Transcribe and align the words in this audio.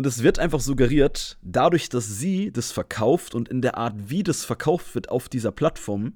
Und 0.00 0.06
es 0.06 0.22
wird 0.22 0.38
einfach 0.38 0.60
suggeriert, 0.60 1.36
dadurch, 1.42 1.90
dass 1.90 2.08
sie 2.08 2.50
das 2.50 2.72
verkauft 2.72 3.34
und 3.34 3.50
in 3.50 3.60
der 3.60 3.76
Art, 3.76 3.94
wie 4.08 4.22
das 4.22 4.46
verkauft 4.46 4.94
wird 4.94 5.10
auf 5.10 5.28
dieser 5.28 5.52
Plattform, 5.52 6.14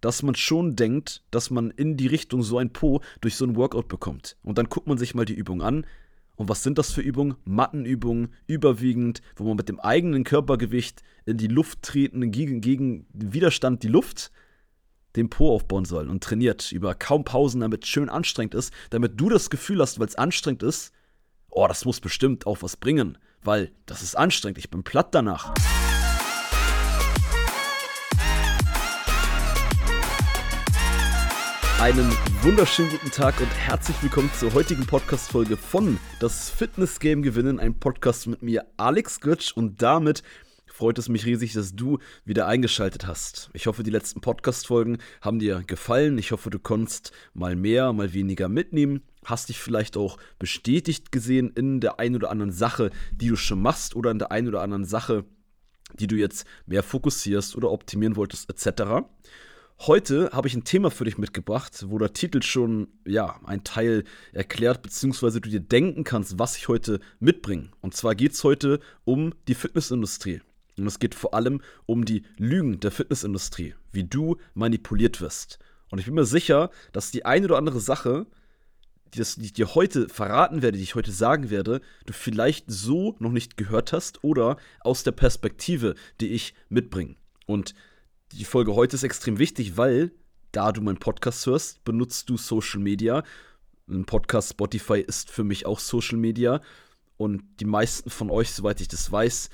dass 0.00 0.24
man 0.24 0.34
schon 0.34 0.74
denkt, 0.74 1.22
dass 1.30 1.50
man 1.50 1.70
in 1.70 1.96
die 1.96 2.08
Richtung 2.08 2.42
so 2.42 2.58
ein 2.58 2.72
Po 2.72 3.02
durch 3.20 3.36
so 3.36 3.44
ein 3.44 3.54
Workout 3.54 3.86
bekommt. 3.86 4.36
Und 4.42 4.58
dann 4.58 4.68
guckt 4.68 4.88
man 4.88 4.98
sich 4.98 5.14
mal 5.14 5.24
die 5.24 5.36
Übung 5.36 5.62
an. 5.62 5.86
Und 6.34 6.48
was 6.48 6.64
sind 6.64 6.78
das 6.78 6.90
für 6.90 7.00
Übungen? 7.00 7.36
Mattenübungen, 7.44 8.34
überwiegend, 8.48 9.22
wo 9.36 9.44
man 9.44 9.56
mit 9.56 9.68
dem 9.68 9.78
eigenen 9.78 10.24
Körpergewicht 10.24 11.04
in 11.26 11.36
die 11.36 11.46
Luft 11.46 11.82
treten, 11.82 12.32
gegen, 12.32 12.60
gegen 12.60 13.06
Widerstand 13.12 13.84
die 13.84 13.88
Luft 13.88 14.32
den 15.14 15.30
Po 15.30 15.54
aufbauen 15.54 15.84
soll 15.84 16.10
und 16.10 16.24
trainiert 16.24 16.72
über 16.72 16.96
kaum 16.96 17.22
Pausen, 17.22 17.60
damit 17.60 17.84
es 17.84 17.88
schön 17.88 18.08
anstrengend 18.08 18.56
ist, 18.56 18.74
damit 18.90 19.12
du 19.20 19.28
das 19.28 19.48
Gefühl 19.48 19.80
hast, 19.80 20.00
weil 20.00 20.08
es 20.08 20.16
anstrengend 20.16 20.64
ist, 20.64 20.92
oh, 21.50 21.66
das 21.66 21.84
muss 21.84 22.00
bestimmt 22.00 22.46
auch 22.46 22.62
was 22.62 22.76
bringen, 22.76 23.18
weil 23.42 23.70
das 23.86 24.02
ist 24.02 24.16
anstrengend, 24.16 24.58
ich 24.58 24.70
bin 24.70 24.82
platt 24.82 25.14
danach. 25.14 25.54
Einen 31.80 32.10
wunderschönen 32.40 32.90
guten 32.90 33.10
Tag 33.10 33.38
und 33.38 33.50
herzlich 33.50 34.02
willkommen 34.02 34.30
zur 34.32 34.54
heutigen 34.54 34.86
Podcast-Folge 34.86 35.58
von 35.58 35.98
Das 36.20 36.48
Fitness 36.48 36.98
Game 36.98 37.22
Gewinnen, 37.22 37.60
ein 37.60 37.78
Podcast 37.78 38.26
mit 38.26 38.42
mir, 38.42 38.64
Alex 38.78 39.20
Götsch, 39.20 39.52
und 39.52 39.82
damit 39.82 40.22
freut 40.76 40.98
es 40.98 41.08
mich 41.08 41.24
riesig, 41.24 41.54
dass 41.54 41.74
du 41.74 41.98
wieder 42.26 42.46
eingeschaltet 42.46 43.06
hast. 43.06 43.48
Ich 43.54 43.66
hoffe, 43.66 43.82
die 43.82 43.90
letzten 43.90 44.20
Podcast-Folgen 44.20 44.98
haben 45.22 45.38
dir 45.38 45.62
gefallen. 45.66 46.18
Ich 46.18 46.32
hoffe, 46.32 46.50
du 46.50 46.58
konntest 46.58 47.12
mal 47.32 47.56
mehr, 47.56 47.94
mal 47.94 48.12
weniger 48.12 48.50
mitnehmen. 48.50 49.00
Hast 49.24 49.48
dich 49.48 49.58
vielleicht 49.58 49.96
auch 49.96 50.18
bestätigt 50.38 51.12
gesehen 51.12 51.50
in 51.54 51.80
der 51.80 51.98
einen 51.98 52.16
oder 52.16 52.30
anderen 52.30 52.52
Sache, 52.52 52.90
die 53.10 53.28
du 53.28 53.36
schon 53.36 53.62
machst 53.62 53.96
oder 53.96 54.10
in 54.10 54.18
der 54.18 54.32
einen 54.32 54.48
oder 54.48 54.60
anderen 54.60 54.84
Sache, 54.84 55.24
die 55.98 56.06
du 56.06 56.16
jetzt 56.16 56.46
mehr 56.66 56.82
fokussierst 56.82 57.56
oder 57.56 57.70
optimieren 57.70 58.16
wolltest, 58.16 58.50
etc. 58.50 59.06
Heute 59.80 60.28
habe 60.32 60.46
ich 60.46 60.54
ein 60.54 60.64
Thema 60.64 60.90
für 60.90 61.04
dich 61.04 61.16
mitgebracht, 61.16 61.86
wo 61.88 61.98
der 61.98 62.12
Titel 62.12 62.42
schon, 62.42 62.88
ja, 63.06 63.40
ein 63.46 63.64
Teil 63.64 64.04
erklärt, 64.34 64.82
beziehungsweise 64.82 65.40
du 65.40 65.48
dir 65.48 65.60
denken 65.60 66.04
kannst, 66.04 66.38
was 66.38 66.58
ich 66.58 66.68
heute 66.68 67.00
mitbringe. 67.18 67.70
Und 67.80 67.94
zwar 67.94 68.14
geht 68.14 68.32
es 68.32 68.44
heute 68.44 68.80
um 69.04 69.32
die 69.48 69.54
Fitnessindustrie. 69.54 70.42
Und 70.78 70.86
es 70.86 70.98
geht 70.98 71.14
vor 71.14 71.34
allem 71.34 71.60
um 71.86 72.04
die 72.04 72.24
Lügen 72.36 72.80
der 72.80 72.90
Fitnessindustrie, 72.90 73.74
wie 73.92 74.04
du 74.04 74.36
manipuliert 74.54 75.20
wirst. 75.20 75.58
Und 75.90 75.98
ich 75.98 76.06
bin 76.06 76.14
mir 76.14 76.26
sicher, 76.26 76.70
dass 76.92 77.10
die 77.10 77.24
eine 77.24 77.46
oder 77.46 77.56
andere 77.56 77.80
Sache, 77.80 78.26
die, 79.14 79.22
ich 79.22 79.52
dir 79.52 79.74
heute 79.74 80.08
verraten 80.08 80.62
werde, 80.62 80.76
die 80.76 80.84
ich 80.84 80.94
heute 80.94 81.12
sagen 81.12 81.48
werde, 81.48 81.80
du 82.04 82.12
vielleicht 82.12 82.66
so 82.68 83.16
noch 83.18 83.32
nicht 83.32 83.56
gehört 83.56 83.92
hast 83.92 84.22
oder 84.24 84.56
aus 84.80 85.04
der 85.04 85.12
Perspektive, 85.12 85.94
die 86.20 86.28
ich 86.28 86.54
mitbringe. 86.68 87.16
Und 87.46 87.74
die 88.32 88.44
Folge 88.44 88.74
heute 88.74 88.96
ist 88.96 89.04
extrem 89.04 89.38
wichtig, 89.38 89.76
weil, 89.76 90.10
da 90.52 90.72
du 90.72 90.82
meinen 90.82 90.98
Podcast 90.98 91.46
hörst, 91.46 91.84
benutzt 91.84 92.28
du 92.28 92.36
Social 92.36 92.80
Media. 92.80 93.22
Ein 93.88 94.04
Podcast 94.04 94.50
Spotify 94.50 94.98
ist 94.98 95.30
für 95.30 95.44
mich 95.44 95.64
auch 95.64 95.78
Social 95.78 96.18
Media. 96.18 96.60
Und 97.16 97.44
die 97.60 97.64
meisten 97.64 98.10
von 98.10 98.30
euch, 98.30 98.50
soweit 98.50 98.80
ich 98.80 98.88
das 98.88 99.10
weiß, 99.10 99.48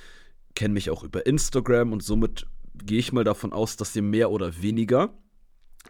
kennen 0.55 0.75
mich 0.75 0.91
auch 0.91 1.03
über 1.03 1.27
Instagram 1.27 1.93
und 1.93 2.03
somit 2.03 2.47
gehe 2.75 2.99
ich 2.99 3.13
mal 3.13 3.25
davon 3.25 3.53
aus, 3.53 3.77
dass 3.77 3.95
ihr 3.97 4.03
mehr 4.03 4.31
oder 4.31 4.63
weniger 4.63 5.15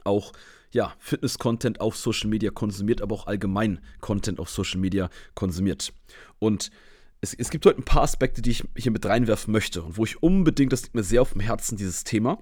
auch 0.05 0.33
ja, 0.73 0.95
Fitness-Content 0.99 1.81
auf 1.81 1.97
Social 1.97 2.31
Media 2.31 2.51
konsumiert, 2.51 3.03
aber 3.03 3.15
auch 3.15 3.27
allgemein 3.27 3.81
Content 4.01 4.41
auf 4.41 4.49
Social 4.49 4.81
Media 4.81 5.11
konsumiert. 5.35 5.93
Und 6.39 6.71
es, 7.21 7.35
es 7.35 7.51
gibt 7.51 7.67
heute 7.67 7.79
ein 7.79 7.85
paar 7.85 8.03
Aspekte, 8.03 8.43
die 8.43 8.51
ich 8.51 8.65
hier 8.77 8.91
mit 8.91 9.05
reinwerfen 9.05 9.53
möchte 9.53 9.83
und 9.83 9.97
wo 9.97 10.05
ich 10.05 10.23
unbedingt, 10.23 10.73
das 10.73 10.83
liegt 10.83 10.95
mir 10.95 11.03
sehr 11.03 11.23
auf 11.23 11.33
dem 11.33 11.41
Herzen, 11.41 11.77
dieses 11.77 12.05
Thema, 12.05 12.39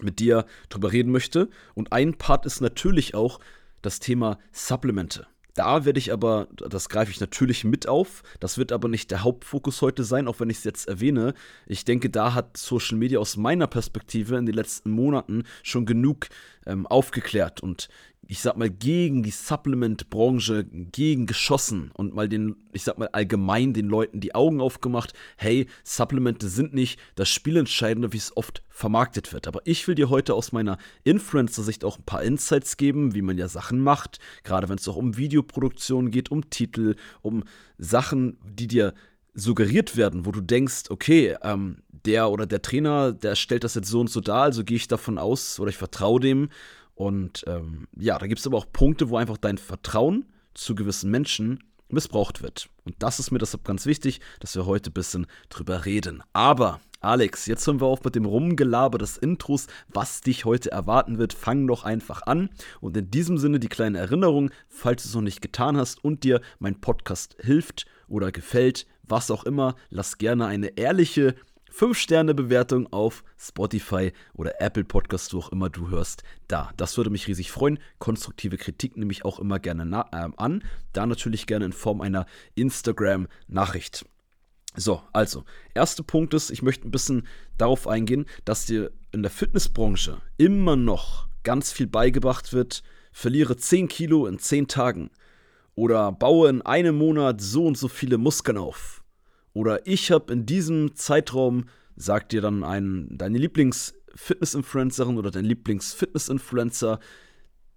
mit 0.00 0.20
dir 0.20 0.46
drüber 0.68 0.92
reden 0.92 1.10
möchte. 1.10 1.48
Und 1.74 1.92
ein 1.92 2.14
Part 2.14 2.46
ist 2.46 2.60
natürlich 2.60 3.14
auch 3.14 3.40
das 3.82 3.98
Thema 3.98 4.38
Supplemente. 4.52 5.26
Da 5.58 5.84
werde 5.84 5.98
ich 5.98 6.12
aber, 6.12 6.46
das 6.54 6.88
greife 6.88 7.10
ich 7.10 7.18
natürlich 7.18 7.64
mit 7.64 7.88
auf, 7.88 8.22
das 8.38 8.58
wird 8.58 8.70
aber 8.70 8.86
nicht 8.86 9.10
der 9.10 9.24
Hauptfokus 9.24 9.82
heute 9.82 10.04
sein, 10.04 10.28
auch 10.28 10.38
wenn 10.38 10.50
ich 10.50 10.58
es 10.58 10.64
jetzt 10.64 10.86
erwähne. 10.86 11.34
Ich 11.66 11.84
denke, 11.84 12.10
da 12.10 12.32
hat 12.32 12.56
Social 12.56 12.96
Media 12.96 13.18
aus 13.18 13.36
meiner 13.36 13.66
Perspektive 13.66 14.36
in 14.36 14.46
den 14.46 14.54
letzten 14.54 14.92
Monaten 14.92 15.42
schon 15.64 15.84
genug 15.84 16.28
ähm, 16.68 16.86
aufgeklärt 16.86 17.60
und 17.60 17.88
ich 18.30 18.40
sag 18.40 18.58
mal, 18.58 18.68
gegen 18.68 19.22
die 19.22 19.30
Supplement-Branche 19.30 20.64
gegen 20.64 21.24
geschossen 21.24 21.90
und 21.94 22.14
mal 22.14 22.28
den, 22.28 22.56
ich 22.72 22.84
sag 22.84 22.98
mal, 22.98 23.08
allgemein 23.12 23.72
den 23.72 23.86
Leuten 23.86 24.20
die 24.20 24.34
Augen 24.34 24.60
aufgemacht, 24.60 25.14
hey, 25.38 25.66
Supplemente 25.82 26.50
sind 26.50 26.74
nicht 26.74 27.00
das 27.14 27.30
Spielentscheidende, 27.30 28.12
wie 28.12 28.18
es 28.18 28.36
oft 28.36 28.62
vermarktet 28.68 29.32
wird. 29.32 29.48
Aber 29.48 29.62
ich 29.64 29.88
will 29.88 29.94
dir 29.94 30.10
heute 30.10 30.34
aus 30.34 30.52
meiner 30.52 30.76
Influencer-Sicht 31.04 31.86
auch 31.86 31.98
ein 31.98 32.04
paar 32.04 32.22
Insights 32.22 32.76
geben, 32.76 33.14
wie 33.14 33.22
man 33.22 33.38
ja 33.38 33.48
Sachen 33.48 33.80
macht, 33.80 34.18
gerade 34.44 34.68
wenn 34.68 34.76
es 34.76 34.86
auch 34.88 34.96
um 34.96 35.16
Videoproduktion 35.16 36.10
geht, 36.10 36.30
um 36.30 36.50
Titel, 36.50 36.96
um 37.22 37.44
Sachen, 37.78 38.36
die 38.44 38.66
dir 38.66 38.92
suggeriert 39.38 39.96
werden, 39.96 40.26
wo 40.26 40.32
du 40.32 40.40
denkst, 40.40 40.90
okay, 40.90 41.36
ähm, 41.42 41.82
der 41.88 42.30
oder 42.30 42.46
der 42.46 42.62
Trainer, 42.62 43.12
der 43.12 43.34
stellt 43.34 43.64
das 43.64 43.74
jetzt 43.74 43.88
so 43.88 44.00
und 44.00 44.10
so 44.10 44.20
dar, 44.20 44.42
also 44.42 44.64
gehe 44.64 44.76
ich 44.76 44.88
davon 44.88 45.18
aus 45.18 45.58
oder 45.60 45.70
ich 45.70 45.76
vertraue 45.76 46.20
dem 46.20 46.48
und 46.94 47.44
ähm, 47.46 47.86
ja, 47.96 48.18
da 48.18 48.26
gibt 48.26 48.40
es 48.40 48.46
aber 48.46 48.58
auch 48.58 48.66
Punkte, 48.72 49.08
wo 49.08 49.16
einfach 49.16 49.36
dein 49.36 49.56
Vertrauen 49.56 50.26
zu 50.54 50.74
gewissen 50.74 51.12
Menschen 51.12 51.62
missbraucht 51.88 52.42
wird. 52.42 52.68
Und 52.84 52.96
das 52.98 53.20
ist 53.20 53.30
mir 53.30 53.38
deshalb 53.38 53.64
ganz 53.64 53.86
wichtig, 53.86 54.20
dass 54.40 54.56
wir 54.56 54.66
heute 54.66 54.90
ein 54.90 54.94
bisschen 54.94 55.26
drüber 55.48 55.84
reden. 55.84 56.24
Aber, 56.32 56.80
Alex, 57.00 57.46
jetzt 57.46 57.64
hören 57.66 57.80
wir 57.80 57.86
auf 57.86 58.02
mit 58.02 58.16
dem 58.16 58.24
Rumgelaber 58.24 58.98
des 58.98 59.16
Intros, 59.16 59.68
was 59.88 60.22
dich 60.22 60.44
heute 60.44 60.72
erwarten 60.72 61.18
wird. 61.18 61.32
Fang 61.32 61.68
doch 61.68 61.84
einfach 61.84 62.22
an. 62.22 62.50
Und 62.80 62.96
in 62.96 63.12
diesem 63.12 63.38
Sinne 63.38 63.60
die 63.60 63.68
kleine 63.68 63.98
Erinnerung, 63.98 64.50
falls 64.66 65.04
du 65.04 65.08
es 65.08 65.14
noch 65.14 65.22
nicht 65.22 65.40
getan 65.40 65.76
hast 65.76 66.02
und 66.04 66.24
dir 66.24 66.40
mein 66.58 66.80
Podcast 66.80 67.36
hilft 67.40 67.86
oder 68.08 68.32
gefällt, 68.32 68.86
was 69.08 69.30
auch 69.30 69.44
immer, 69.44 69.74
lass 69.90 70.18
gerne 70.18 70.46
eine 70.46 70.76
ehrliche 70.78 71.34
5-Sterne-Bewertung 71.72 72.92
auf 72.92 73.22
Spotify 73.38 74.12
oder 74.34 74.60
Apple 74.60 74.84
Podcast, 74.84 75.34
wo 75.34 75.38
auch 75.38 75.52
immer 75.52 75.70
du 75.70 75.90
hörst, 75.90 76.22
da. 76.48 76.72
Das 76.76 76.96
würde 76.96 77.10
mich 77.10 77.28
riesig 77.28 77.50
freuen. 77.50 77.78
Konstruktive 77.98 78.56
Kritik 78.56 78.96
nehme 78.96 79.12
ich 79.12 79.24
auch 79.24 79.38
immer 79.38 79.58
gerne 79.58 79.84
äh, 80.12 80.28
an. 80.36 80.64
Da 80.92 81.06
natürlich 81.06 81.46
gerne 81.46 81.66
in 81.66 81.72
Form 81.72 82.00
einer 82.00 82.26
Instagram-Nachricht. 82.54 84.06
So, 84.76 85.02
also, 85.12 85.44
erster 85.74 86.02
Punkt 86.02 86.34
ist, 86.34 86.50
ich 86.50 86.62
möchte 86.62 86.86
ein 86.86 86.90
bisschen 86.90 87.26
darauf 87.56 87.86
eingehen, 87.86 88.26
dass 88.44 88.66
dir 88.66 88.90
in 89.12 89.22
der 89.22 89.30
Fitnessbranche 89.30 90.20
immer 90.36 90.76
noch 90.76 91.28
ganz 91.42 91.72
viel 91.72 91.86
beigebracht 91.86 92.52
wird. 92.52 92.82
Verliere 93.12 93.56
10 93.56 93.88
Kilo 93.88 94.26
in 94.26 94.38
10 94.38 94.68
Tagen. 94.68 95.10
Oder 95.74 96.12
baue 96.12 96.48
in 96.48 96.62
einem 96.62 96.96
Monat 96.98 97.40
so 97.40 97.66
und 97.66 97.78
so 97.78 97.88
viele 97.88 98.18
Muskeln 98.18 98.58
auf 98.58 98.97
oder 99.52 99.86
ich 99.86 100.10
habe 100.10 100.32
in 100.32 100.46
diesem 100.46 100.94
Zeitraum, 100.94 101.66
sagt 101.96 102.32
dir 102.32 102.40
dann 102.40 102.64
ein, 102.64 103.08
deine 103.10 103.38
Lieblings-Fitness-Influencerin 103.38 105.18
oder 105.18 105.30
dein 105.30 105.44
Lieblings-Fitness-Influencer, 105.44 107.00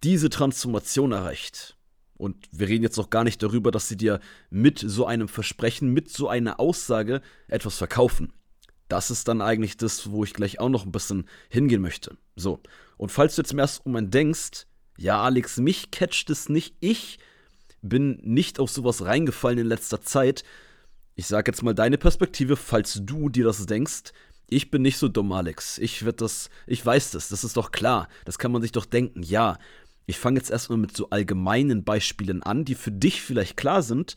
diese 0.03 0.29
Transformation 0.29 1.11
erreicht. 1.11 1.77
Und 2.17 2.35
wir 2.51 2.67
reden 2.67 2.83
jetzt 2.83 2.97
noch 2.97 3.09
gar 3.09 3.23
nicht 3.23 3.41
darüber, 3.41 3.71
dass 3.71 3.87
sie 3.87 3.97
dir 3.97 4.19
mit 4.51 4.77
so 4.77 5.05
einem 5.05 5.27
Versprechen, 5.27 5.89
mit 5.91 6.09
so 6.09 6.27
einer 6.27 6.59
Aussage 6.59 7.21
etwas 7.47 7.77
verkaufen. 7.77 8.31
Das 8.89 9.09
ist 9.09 9.27
dann 9.27 9.41
eigentlich 9.41 9.77
das, 9.77 10.11
wo 10.11 10.23
ich 10.23 10.33
gleich 10.33 10.59
auch 10.59 10.69
noch 10.69 10.85
ein 10.85 10.91
bisschen 10.91 11.27
hingehen 11.49 11.81
möchte. 11.81 12.17
So. 12.35 12.59
Und 12.97 13.11
falls 13.11 13.35
du 13.35 13.41
jetzt 13.41 13.53
im 13.53 13.59
ersten 13.59 13.89
Moment 13.89 14.13
denkst, 14.13 14.67
ja, 14.97 15.21
Alex, 15.23 15.57
mich 15.57 15.89
catcht 15.89 16.29
es 16.29 16.49
nicht, 16.49 16.75
ich 16.79 17.17
bin 17.81 18.19
nicht 18.21 18.59
auf 18.59 18.69
sowas 18.69 19.03
reingefallen 19.03 19.57
in 19.57 19.67
letzter 19.67 20.01
Zeit, 20.01 20.43
ich 21.21 21.27
sage 21.27 21.51
jetzt 21.51 21.61
mal 21.61 21.75
deine 21.75 21.99
Perspektive, 21.99 22.55
falls 22.55 22.99
du 23.03 23.29
dir 23.29 23.45
das 23.45 23.63
denkst. 23.67 24.11
Ich 24.49 24.71
bin 24.71 24.81
nicht 24.81 24.97
so 24.97 25.07
dumm, 25.07 25.31
Alex. 25.31 25.77
Ich 25.77 26.03
wird 26.03 26.19
das, 26.19 26.49
ich 26.65 26.83
weiß 26.83 27.11
das, 27.11 27.29
das 27.29 27.43
ist 27.43 27.57
doch 27.57 27.71
klar. 27.71 28.07
Das 28.25 28.39
kann 28.39 28.51
man 28.51 28.63
sich 28.63 28.71
doch 28.71 28.87
denken. 28.87 29.21
Ja, 29.21 29.59
ich 30.07 30.17
fange 30.17 30.39
jetzt 30.39 30.49
erstmal 30.49 30.79
mit 30.79 30.97
so 30.97 31.11
allgemeinen 31.11 31.83
Beispielen 31.83 32.41
an, 32.41 32.65
die 32.65 32.73
für 32.73 32.91
dich 32.91 33.21
vielleicht 33.21 33.55
klar 33.55 33.83
sind, 33.83 34.15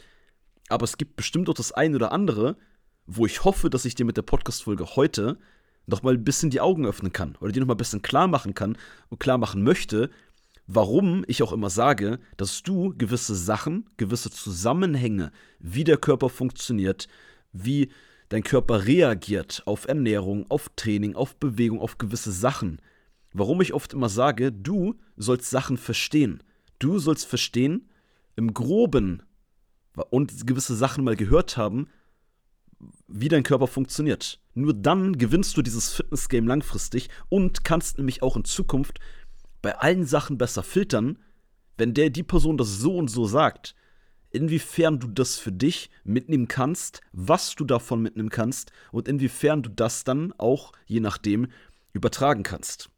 aber 0.70 0.84
es 0.84 0.96
gibt 0.96 1.16
bestimmt 1.16 1.50
auch 1.50 1.54
das 1.54 1.72
eine 1.72 1.94
oder 1.94 2.10
andere, 2.10 2.56
wo 3.04 3.26
ich 3.26 3.44
hoffe, 3.44 3.68
dass 3.68 3.84
ich 3.84 3.94
dir 3.94 4.06
mit 4.06 4.16
der 4.16 4.22
Podcast-Folge 4.22 4.96
heute 4.96 5.36
noch 5.84 6.02
mal 6.02 6.14
ein 6.14 6.24
bisschen 6.24 6.48
die 6.48 6.62
Augen 6.62 6.86
öffnen 6.86 7.12
kann 7.12 7.36
oder 7.38 7.52
dir 7.52 7.60
noch 7.60 7.66
mal 7.66 7.74
ein 7.74 7.76
bisschen 7.76 8.00
klar 8.00 8.28
machen 8.28 8.54
kann 8.54 8.78
und 9.10 9.20
klar 9.20 9.36
machen 9.36 9.62
möchte, 9.62 10.08
warum 10.66 11.24
ich 11.26 11.42
auch 11.42 11.52
immer 11.52 11.70
sage, 11.70 12.18
dass 12.36 12.62
du 12.62 12.94
gewisse 12.96 13.34
Sachen, 13.34 13.88
gewisse 13.96 14.30
Zusammenhänge, 14.30 15.30
wie 15.58 15.84
der 15.84 15.96
Körper 15.96 16.28
funktioniert, 16.28 17.08
wie 17.52 17.90
dein 18.28 18.42
Körper 18.42 18.86
reagiert 18.86 19.62
auf 19.66 19.86
Ernährung, 19.86 20.50
auf 20.50 20.70
Training, 20.76 21.14
auf 21.14 21.36
Bewegung, 21.36 21.80
auf 21.80 21.98
gewisse 21.98 22.32
Sachen. 22.32 22.80
Warum 23.32 23.60
ich 23.60 23.74
oft 23.74 23.92
immer 23.92 24.08
sage, 24.08 24.52
du 24.52 24.94
sollst 25.16 25.50
Sachen 25.50 25.76
verstehen. 25.76 26.42
Du 26.78 26.98
sollst 26.98 27.26
verstehen, 27.26 27.88
im 28.36 28.52
groben 28.54 29.22
und 30.10 30.46
gewisse 30.46 30.74
Sachen 30.74 31.04
mal 31.04 31.16
gehört 31.16 31.56
haben, 31.56 31.88
wie 33.06 33.28
dein 33.28 33.42
Körper 33.42 33.66
funktioniert. 33.66 34.40
Nur 34.54 34.74
dann 34.74 35.16
gewinnst 35.18 35.56
du 35.56 35.62
dieses 35.62 35.92
Fitness-Game 35.92 36.46
langfristig 36.46 37.08
und 37.28 37.64
kannst 37.64 37.98
nämlich 37.98 38.22
auch 38.22 38.36
in 38.36 38.44
Zukunft 38.44 38.98
bei 39.64 39.78
allen 39.78 40.04
Sachen 40.04 40.36
besser 40.36 40.62
filtern, 40.62 41.18
wenn 41.78 41.94
der 41.94 42.10
die 42.10 42.22
Person 42.22 42.58
das 42.58 42.78
so 42.78 42.98
und 42.98 43.08
so 43.08 43.24
sagt, 43.24 43.74
inwiefern 44.28 45.00
du 45.00 45.08
das 45.08 45.38
für 45.38 45.52
dich 45.52 45.88
mitnehmen 46.04 46.48
kannst, 46.48 47.00
was 47.12 47.54
du 47.54 47.64
davon 47.64 48.02
mitnehmen 48.02 48.28
kannst 48.28 48.72
und 48.92 49.08
inwiefern 49.08 49.62
du 49.62 49.70
das 49.70 50.04
dann 50.04 50.34
auch, 50.36 50.72
je 50.84 51.00
nachdem, 51.00 51.48
übertragen 51.94 52.42
kannst. 52.42 52.90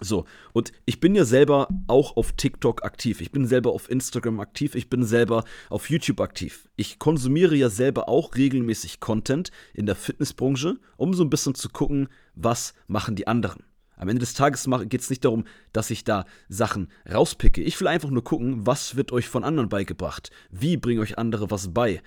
So, 0.00 0.24
und 0.52 0.72
ich 0.84 0.98
bin 0.98 1.14
ja 1.14 1.24
selber 1.24 1.68
auch 1.86 2.16
auf 2.16 2.32
TikTok 2.32 2.82
aktiv. 2.82 3.20
Ich 3.20 3.30
bin 3.30 3.46
selber 3.46 3.70
auf 3.70 3.88
Instagram 3.88 4.40
aktiv. 4.40 4.74
Ich 4.74 4.90
bin 4.90 5.04
selber 5.04 5.44
auf 5.68 5.90
YouTube 5.90 6.20
aktiv. 6.20 6.68
Ich 6.74 6.98
konsumiere 6.98 7.54
ja 7.54 7.68
selber 7.68 8.08
auch 8.08 8.34
regelmäßig 8.34 8.98
Content 8.98 9.52
in 9.74 9.86
der 9.86 9.94
Fitnessbranche, 9.94 10.80
um 10.96 11.14
so 11.14 11.22
ein 11.22 11.30
bisschen 11.30 11.54
zu 11.54 11.68
gucken, 11.68 12.08
was 12.34 12.74
machen 12.88 13.14
die 13.14 13.28
anderen. 13.28 13.62
Am 14.00 14.08
Ende 14.08 14.20
des 14.20 14.32
Tages 14.32 14.66
geht 14.88 15.02
es 15.02 15.10
nicht 15.10 15.26
darum, 15.26 15.44
dass 15.74 15.90
ich 15.90 16.04
da 16.04 16.24
Sachen 16.48 16.88
rauspicke. 17.06 17.60
Ich 17.60 17.78
will 17.80 17.86
einfach 17.86 18.08
nur 18.08 18.24
gucken, 18.24 18.66
was 18.66 18.96
wird 18.96 19.12
euch 19.12 19.28
von 19.28 19.44
anderen 19.44 19.68
beigebracht. 19.68 20.30
Wie 20.50 20.78
bringen 20.78 21.02
euch 21.02 21.18
andere 21.18 21.50
was 21.50 21.74
bei. 21.74 22.02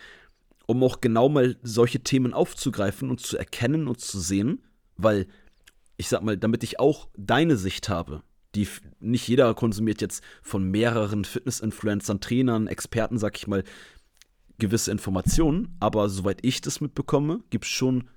Um 0.65 0.81
auch 0.81 1.01
genau 1.01 1.29
mal 1.29 1.55
solche 1.61 1.99
Themen 1.99 2.33
aufzugreifen 2.33 3.11
und 3.11 3.19
zu 3.19 3.37
erkennen 3.37 3.87
und 3.87 4.01
zu 4.01 4.19
sehen, 4.19 4.63
weil 4.97 5.27
ich 5.95 6.09
sag 6.09 6.23
mal, 6.23 6.35
damit 6.35 6.63
ich 6.63 6.79
auch 6.79 7.09
deine 7.15 7.57
Sicht 7.57 7.89
habe, 7.89 8.23
die 8.55 8.67
nicht 8.99 9.27
jeder 9.27 9.53
konsumiert 9.53 10.01
jetzt 10.01 10.23
von 10.41 10.63
mehreren 10.63 11.25
Fitness-Influencern, 11.25 12.21
Trainern, 12.21 12.65
Experten, 12.65 13.19
sag 13.19 13.37
ich 13.37 13.45
mal, 13.45 13.63
gewisse 14.57 14.89
Informationen, 14.89 15.75
aber 15.79 16.09
soweit 16.09 16.39
ich 16.41 16.59
das 16.59 16.81
mitbekomme, 16.81 17.41
gibt 17.51 17.65
es 17.65 17.71
schon, 17.71 18.09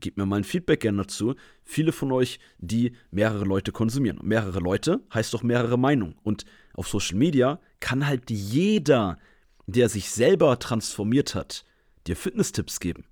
gebt 0.00 0.16
mir 0.16 0.26
mal 0.26 0.36
ein 0.36 0.44
Feedback 0.44 0.80
gerne 0.80 1.02
dazu, 1.02 1.34
viele 1.64 1.92
von 1.92 2.12
euch, 2.12 2.38
die 2.58 2.92
mehrere 3.10 3.44
Leute 3.44 3.72
konsumieren. 3.72 4.18
Und 4.18 4.28
mehrere 4.28 4.60
Leute 4.60 5.00
heißt 5.12 5.32
doch 5.34 5.42
mehrere 5.42 5.78
Meinungen. 5.78 6.16
Und 6.22 6.44
auf 6.74 6.88
Social 6.88 7.16
Media 7.16 7.60
kann 7.80 8.06
halt 8.06 8.30
jeder, 8.30 9.18
der 9.66 9.88
sich 9.88 10.10
selber 10.10 10.58
transformiert 10.58 11.34
hat, 11.34 11.64
dir 12.06 12.16
Fitness-Tipps 12.16 12.80
geben. 12.80 13.04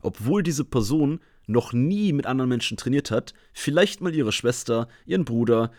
Obwohl 0.00 0.42
diese 0.42 0.64
Person 0.64 1.20
noch 1.46 1.72
nie 1.72 2.12
mit 2.12 2.26
anderen 2.26 2.48
Menschen 2.48 2.76
trainiert 2.76 3.10
hat, 3.10 3.34
vielleicht 3.52 4.00
mal 4.00 4.14
ihre 4.14 4.32
Schwester, 4.32 4.88
ihren 5.06 5.24
Bruder 5.24 5.72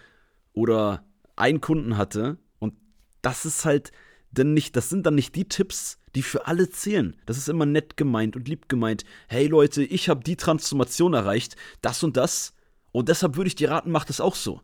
oder 0.54 1.06
einen 1.36 1.62
Kunden 1.62 1.96
hatte. 1.96 2.38
Und 2.60 2.74
das 3.22 3.46
ist 3.46 3.66
halt 3.66 3.92
denn 4.32 4.54
nicht, 4.54 4.76
das 4.76 4.90
sind 4.90 5.06
dann 5.06 5.16
nicht 5.16 5.36
die 5.36 5.48
Tipps, 5.48 5.98
die 6.16 6.22
für 6.22 6.48
alle 6.48 6.70
zählen. 6.70 7.16
Das 7.26 7.38
ist 7.38 7.50
immer 7.50 7.66
nett 7.66 7.98
gemeint 7.98 8.36
und 8.36 8.48
lieb 8.48 8.70
gemeint. 8.70 9.04
Hey 9.28 9.48
Leute, 9.48 9.84
ich 9.84 10.10
habe 10.10 10.24
die 10.24 10.36
Transformation 10.36 11.14
erreicht, 11.14 11.56
das 11.82 12.04
und 12.04 12.18
das. 12.18 12.54
Und 12.92 13.10
deshalb 13.10 13.38
würde 13.38 13.48
ich 13.48 13.56
dir 13.56 13.72
raten, 13.72 13.92
mach 13.92 14.06
das 14.06 14.22
auch 14.22 14.36
so. 14.36 14.62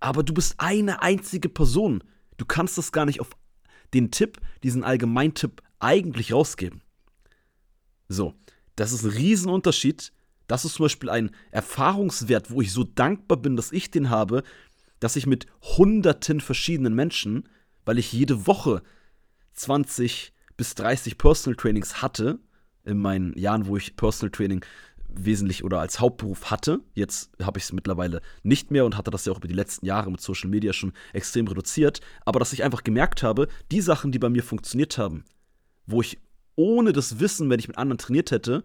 Aber 0.00 0.22
du 0.22 0.34
bist 0.34 0.54
eine 0.58 1.02
einzige 1.02 1.48
Person. 1.48 2.02
Du 2.36 2.44
kannst 2.44 2.76
das 2.78 2.92
gar 2.92 3.06
nicht 3.06 3.20
auf 3.20 3.30
den 3.94 4.10
Tipp, 4.10 4.40
diesen 4.62 4.84
Allgemeintipp 4.84 5.62
eigentlich 5.78 6.32
rausgeben. 6.32 6.82
So, 8.08 8.34
das 8.76 8.92
ist 8.92 9.04
ein 9.04 9.10
Riesenunterschied. 9.10 10.12
Das 10.46 10.64
ist 10.64 10.74
zum 10.74 10.84
Beispiel 10.84 11.10
ein 11.10 11.30
Erfahrungswert, 11.50 12.50
wo 12.50 12.60
ich 12.60 12.72
so 12.72 12.84
dankbar 12.84 13.38
bin, 13.38 13.56
dass 13.56 13.72
ich 13.72 13.90
den 13.90 14.10
habe, 14.10 14.42
dass 15.00 15.16
ich 15.16 15.26
mit 15.26 15.46
hunderten 15.62 16.40
verschiedenen 16.40 16.94
Menschen, 16.94 17.48
weil 17.84 17.98
ich 17.98 18.12
jede 18.12 18.46
Woche 18.46 18.82
20 19.54 20.32
bis 20.56 20.74
30 20.74 21.18
Personal 21.18 21.56
Trainings 21.56 22.02
hatte, 22.02 22.38
in 22.84 22.98
meinen 22.98 23.36
Jahren, 23.38 23.66
wo 23.66 23.76
ich 23.76 23.96
Personal 23.96 24.30
Training 24.30 24.64
wesentlich 25.14 25.62
oder 25.62 25.80
als 25.80 26.00
Hauptberuf 26.00 26.50
hatte. 26.50 26.80
Jetzt 26.94 27.30
habe 27.42 27.58
ich 27.58 27.64
es 27.64 27.72
mittlerweile 27.72 28.20
nicht 28.42 28.70
mehr 28.70 28.84
und 28.84 28.96
hatte 28.96 29.10
das 29.10 29.24
ja 29.24 29.32
auch 29.32 29.38
über 29.38 29.48
die 29.48 29.54
letzten 29.54 29.86
Jahre 29.86 30.10
mit 30.10 30.20
Social 30.20 30.48
Media 30.48 30.72
schon 30.72 30.92
extrem 31.12 31.46
reduziert. 31.46 32.00
Aber 32.24 32.38
dass 32.38 32.52
ich 32.52 32.64
einfach 32.64 32.82
gemerkt 32.82 33.22
habe, 33.22 33.48
die 33.70 33.80
Sachen, 33.80 34.12
die 34.12 34.18
bei 34.18 34.30
mir 34.30 34.42
funktioniert 34.42 34.98
haben, 34.98 35.24
wo 35.86 36.00
ich 36.00 36.18
ohne 36.56 36.92
das 36.92 37.20
Wissen, 37.20 37.50
wenn 37.50 37.60
ich 37.60 37.68
mit 37.68 37.78
anderen 37.78 37.98
trainiert 37.98 38.30
hätte, 38.30 38.64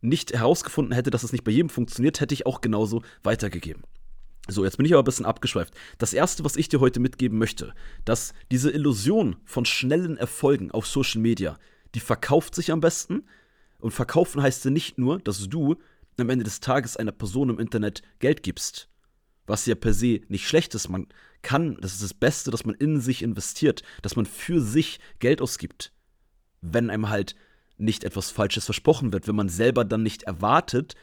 nicht 0.00 0.32
herausgefunden 0.32 0.94
hätte, 0.94 1.10
dass 1.10 1.22
es 1.22 1.32
nicht 1.32 1.44
bei 1.44 1.50
jedem 1.50 1.70
funktioniert, 1.70 2.20
hätte 2.20 2.34
ich 2.34 2.46
auch 2.46 2.60
genauso 2.60 3.02
weitergegeben. 3.22 3.82
So, 4.46 4.64
jetzt 4.64 4.76
bin 4.76 4.84
ich 4.84 4.92
aber 4.92 5.02
ein 5.02 5.06
bisschen 5.06 5.24
abgeschweift. 5.24 5.74
Das 5.98 6.12
erste, 6.12 6.44
was 6.44 6.56
ich 6.56 6.68
dir 6.68 6.80
heute 6.80 7.00
mitgeben 7.00 7.38
möchte, 7.38 7.74
dass 8.04 8.34
diese 8.50 8.70
Illusion 8.70 9.36
von 9.44 9.64
schnellen 9.64 10.16
Erfolgen 10.18 10.70
auf 10.70 10.86
Social 10.86 11.20
Media, 11.20 11.58
die 11.94 12.00
verkauft 12.00 12.54
sich 12.54 12.70
am 12.70 12.80
besten. 12.80 13.24
Und 13.78 13.92
verkaufen 13.92 14.42
heißt 14.42 14.64
ja 14.64 14.70
nicht 14.70 14.98
nur, 14.98 15.18
dass 15.18 15.48
du 15.48 15.76
am 16.18 16.30
Ende 16.30 16.44
des 16.44 16.60
Tages 16.60 16.96
einer 16.96 17.12
Person 17.12 17.50
im 17.50 17.58
Internet 17.58 18.02
Geld 18.18 18.42
gibst. 18.42 18.88
Was 19.46 19.66
ja 19.66 19.74
per 19.74 19.92
se 19.92 20.20
nicht 20.28 20.46
schlecht 20.46 20.74
ist. 20.74 20.88
Man 20.88 21.06
kann, 21.42 21.76
das 21.80 21.92
ist 21.92 22.02
das 22.02 22.14
Beste, 22.14 22.50
dass 22.50 22.64
man 22.64 22.74
in 22.74 23.00
sich 23.00 23.22
investiert, 23.22 23.82
dass 24.02 24.16
man 24.16 24.26
für 24.26 24.60
sich 24.60 25.00
Geld 25.18 25.42
ausgibt 25.42 25.92
wenn 26.72 26.90
einem 26.90 27.08
halt 27.08 27.34
nicht 27.76 28.04
etwas 28.04 28.30
Falsches 28.30 28.64
versprochen 28.64 29.12
wird, 29.12 29.28
wenn 29.28 29.36
man 29.36 29.48
selber 29.48 29.84
dann 29.84 30.02
nicht 30.02 30.24
erwartet, 30.24 30.94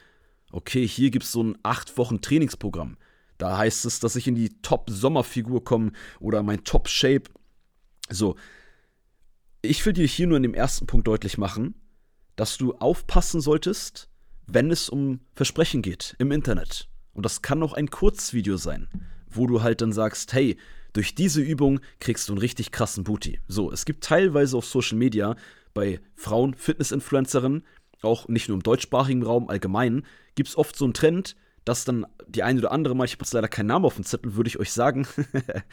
okay, 0.52 0.88
hier 0.88 1.12
gibt 1.12 1.26
es 1.26 1.32
so 1.32 1.44
ein 1.44 1.58
acht 1.64 1.98
Wochen 1.98 2.22
Trainingsprogramm. 2.22 2.98
Da 3.42 3.58
heißt 3.58 3.86
es, 3.86 4.00
dass 4.00 4.16
ich 4.16 4.28
in 4.28 4.36
die 4.36 4.62
Top-Sommerfigur 4.62 5.64
komme 5.64 5.94
oder 6.20 6.44
mein 6.44 6.64
Top-Shape. 6.64 7.24
So, 8.08 8.36
ich 9.64 9.84
will 9.84 9.94
dir 9.94 10.06
hier 10.06 10.28
nur 10.28 10.38
in 10.38 10.44
dem 10.44 10.54
ersten 10.54 10.86
Punkt 10.86 11.08
deutlich 11.08 11.40
machen, 11.40 11.74
dass 12.36 12.60
du 12.60 12.76
aufpassen 12.76 13.42
solltest, 13.42 14.10
wenn 14.46 14.70
es 14.70 14.90
um 14.90 15.22
Versprechen 15.34 15.82
geht 15.82 16.16
im 16.20 16.32
Internet. 16.32 16.88
Und 17.14 17.26
das 17.26 17.42
kann 17.42 17.64
auch 17.64 17.74
ein 17.74 17.90
Kurzvideo 17.90 18.58
sein, 18.58 18.88
wo 19.28 19.48
du 19.48 19.64
halt 19.64 19.82
dann 19.82 19.92
sagst, 19.92 20.34
hey, 20.34 20.56
durch 20.94 21.16
diese 21.16 21.42
Übung 21.42 21.80
kriegst 22.00 22.30
du 22.30 22.34
einen 22.34 22.42
richtig 22.42 22.72
krassen 22.72 23.04
Booty. 23.04 23.40
So, 23.48 23.72
es 23.72 23.86
gibt 23.86 24.04
teilweise 24.04 24.56
auf 24.56 24.66
Social 24.68 25.00
Media 25.00 25.36
bei 25.74 26.00
Frauen, 26.14 26.54
Fitness-Influencerinnen, 26.54 27.66
auch 28.04 28.28
nicht 28.28 28.50
nur 28.50 28.58
im 28.58 28.64
deutschsprachigen 28.64 29.24
Raum 29.24 29.50
allgemein, 29.50 30.06
gibt 30.36 30.50
es 30.50 30.58
oft 30.60 30.76
so 30.76 30.86
einen 30.86 30.94
Trend, 30.94 31.36
dass 31.66 31.86
dann 31.86 32.06
die 32.28 32.44
eine 32.44 32.60
oder 32.60 32.72
andere 32.72 32.96
mal, 32.96 33.06
ich 33.06 33.14
habe 33.14 33.24
jetzt 33.24 33.34
leider 33.34 33.48
keinen 33.48 33.68
Namen 33.68 33.86
auf 33.86 33.96
dem 33.96 34.06
Zettel, 34.06 34.36
würde 34.36 34.48
ich 34.48 34.60
euch 34.60 34.72
sagen, 34.72 35.08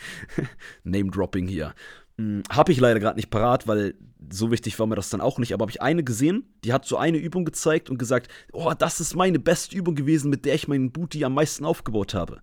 Name-Dropping 0.84 1.48
hier, 1.48 1.74
hm, 2.18 2.42
habe 2.50 2.72
ich 2.72 2.80
leider 2.80 3.00
gerade 3.00 3.16
nicht 3.16 3.30
parat, 3.30 3.66
weil 3.66 3.94
so 4.30 4.50
wichtig 4.50 4.78
war 4.78 4.86
mir 4.86 4.96
das 4.96 5.10
dann 5.10 5.20
auch 5.20 5.38
nicht, 5.38 5.54
aber 5.54 5.62
habe 5.62 5.70
ich 5.70 5.80
eine 5.80 6.04
gesehen, 6.04 6.52
die 6.64 6.72
hat 6.72 6.84
so 6.84 6.96
eine 6.96 7.18
Übung 7.18 7.44
gezeigt 7.44 7.88
und 7.88 7.98
gesagt, 7.98 8.30
oh, 8.52 8.72
das 8.76 9.00
ist 9.00 9.14
meine 9.14 9.38
beste 9.38 9.76
Übung 9.76 9.94
gewesen, 9.94 10.28
mit 10.30 10.44
der 10.44 10.54
ich 10.54 10.68
meinen 10.68 10.92
Booty 10.92 11.24
am 11.24 11.34
meisten 11.34 11.64
aufgebaut 11.64 12.14
habe. 12.14 12.42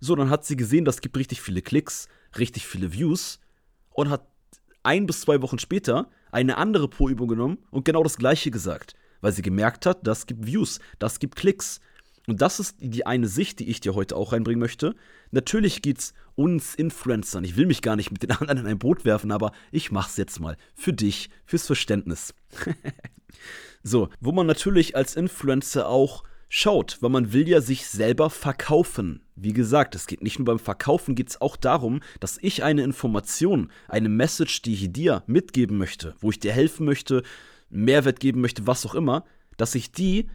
So, 0.00 0.16
dann 0.16 0.30
hat 0.30 0.44
sie 0.44 0.56
gesehen, 0.56 0.84
das 0.84 1.00
gibt 1.00 1.16
richtig 1.16 1.40
viele 1.40 1.62
Klicks, 1.62 2.08
richtig 2.38 2.66
viele 2.66 2.92
Views 2.92 3.38
und 3.90 4.10
hat 4.10 4.26
ein 4.82 5.06
bis 5.06 5.20
zwei 5.20 5.40
Wochen 5.42 5.58
später 5.58 6.10
eine 6.32 6.56
andere 6.56 6.88
Pro-Übung 6.88 7.28
genommen 7.28 7.58
und 7.70 7.84
genau 7.84 8.02
das 8.02 8.16
gleiche 8.16 8.50
gesagt, 8.50 8.94
weil 9.20 9.32
sie 9.32 9.42
gemerkt 9.42 9.86
hat, 9.86 10.06
das 10.06 10.26
gibt 10.26 10.46
Views, 10.46 10.80
das 10.98 11.20
gibt 11.20 11.36
Klicks. 11.36 11.80
Und 12.26 12.40
das 12.40 12.58
ist 12.58 12.76
die 12.80 13.06
eine 13.06 13.28
Sicht, 13.28 13.58
die 13.60 13.68
ich 13.68 13.80
dir 13.80 13.94
heute 13.94 14.16
auch 14.16 14.32
reinbringen 14.32 14.60
möchte. 14.60 14.94
Natürlich 15.30 15.82
geht's 15.82 16.14
uns 16.34 16.74
Influencern. 16.74 17.44
Ich 17.44 17.56
will 17.56 17.66
mich 17.66 17.82
gar 17.82 17.96
nicht 17.96 18.10
mit 18.10 18.22
den 18.22 18.30
anderen 18.32 18.58
in 18.58 18.66
ein 18.66 18.78
Boot 18.78 19.04
werfen, 19.04 19.30
aber 19.30 19.52
ich 19.70 19.90
mach's 19.90 20.16
jetzt 20.16 20.40
mal. 20.40 20.56
Für 20.74 20.92
dich, 20.92 21.30
fürs 21.44 21.66
Verständnis. 21.66 22.34
so, 23.82 24.08
wo 24.20 24.32
man 24.32 24.46
natürlich 24.46 24.96
als 24.96 25.16
Influencer 25.16 25.88
auch 25.88 26.24
schaut, 26.48 26.98
weil 27.00 27.10
man 27.10 27.32
will 27.32 27.48
ja 27.48 27.60
sich 27.60 27.86
selber 27.86 28.30
verkaufen. 28.30 29.22
Wie 29.34 29.52
gesagt, 29.52 29.94
es 29.94 30.06
geht 30.06 30.22
nicht 30.22 30.38
nur 30.38 30.46
beim 30.46 30.58
Verkaufen, 30.58 31.14
geht 31.16 31.30
es 31.30 31.40
auch 31.40 31.56
darum, 31.56 32.00
dass 32.20 32.38
ich 32.40 32.62
eine 32.62 32.82
Information, 32.84 33.70
eine 33.88 34.08
Message, 34.08 34.62
die 34.62 34.74
ich 34.74 34.92
dir 34.92 35.24
mitgeben 35.26 35.78
möchte, 35.78 36.14
wo 36.20 36.30
ich 36.30 36.38
dir 36.38 36.52
helfen 36.52 36.86
möchte, 36.86 37.22
Mehrwert 37.70 38.20
geben 38.20 38.40
möchte, 38.40 38.66
was 38.66 38.86
auch 38.86 38.94
immer, 38.94 39.24
dass 39.56 39.74
ich 39.74 39.90
die 39.90 40.28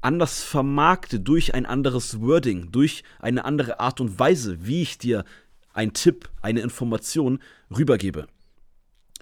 anders 0.00 0.42
vermarkte 0.42 1.20
durch 1.20 1.54
ein 1.54 1.66
anderes 1.66 2.20
Wording, 2.20 2.72
durch 2.72 3.04
eine 3.18 3.44
andere 3.44 3.80
Art 3.80 4.00
und 4.00 4.18
Weise, 4.18 4.66
wie 4.66 4.82
ich 4.82 4.98
dir 4.98 5.24
einen 5.72 5.92
Tipp, 5.92 6.28
eine 6.42 6.60
Information 6.60 7.40
rübergebe. 7.76 8.26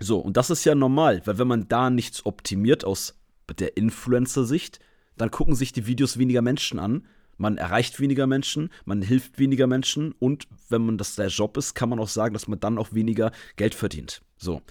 So, 0.00 0.18
und 0.18 0.37
das 0.37 0.50
ist 0.50 0.64
ja 0.64 0.75
normal, 0.75 1.23
weil 1.25 1.38
wenn 1.38 1.49
man 1.49 1.68
da 1.68 1.90
nichts 1.90 2.25
optimiert 2.25 2.85
aus 2.85 3.14
der 3.58 3.76
Influencer-Sicht, 3.76 4.78
dann 5.16 5.30
gucken 5.30 5.54
sich 5.54 5.73
die 5.73 5.87
Videos 5.87 6.18
weniger 6.18 6.42
Menschen 6.42 6.78
an. 6.78 7.06
Man 7.37 7.56
erreicht 7.56 8.00
weniger 8.00 8.26
Menschen, 8.26 8.70
man 8.85 9.02
hilft 9.02 9.38
weniger 9.38 9.66
Menschen 9.66 10.12
und 10.18 10.49
wenn 10.68 10.85
man 10.85 10.99
das 10.99 11.14
der 11.14 11.28
Job 11.28 11.56
ist, 11.56 11.75
kann 11.75 11.88
man 11.88 12.00
auch 12.00 12.08
sagen, 12.08 12.35
dass 12.35 12.49
man 12.49 12.58
dann 12.58 12.78
auch 12.78 12.92
weniger 12.92 13.32
Geld 13.56 13.75
verdient. 13.75 14.23
So. 14.37 14.62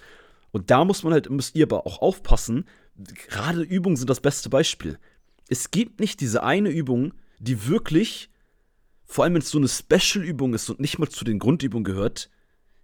Und 0.51 0.69
da 0.69 0.83
muss 0.83 1.03
man 1.03 1.13
halt, 1.13 1.29
müsst 1.29 1.55
ihr 1.55 1.65
aber 1.65 1.85
auch 1.85 2.01
aufpassen. 2.01 2.65
Gerade 3.29 3.61
Übungen 3.61 3.95
sind 3.95 4.09
das 4.09 4.19
beste 4.19 4.49
Beispiel. 4.49 4.97
Es 5.49 5.71
gibt 5.71 5.99
nicht 5.99 6.19
diese 6.19 6.43
eine 6.43 6.69
Übung, 6.69 7.13
die 7.39 7.67
wirklich, 7.67 8.29
vor 9.05 9.23
allem 9.23 9.35
wenn 9.35 9.41
es 9.41 9.49
so 9.49 9.57
eine 9.57 9.67
Special-Übung 9.67 10.53
ist 10.53 10.69
und 10.69 10.79
nicht 10.79 10.99
mal 10.99 11.09
zu 11.09 11.23
den 11.23 11.39
Grundübungen 11.39 11.83
gehört, 11.83 12.29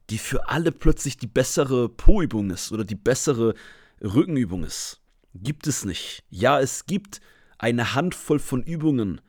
die 0.10 0.18
für 0.18 0.50
alle 0.50 0.72
plötzlich 0.72 1.18
die 1.18 1.28
bessere 1.28 1.90
Po-Übung 1.90 2.50
ist 2.52 2.72
oder 2.72 2.84
die 2.84 2.96
bessere 2.96 3.56
Rückenübung 4.02 4.64
ist. 4.64 5.02
gibt 5.34 5.68
es 5.68 5.86
nicht. 5.86 6.24
Ja, 6.30 6.60
es 6.60 6.86
gibt 6.86 7.22
eine 7.58 7.96
Handvoll 7.96 8.40
von 8.40 8.62
Übungen, 8.62 9.22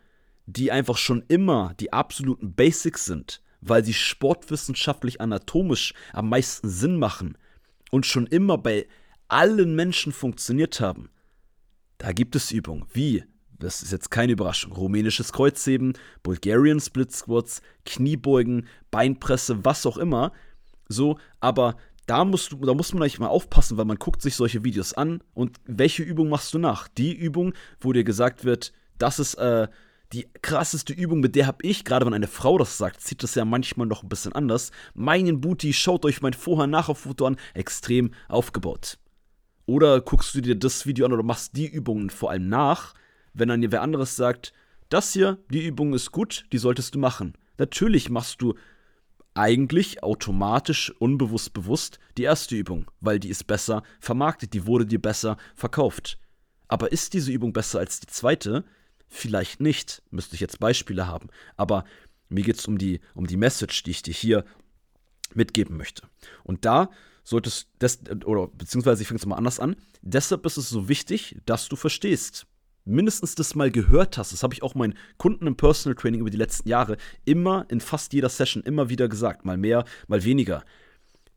die 0.46 0.70
einfach 0.70 0.98
schon 0.98 1.24
immer 1.28 1.74
die 1.80 1.92
absoluten 1.92 2.54
Basics 2.54 3.04
sind, 3.06 3.40
weil 3.60 3.84
sie 3.84 3.94
sportwissenschaftlich 3.94 5.20
anatomisch 5.20 5.94
am 6.12 6.28
meisten 6.28 6.68
Sinn 6.68 6.98
machen 6.98 7.38
und 7.90 8.04
schon 8.04 8.26
immer 8.26 8.58
bei 8.58 8.86
allen 9.28 9.74
Menschen 9.74 10.12
funktioniert 10.12 10.80
haben. 10.80 11.08
Da 11.98 12.12
gibt 12.12 12.36
es 12.36 12.50
Übungen 12.50 12.86
wie, 12.92 13.24
das 13.58 13.82
ist 13.82 13.92
jetzt 13.92 14.10
keine 14.10 14.32
Überraschung, 14.32 14.72
rumänisches 14.72 15.32
Kreuzheben, 15.32 15.94
Bulgarian 16.22 16.80
Split 16.80 17.12
Squats, 17.12 17.62
Kniebeugen, 17.84 18.66
Beinpresse, 18.90 19.64
was 19.64 19.86
auch 19.86 19.96
immer. 19.96 20.32
So, 20.88 21.18
aber 21.40 21.76
da, 22.06 22.24
musst 22.24 22.54
da 22.60 22.74
muss 22.74 22.92
man 22.92 23.02
eigentlich 23.02 23.18
mal 23.18 23.28
aufpassen, 23.28 23.78
weil 23.78 23.86
man 23.86 23.98
guckt 23.98 24.22
sich 24.22 24.34
solche 24.34 24.64
Videos 24.64 24.92
an 24.92 25.22
und 25.32 25.58
welche 25.64 26.02
Übung 26.02 26.28
machst 26.28 26.52
du 26.52 26.58
nach? 26.58 26.88
Die 26.88 27.14
Übung, 27.14 27.54
wo 27.80 27.92
dir 27.92 28.04
gesagt 28.04 28.44
wird, 28.44 28.72
das 28.98 29.18
ist 29.18 29.34
äh, 29.34 29.68
die 30.12 30.28
krasseste 30.42 30.92
Übung, 30.92 31.20
mit 31.20 31.34
der 31.34 31.46
habe 31.46 31.58
ich, 31.62 31.84
gerade 31.84 32.06
wenn 32.06 32.14
eine 32.14 32.28
Frau 32.28 32.58
das 32.58 32.78
sagt, 32.78 33.00
sieht 33.00 33.22
das 33.22 33.34
ja 33.34 33.44
manchmal 33.44 33.86
noch 33.86 34.02
ein 34.02 34.08
bisschen 34.08 34.32
anders. 34.32 34.70
Meinen 34.94 35.40
Booty, 35.40 35.72
schaut 35.72 36.04
euch 36.04 36.22
mein 36.22 36.34
Vorher-Nachher-Foto 36.34 37.26
an, 37.26 37.36
extrem 37.54 38.12
aufgebaut. 38.28 38.98
Oder 39.66 40.00
guckst 40.00 40.34
du 40.34 40.40
dir 40.40 40.54
das 40.54 40.86
Video 40.86 41.06
an 41.06 41.12
oder 41.12 41.22
machst 41.22 41.56
die 41.56 41.66
Übungen 41.66 42.10
vor 42.10 42.30
allem 42.30 42.48
nach, 42.48 42.94
wenn 43.32 43.48
dann 43.48 43.72
wer 43.72 43.82
anderes 43.82 44.16
sagt, 44.16 44.52
das 44.88 45.12
hier, 45.12 45.38
die 45.50 45.66
Übung 45.66 45.94
ist 45.94 46.12
gut, 46.12 46.46
die 46.52 46.58
solltest 46.58 46.94
du 46.94 46.98
machen. 46.98 47.34
Natürlich 47.58 48.10
machst 48.10 48.42
du 48.42 48.54
eigentlich 49.34 50.02
automatisch, 50.02 50.92
unbewusst 50.98 51.52
bewusst 51.52 51.98
die 52.16 52.22
erste 52.22 52.54
Übung, 52.54 52.90
weil 53.00 53.18
die 53.18 53.30
ist 53.30 53.46
besser 53.46 53.82
vermarktet, 53.98 54.54
die 54.54 54.66
wurde 54.66 54.86
dir 54.86 55.00
besser 55.02 55.36
verkauft. 55.56 56.18
Aber 56.68 56.92
ist 56.92 57.14
diese 57.14 57.32
Übung 57.32 57.52
besser 57.52 57.80
als 57.80 58.00
die 58.00 58.06
zweite? 58.06 58.64
Vielleicht 59.08 59.60
nicht, 59.60 60.02
müsste 60.10 60.34
ich 60.34 60.40
jetzt 60.40 60.60
Beispiele 60.60 61.06
haben. 61.06 61.28
Aber 61.56 61.84
mir 62.28 62.44
geht 62.44 62.58
es 62.58 62.66
um 62.66 62.78
die, 62.78 63.00
um 63.14 63.26
die 63.26 63.36
Message, 63.36 63.82
die 63.82 63.90
ich 63.90 64.02
dir 64.02 64.14
hier 64.14 64.44
mitgeben 65.34 65.76
möchte. 65.76 66.08
Und 66.44 66.64
da 66.64 66.90
solltest 67.24 67.68
das, 67.78 67.98
oder 68.24 68.48
beziehungsweise 68.48 69.02
ich 69.02 69.08
fange 69.08 69.18
es 69.18 69.26
mal 69.26 69.36
anders 69.36 69.58
an. 69.58 69.76
Deshalb 70.02 70.46
ist 70.46 70.58
es 70.58 70.68
so 70.68 70.88
wichtig, 70.88 71.38
dass 71.46 71.68
du 71.68 71.76
verstehst, 71.76 72.46
mindestens 72.84 73.34
das 73.34 73.54
mal 73.54 73.70
gehört 73.70 74.18
hast, 74.18 74.32
das 74.32 74.42
habe 74.42 74.54
ich 74.54 74.62
auch 74.62 74.74
meinen 74.74 74.94
Kunden 75.16 75.46
im 75.46 75.56
Personal 75.56 75.96
Training 75.96 76.20
über 76.20 76.30
die 76.30 76.36
letzten 76.36 76.68
Jahre 76.68 76.98
immer 77.24 77.66
in 77.70 77.80
fast 77.80 78.12
jeder 78.12 78.28
Session 78.28 78.62
immer 78.62 78.90
wieder 78.90 79.08
gesagt, 79.08 79.44
mal 79.44 79.56
mehr, 79.56 79.84
mal 80.06 80.22
weniger. 80.22 80.64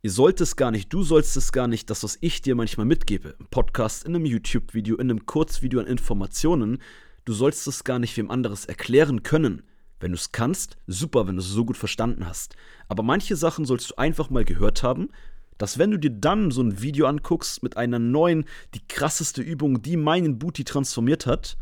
Ihr 0.04 0.12
sollt 0.12 0.42
es 0.42 0.56
gar 0.56 0.72
nicht, 0.72 0.94
du 0.94 1.04
sollst 1.04 1.36
es 1.38 1.52
gar 1.52 1.68
nicht, 1.68 1.90
das, 1.90 2.04
was 2.04 2.18
ich 2.22 2.42
dir 2.42 2.56
manchmal 2.56 2.86
mitgebe, 2.86 3.36
im 3.40 3.48
Podcast, 3.48 4.06
in 4.06 4.14
einem 4.14 4.26
YouTube-Video, 4.26 4.98
in 4.98 5.10
einem 5.10 5.26
Kurzvideo 5.26 5.80
an 5.80 5.88
Informationen, 5.88 6.80
du 7.26 7.34
sollst 7.34 7.66
es 7.68 7.84
gar 7.84 7.98
nicht 7.98 8.16
wem 8.18 8.30
anderes 8.30 8.66
erklären 8.66 9.24
können. 9.24 9.64
Wenn 10.00 10.12
du 10.12 10.18
es 10.18 10.32
kannst, 10.32 10.78
super, 10.86 11.28
wenn 11.28 11.38
du 11.38 11.42
es 11.42 11.48
so 11.48 11.66
gut 11.66 11.78
verstanden 11.78 12.28
hast. 12.28 12.56
Aber 12.88 13.02
manche 13.02 13.36
Sachen 13.36 13.66
sollst 13.66 13.90
du 13.90 13.96
einfach 13.96 14.30
mal 14.30 14.46
gehört 14.46 14.84
haben 14.84 15.10
dass 15.58 15.78
wenn 15.78 15.92
du 15.92 15.98
dir 15.98 16.12
dann 16.12 16.52
so 16.52 16.62
ein 16.62 16.82
Video 16.82 17.08
anguckst 17.08 17.64
mit 17.64 17.78
einer 17.78 18.00
neuen, 18.00 18.46
die 18.74 18.88
krasseste 18.88 19.42
Übung, 19.42 19.82
die 19.82 19.98
meinen 19.98 20.40
Booty 20.40 20.64
transformiert 20.64 21.26
hat, 21.26 21.58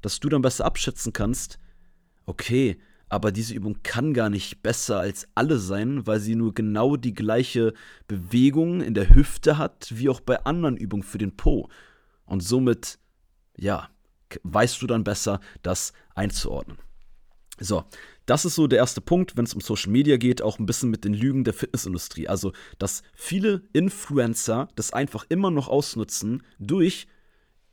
dass 0.00 0.20
du 0.20 0.28
dann 0.28 0.42
besser 0.42 0.64
abschätzen 0.64 1.12
kannst, 1.12 1.58
okay, 2.26 2.78
aber 3.08 3.32
diese 3.32 3.54
Übung 3.54 3.78
kann 3.82 4.14
gar 4.14 4.30
nicht 4.30 4.62
besser 4.62 4.98
als 4.98 5.28
alle 5.34 5.58
sein, 5.58 6.06
weil 6.06 6.20
sie 6.20 6.34
nur 6.34 6.54
genau 6.54 6.96
die 6.96 7.14
gleiche 7.14 7.74
Bewegung 8.08 8.80
in 8.80 8.94
der 8.94 9.14
Hüfte 9.14 9.58
hat, 9.58 9.88
wie 9.90 10.08
auch 10.08 10.20
bei 10.20 10.44
anderen 10.44 10.76
Übungen 10.76 11.02
für 11.02 11.18
den 11.18 11.36
Po. 11.36 11.68
Und 12.24 12.42
somit, 12.42 12.98
ja, 13.56 13.88
weißt 14.42 14.80
du 14.82 14.86
dann 14.86 15.04
besser, 15.04 15.40
das 15.62 15.92
einzuordnen. 16.14 16.78
So, 17.60 17.84
das 18.26 18.44
ist 18.44 18.54
so 18.54 18.66
der 18.66 18.78
erste 18.78 19.00
Punkt, 19.00 19.36
wenn 19.36 19.44
es 19.44 19.54
um 19.54 19.60
Social 19.60 19.92
Media 19.92 20.16
geht, 20.16 20.42
auch 20.42 20.58
ein 20.58 20.66
bisschen 20.66 20.90
mit 20.90 21.04
den 21.04 21.14
Lügen 21.14 21.44
der 21.44 21.54
Fitnessindustrie. 21.54 22.28
Also, 22.28 22.52
dass 22.78 23.02
viele 23.14 23.62
Influencer 23.72 24.68
das 24.76 24.92
einfach 24.92 25.26
immer 25.28 25.50
noch 25.50 25.68
ausnutzen 25.68 26.42
durch, 26.58 27.06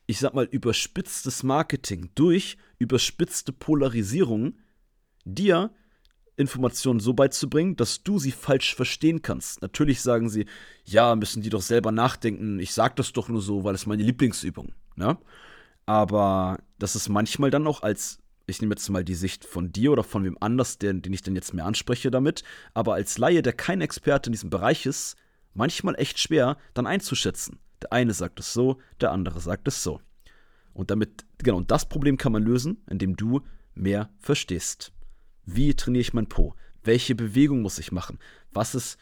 ich 0.08 0.20
sag 0.20 0.34
mal, 0.34 0.46
überspitztes 0.46 1.44
Marketing, 1.44 2.10
durch 2.16 2.58
überspitzte 2.80 3.54
Polarisierung, 3.54 4.58
dir 5.24 5.72
Informationen 6.36 7.00
so 7.00 7.14
beizubringen, 7.14 7.76
dass 7.76 8.04
du 8.04 8.20
sie 8.20 8.32
falsch 8.32 8.76
verstehen 8.76 9.22
kannst. 9.22 9.62
Natürlich 9.62 10.02
sagen 10.02 10.30
sie, 10.30 10.46
ja, 10.84 11.16
müssen 11.16 11.42
die 11.42 11.50
doch 11.50 11.62
selber 11.62 11.92
nachdenken, 11.92 12.60
ich 12.60 12.74
sag 12.74 12.96
das 12.96 13.14
doch 13.14 13.30
nur 13.30 13.42
so, 13.42 13.64
weil 13.64 13.76
es 13.76 13.86
meine 13.86 14.04
Lieblingsübung. 14.04 14.74
Ne? 14.96 15.18
Aber 15.86 16.60
das 16.80 16.96
ist 16.96 17.10
manchmal 17.10 17.52
dann 17.52 17.68
auch 17.68 17.84
als 17.84 18.21
ich 18.52 18.62
nehme 18.62 18.74
jetzt 18.74 18.90
mal 18.90 19.04
die 19.04 19.16
Sicht 19.16 19.46
von 19.46 19.72
dir 19.72 19.92
oder 19.92 20.04
von 20.04 20.24
wem 20.24 20.38
anders, 20.40 20.78
den, 20.78 21.02
den 21.02 21.14
ich 21.14 21.24
denn 21.24 21.36
jetzt 21.36 21.54
mehr 21.54 21.66
anspreche 21.66 22.12
damit, 22.12 22.44
aber 22.74 22.94
als 22.94 23.18
Laie, 23.18 23.42
der 23.42 23.54
kein 23.54 23.82
Experte 23.82 24.28
in 24.28 24.34
diesem 24.34 24.50
Bereich 24.50 24.86
ist, 24.86 25.16
manchmal 25.54 25.96
echt 25.96 26.20
schwer, 26.20 26.58
dann 26.74 26.86
einzuschätzen. 26.86 27.60
Der 27.82 27.94
eine 27.94 28.14
sagt 28.14 28.40
es 28.40 28.54
so, 28.54 28.78
der 29.00 29.12
andere 29.12 29.40
sagt 29.40 29.68
es 29.68 29.82
so. 29.82 30.02
Und 30.74 30.92
damit, 30.92 31.26
genau, 31.40 31.58
und 31.58 31.72
das 31.72 31.88
Problem 31.88 32.18
kann 32.18 32.32
man 32.32 32.44
lösen, 32.44 32.84
indem 32.90 33.16
du 33.16 33.42
mehr 33.74 34.10
verstehst. 34.20 34.94
Wie 35.46 35.74
trainiere 35.74 36.02
ich 36.02 36.14
mein 36.14 36.28
Po? 36.28 36.56
Welche 36.84 37.16
Bewegung 37.16 37.62
muss 37.62 37.80
ich 37.80 37.92
machen? 37.92 38.20
Was 38.52 38.76
ist, 38.76 38.98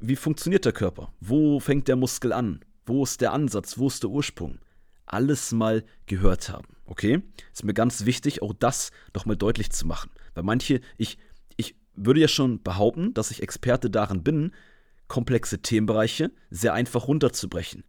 wie 0.00 0.16
funktioniert 0.16 0.64
der 0.64 0.72
Körper? 0.72 1.12
Wo 1.20 1.60
fängt 1.60 1.88
der 1.88 1.96
Muskel 1.96 2.32
an? 2.32 2.64
Wo 2.84 3.04
ist 3.04 3.20
der 3.20 3.32
Ansatz? 3.32 3.78
Wo 3.78 3.88
ist 3.88 4.02
der 4.02 4.10
Ursprung? 4.10 4.58
Alles 5.06 5.52
mal 5.52 5.84
gehört 6.06 6.48
haben. 6.48 6.75
Okay? 6.86 7.22
Ist 7.52 7.64
mir 7.64 7.74
ganz 7.74 8.04
wichtig, 8.04 8.42
auch 8.42 8.52
das 8.52 8.90
nochmal 9.14 9.36
deutlich 9.36 9.70
zu 9.70 9.86
machen. 9.86 10.10
Weil 10.34 10.44
manche, 10.44 10.80
ich, 10.96 11.18
ich 11.56 11.74
würde 11.94 12.20
ja 12.20 12.28
schon 12.28 12.62
behaupten, 12.62 13.12
dass 13.14 13.30
ich 13.30 13.42
Experte 13.42 13.90
darin 13.90 14.22
bin, 14.22 14.52
komplexe 15.08 15.60
Themenbereiche 15.60 16.30
sehr 16.50 16.74
einfach 16.74 17.08
runterzubrechen. 17.08 17.84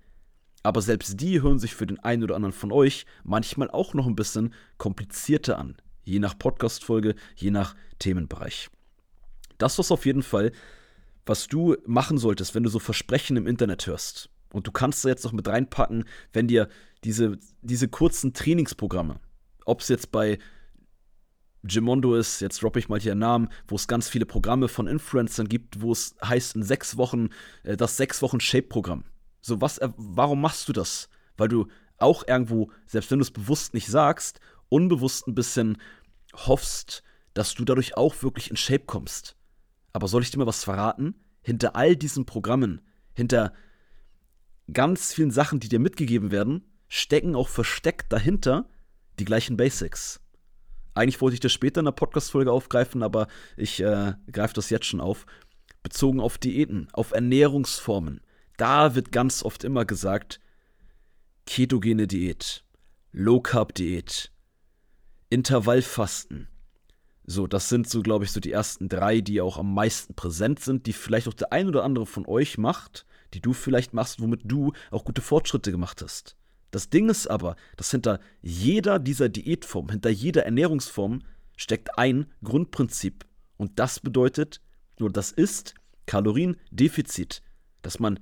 Aber 0.64 0.82
selbst 0.82 1.22
die 1.22 1.42
hören 1.42 1.60
sich 1.60 1.76
für 1.76 1.88
den 1.88 2.00
einen 2.00 2.24
oder 2.24 2.36
anderen 2.36 2.54
von 2.54 2.72
euch 2.72 3.06
manchmal 3.24 3.70
auch 3.70 3.94
noch 3.94 4.08
ein 4.08 4.16
bisschen 4.16 4.54
komplizierter 4.78 5.58
an. 5.58 5.78
Je 6.04 6.20
nach 6.20 6.38
Podcast-Folge, 6.38 7.16
je 7.36 7.52
nach 7.52 7.76
Themenbereich. 8.00 8.70
Das 9.58 9.78
was 9.80 9.92
auf 9.92 10.06
jeden 10.06 10.24
Fall, 10.24 10.52
was 11.26 11.48
du 11.48 11.76
machen 11.86 12.18
solltest, 12.18 12.56
wenn 12.56 12.64
du 12.64 12.70
so 12.70 12.80
Versprechen 12.80 13.38
im 13.38 13.48
Internet 13.48 13.88
hörst. 13.88 14.30
Und 14.52 14.68
du 14.68 14.72
kannst 14.72 15.04
da 15.04 15.10
jetzt 15.10 15.24
noch 15.24 15.34
mit 15.34 15.48
reinpacken, 15.48 16.06
wenn 16.34 16.48
dir 16.48 16.70
diese, 17.04 17.38
diese 17.62 17.88
kurzen 17.88 18.34
Trainingsprogramme, 18.34 19.20
ob 19.66 19.82
es 19.82 19.90
jetzt 19.90 20.12
bei 20.12 20.40
Gimondo 21.64 22.16
ist, 22.16 22.40
jetzt 22.40 22.62
droppe 22.62 22.80
ich 22.80 22.90
mal 22.90 23.00
hier 23.00 23.12
einen 23.12 23.22
Namen, 23.22 23.50
wo 23.68 23.76
es 23.76 23.88
ganz 23.88 24.10
viele 24.10 24.26
Programme 24.26 24.68
von 24.68 24.88
Influencern 24.88 25.50
gibt, 25.50 25.82
wo 25.82 25.92
es 25.92 26.16
heißt 26.24 26.56
in 26.56 26.64
sechs 26.64 26.98
Wochen, 26.98 27.30
äh, 27.64 27.76
das 27.76 27.98
sechs 27.98 28.22
Wochen 28.22 28.40
Shape-Programm. 28.40 29.04
So, 29.42 29.62
was, 29.62 29.80
warum 29.98 30.42
machst 30.42 30.68
du 30.70 30.74
das? 30.74 31.10
Weil 31.36 31.48
du 31.50 31.68
auch 31.98 32.28
irgendwo, 32.28 32.72
selbst 32.86 33.12
wenn 33.12 33.20
du 33.20 33.24
es 33.24 33.32
bewusst 33.32 33.74
nicht 33.74 33.88
sagst, 33.88 34.40
unbewusst 34.70 35.28
ein 35.28 35.36
bisschen 35.36 35.78
hoffst, 36.36 37.04
dass 37.34 37.54
du 37.54 37.66
dadurch 37.66 37.98
auch 37.98 38.22
wirklich 38.24 38.50
in 38.50 38.58
Shape 38.58 38.86
kommst. 38.86 39.36
Aber 39.94 40.08
soll 40.08 40.22
ich 40.22 40.32
dir 40.32 40.40
mal 40.40 40.48
was 40.48 40.64
verraten? 40.64 41.16
Hinter 41.42 41.76
all 41.76 41.96
diesen 41.96 42.26
Programmen, 42.26 42.82
hinter 43.14 43.54
ganz 44.72 45.14
vielen 45.14 45.32
Sachen, 45.32 45.60
die 45.60 45.70
dir 45.70 45.80
mitgegeben 45.80 46.32
werden, 46.32 46.64
stecken 46.88 47.36
auch 47.36 47.50
versteckt 47.50 48.12
dahinter 48.12 48.70
die 49.20 49.26
gleichen 49.26 49.58
Basics. 49.58 50.20
Eigentlich 50.94 51.22
wollte 51.22 51.36
ich 51.36 51.40
das 51.40 51.52
später 51.52 51.80
in 51.80 51.86
der 51.86 51.92
Podcast-Folge 51.92 52.52
aufgreifen, 52.52 53.04
aber 53.04 53.28
ich 53.56 53.82
äh, 53.82 54.14
greife 54.32 54.54
das 54.54 54.70
jetzt 54.70 54.86
schon 54.86 55.02
auf. 55.02 55.26
Bezogen 55.84 56.20
auf 56.20 56.38
Diäten, 56.38 56.88
auf 56.92 57.12
Ernährungsformen. 57.12 58.22
Da 58.58 58.96
wird 58.96 59.12
ganz 59.12 59.44
oft 59.44 59.64
immer 59.64 59.86
gesagt, 59.86 60.40
ketogene 61.46 62.08
Diät, 62.08 62.64
Low 63.12 63.40
Carb 63.42 63.76
Diät, 63.76 64.32
Intervallfasten. 65.30 66.48
So, 67.30 67.46
das 67.46 67.68
sind 67.68 67.90
so, 67.90 68.02
glaube 68.02 68.24
ich, 68.24 68.32
so 68.32 68.40
die 68.40 68.54
ersten 68.54 68.88
drei, 68.88 69.20
die 69.20 69.42
auch 69.42 69.58
am 69.58 69.74
meisten 69.74 70.16
präsent 70.16 70.62
sind, 70.62 70.86
die 70.86 70.94
vielleicht 70.94 71.28
auch 71.28 71.34
der 71.34 71.52
ein 71.52 71.68
oder 71.68 71.84
andere 71.84 72.06
von 72.06 72.26
euch 72.26 72.58
macht, 72.58 73.06
die 73.34 73.42
du 73.42 73.52
vielleicht 73.52 73.94
machst, 73.94 74.22
womit 74.22 74.42
du 74.46 74.72
auch 74.92 75.04
gute 75.04 75.22
Fortschritte 75.22 75.72
gemacht 75.72 76.02
hast. 76.02 76.38
Das 76.72 76.90
Ding 76.90 77.10
ist 77.10 77.28
aber, 77.28 77.58
dass 77.76 77.92
hinter 77.92 78.22
jeder 78.42 78.98
dieser 78.98 79.28
Diätform, 79.28 79.90
hinter 79.90 80.10
jeder 80.10 80.46
Ernährungsform 80.46 81.22
steckt 81.58 81.98
ein 81.98 82.28
Grundprinzip. 82.46 83.26
Und 83.58 83.78
das 83.78 84.00
bedeutet, 84.00 84.62
oder 84.98 85.12
das 85.12 85.32
ist 85.34 85.74
Kaloriendefizit. 86.06 87.42
Dass 87.82 88.00
man 88.00 88.22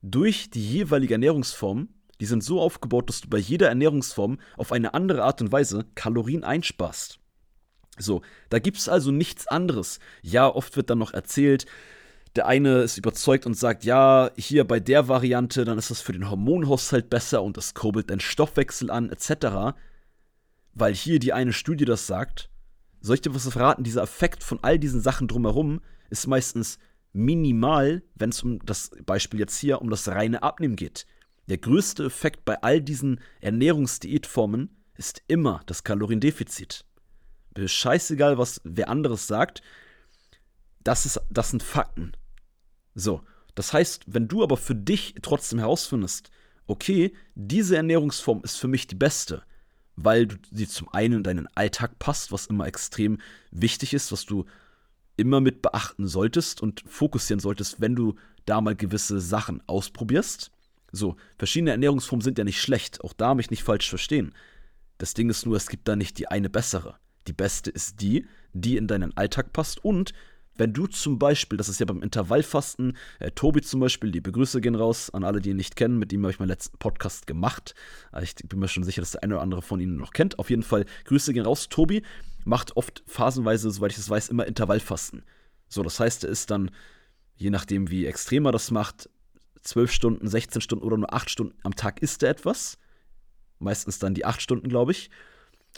durch 0.00 0.48
die 0.48 0.66
jeweilige 0.66 1.14
Ernährungsform, 1.14 1.90
die 2.20 2.26
sind 2.26 2.42
so 2.42 2.58
aufgebaut, 2.58 3.10
dass 3.10 3.20
du 3.20 3.28
bei 3.28 3.38
jeder 3.38 3.68
Ernährungsform 3.68 4.38
auf 4.56 4.72
eine 4.72 4.94
andere 4.94 5.24
Art 5.24 5.42
und 5.42 5.52
Weise 5.52 5.84
Kalorien 5.94 6.42
einsparst. 6.42 7.19
So, 7.98 8.22
da 8.48 8.58
gibt 8.58 8.78
es 8.78 8.88
also 8.88 9.10
nichts 9.10 9.46
anderes. 9.46 9.98
Ja, 10.22 10.48
oft 10.48 10.76
wird 10.76 10.90
dann 10.90 10.98
noch 10.98 11.12
erzählt, 11.12 11.66
der 12.36 12.46
eine 12.46 12.82
ist 12.82 12.96
überzeugt 12.96 13.44
und 13.46 13.54
sagt, 13.54 13.84
ja, 13.84 14.30
hier 14.36 14.64
bei 14.64 14.78
der 14.78 15.08
Variante, 15.08 15.64
dann 15.64 15.78
ist 15.78 15.90
das 15.90 16.00
für 16.00 16.12
den 16.12 16.30
Hormonhaushalt 16.30 17.10
besser 17.10 17.42
und 17.42 17.56
das 17.56 17.74
kurbelt 17.74 18.08
den 18.08 18.20
Stoffwechsel 18.20 18.90
an, 18.90 19.10
etc. 19.10 19.76
Weil 20.74 20.94
hier 20.94 21.18
die 21.18 21.32
eine 21.32 21.52
Studie 21.52 21.84
das 21.84 22.06
sagt. 22.06 22.48
Soll 23.00 23.16
ich 23.16 23.22
dir 23.22 23.34
was 23.34 23.48
verraten? 23.48 23.82
Dieser 23.82 24.02
Effekt 24.02 24.44
von 24.44 24.58
all 24.62 24.78
diesen 24.78 25.00
Sachen 25.00 25.26
drumherum 25.26 25.80
ist 26.10 26.26
meistens 26.26 26.78
minimal, 27.12 28.02
wenn 28.14 28.30
es 28.30 28.42
um 28.42 28.64
das 28.64 28.90
Beispiel 29.04 29.40
jetzt 29.40 29.58
hier 29.58 29.80
um 29.80 29.90
das 29.90 30.06
reine 30.06 30.42
Abnehmen 30.42 30.76
geht. 30.76 31.06
Der 31.48 31.58
größte 31.58 32.04
Effekt 32.04 32.44
bei 32.44 32.62
all 32.62 32.80
diesen 32.80 33.20
Ernährungsdiätformen 33.40 34.76
ist 34.96 35.22
immer 35.26 35.62
das 35.66 35.82
Kaloriendefizit. 35.82 36.84
Scheißegal, 37.56 38.38
was 38.38 38.60
wer 38.64 38.88
anderes 38.88 39.26
sagt, 39.26 39.62
das, 40.82 41.06
ist, 41.06 41.20
das 41.30 41.50
sind 41.50 41.62
Fakten. 41.62 42.12
So, 42.94 43.22
das 43.54 43.72
heißt, 43.72 44.04
wenn 44.06 44.28
du 44.28 44.42
aber 44.42 44.56
für 44.56 44.74
dich 44.74 45.14
trotzdem 45.22 45.58
herausfindest, 45.58 46.30
okay, 46.66 47.12
diese 47.34 47.76
Ernährungsform 47.76 48.42
ist 48.44 48.56
für 48.56 48.68
mich 48.68 48.86
die 48.86 48.94
beste, 48.94 49.42
weil 49.96 50.28
du 50.28 50.36
sie 50.52 50.68
zum 50.68 50.88
einen 50.90 51.18
in 51.18 51.22
deinen 51.22 51.48
Alltag 51.56 51.98
passt, 51.98 52.32
was 52.32 52.46
immer 52.46 52.66
extrem 52.66 53.18
wichtig 53.50 53.92
ist, 53.92 54.12
was 54.12 54.24
du 54.24 54.46
immer 55.16 55.40
mit 55.40 55.62
beachten 55.62 56.06
solltest 56.06 56.62
und 56.62 56.82
fokussieren 56.86 57.40
solltest, 57.40 57.80
wenn 57.80 57.96
du 57.96 58.14
da 58.46 58.60
mal 58.60 58.76
gewisse 58.76 59.20
Sachen 59.20 59.62
ausprobierst. 59.66 60.50
So, 60.92 61.16
verschiedene 61.36 61.72
Ernährungsformen 61.72 62.22
sind 62.22 62.38
ja 62.38 62.44
nicht 62.44 62.60
schlecht, 62.60 63.02
auch 63.04 63.12
da 63.12 63.34
mich 63.34 63.50
nicht 63.50 63.62
falsch 63.62 63.88
verstehen. 63.88 64.32
Das 64.98 65.14
Ding 65.14 65.28
ist 65.28 65.44
nur, 65.44 65.56
es 65.56 65.68
gibt 65.68 65.88
da 65.88 65.96
nicht 65.96 66.18
die 66.18 66.28
eine 66.28 66.50
bessere. 66.50 66.99
Die 67.26 67.32
beste 67.32 67.70
ist 67.70 68.00
die, 68.00 68.26
die 68.52 68.76
in 68.76 68.86
deinen 68.86 69.16
Alltag 69.16 69.52
passt 69.52 69.84
und 69.84 70.12
wenn 70.60 70.74
du 70.74 70.86
zum 70.86 71.18
Beispiel, 71.18 71.56
das 71.56 71.70
ist 71.70 71.80
ja 71.80 71.86
beim 71.86 72.02
Intervallfasten, 72.02 72.96
äh, 73.18 73.30
Tobi 73.30 73.62
zum 73.62 73.80
Beispiel, 73.80 74.10
liebe 74.10 74.30
Grüße 74.30 74.60
gehen 74.60 74.74
raus 74.74 75.08
an 75.08 75.24
alle, 75.24 75.40
die 75.40 75.50
ihn 75.50 75.56
nicht 75.56 75.74
kennen, 75.74 75.98
mit 75.98 76.12
ihm 76.12 76.22
habe 76.22 76.32
ich 76.32 76.38
meinen 76.38 76.50
letzten 76.50 76.76
Podcast 76.76 77.26
gemacht. 77.26 77.74
Äh, 78.12 78.24
ich 78.24 78.34
bin 78.34 78.58
mir 78.58 78.68
schon 78.68 78.84
sicher, 78.84 79.00
dass 79.00 79.12
der 79.12 79.22
eine 79.22 79.36
oder 79.36 79.42
andere 79.42 79.62
von 79.62 79.80
Ihnen 79.80 79.96
noch 79.96 80.12
kennt. 80.12 80.38
Auf 80.38 80.50
jeden 80.50 80.62
Fall, 80.62 80.84
Grüße 81.04 81.32
gehen 81.32 81.46
raus. 81.46 81.70
Tobi 81.70 82.02
macht 82.44 82.76
oft 82.76 83.02
phasenweise, 83.06 83.70
soweit 83.70 83.92
ich 83.92 83.96
das 83.96 84.10
weiß, 84.10 84.28
immer 84.28 84.46
Intervallfasten. 84.46 85.22
So, 85.68 85.82
das 85.82 85.98
heißt, 85.98 86.24
er 86.24 86.30
ist 86.30 86.50
dann, 86.50 86.70
je 87.36 87.48
nachdem, 87.48 87.90
wie 87.90 88.04
extrem 88.04 88.44
er 88.44 88.52
das 88.52 88.70
macht, 88.70 89.08
12 89.62 89.92
Stunden, 89.92 90.28
16 90.28 90.60
Stunden 90.60 90.84
oder 90.84 90.98
nur 90.98 91.14
8 91.14 91.30
Stunden 91.30 91.56
am 91.62 91.74
Tag 91.74 92.02
isst 92.02 92.22
er 92.22 92.28
etwas. 92.28 92.76
Meistens 93.60 93.98
dann 93.98 94.14
die 94.14 94.26
8 94.26 94.42
Stunden, 94.42 94.68
glaube 94.68 94.92
ich. 94.92 95.10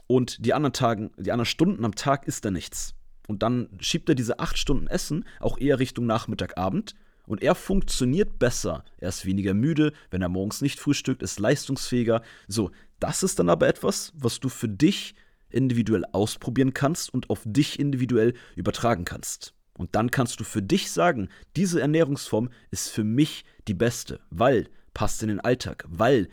Und 0.07 0.45
die 0.45 0.55
anderen 0.55 0.73
Tagen, 0.73 1.11
die 1.17 1.33
anderen 1.33 1.47
Stunden 1.47 1.85
am 1.85 1.95
Tag 1.95 2.27
isst 2.27 2.45
er 2.45 2.51
nichts. 2.51 2.95
Und 3.29 3.43
dann 3.43 3.69
schiebt 3.81 4.09
er 4.09 4.15
diese 4.15 4.39
acht 4.41 4.59
Stunden 4.59 4.87
Essen 4.89 5.25
auch 5.41 5.59
eher 5.59 5.79
Richtung 5.79 6.07
Nachmittag, 6.07 6.59
Abend. 6.59 6.95
Und 7.27 7.43
er 7.43 7.55
funktioniert 7.55 8.39
besser. 8.39 8.85
Er 8.99 9.09
ist 9.09 9.25
weniger 9.25 9.55
müde, 9.55 9.93
wenn 10.11 10.23
er 10.23 10.29
morgens 10.29 10.61
nicht 10.61 10.81
frühstückt, 10.81 11.23
ist 11.23 11.39
leistungsfähiger. 11.39 12.23
So, 12.49 12.71
das 12.99 13.23
ist 13.23 13.39
dann 13.39 13.49
aber 13.49 13.69
etwas, 13.69 14.13
was 14.17 14.41
du 14.41 14.49
für 14.49 14.69
dich 14.69 15.15
individuell 15.51 16.05
ausprobieren 16.13 16.75
kannst 16.75 17.13
und 17.15 17.31
auf 17.31 17.43
dich 17.45 17.79
individuell 17.79 18.35
übertragen 18.57 19.05
kannst. 19.05 19.55
Und 19.79 19.95
dann 19.95 20.11
kannst 20.11 20.41
du 20.41 20.45
für 20.45 20.63
dich 20.63 20.91
sagen, 20.91 21.29
diese 21.57 21.81
Ernährungsform 21.81 22.51
ist 22.71 22.91
für 22.91 23.05
mich 23.05 23.45
die 23.69 23.75
beste, 23.75 24.21
weil 24.31 24.69
passt 24.95 25.23
in 25.23 25.29
den 25.29 25.41
Alltag, 25.41 25.85
weil 25.89 26.29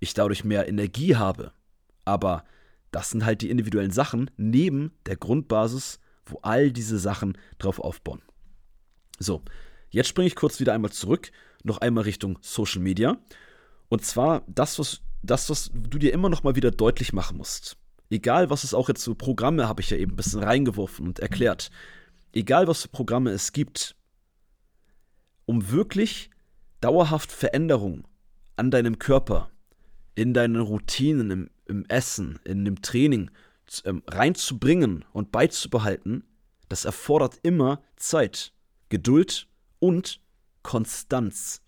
ich 0.00 0.14
dadurch 0.14 0.44
mehr 0.44 0.68
Energie 0.68 1.16
habe. 1.16 1.52
Aber 2.04 2.44
das 2.94 3.10
sind 3.10 3.24
halt 3.24 3.42
die 3.42 3.50
individuellen 3.50 3.90
Sachen 3.90 4.30
neben 4.36 4.92
der 5.06 5.16
Grundbasis 5.16 5.98
wo 6.26 6.38
all 6.42 6.70
diese 6.72 6.98
Sachen 6.98 7.36
drauf 7.58 7.78
aufbauen. 7.78 8.22
So, 9.18 9.42
jetzt 9.90 10.08
springe 10.08 10.26
ich 10.26 10.36
kurz 10.36 10.60
wieder 10.60 10.72
einmal 10.72 10.92
zurück, 10.92 11.30
noch 11.62 11.78
einmal 11.78 12.04
Richtung 12.04 12.38
Social 12.40 12.80
Media. 12.80 13.18
Und 13.88 14.04
zwar 14.04 14.42
das, 14.46 14.78
was, 14.78 15.00
das, 15.22 15.50
was 15.50 15.70
du 15.72 15.98
dir 15.98 16.12
immer 16.12 16.28
noch 16.28 16.42
mal 16.42 16.56
wieder 16.56 16.70
deutlich 16.70 17.12
machen 17.12 17.36
musst. 17.36 17.76
Egal, 18.10 18.50
was 18.50 18.64
es 18.64 18.74
auch 18.74 18.88
jetzt 18.88 19.04
für 19.04 19.14
Programme 19.14 19.68
habe 19.68 19.80
ich 19.80 19.90
ja 19.90 19.96
eben 19.96 20.12
ein 20.12 20.16
bisschen 20.16 20.42
reingeworfen 20.42 21.06
und 21.06 21.20
erklärt. 21.20 21.70
Egal, 22.32 22.66
was 22.66 22.82
für 22.82 22.88
Programme 22.88 23.30
es 23.30 23.52
gibt, 23.52 23.96
um 25.46 25.70
wirklich 25.70 26.30
dauerhaft 26.80 27.32
Veränderungen 27.32 28.04
an 28.56 28.70
deinem 28.70 28.98
Körper, 28.98 29.50
in 30.14 30.34
deinen 30.34 30.60
Routinen, 30.60 31.30
im, 31.30 31.50
im 31.66 31.84
Essen, 31.86 32.38
in 32.44 32.64
dem 32.64 32.82
Training 32.82 33.30
ähm, 33.84 34.02
reinzubringen 34.06 35.04
und 35.12 35.32
beizubehalten, 35.32 36.24
das 36.68 36.84
erfordert 36.84 37.38
immer 37.42 37.82
Zeit, 37.96 38.52
Geduld 38.88 39.48
und 39.78 40.20
Konstanz. 40.62 41.62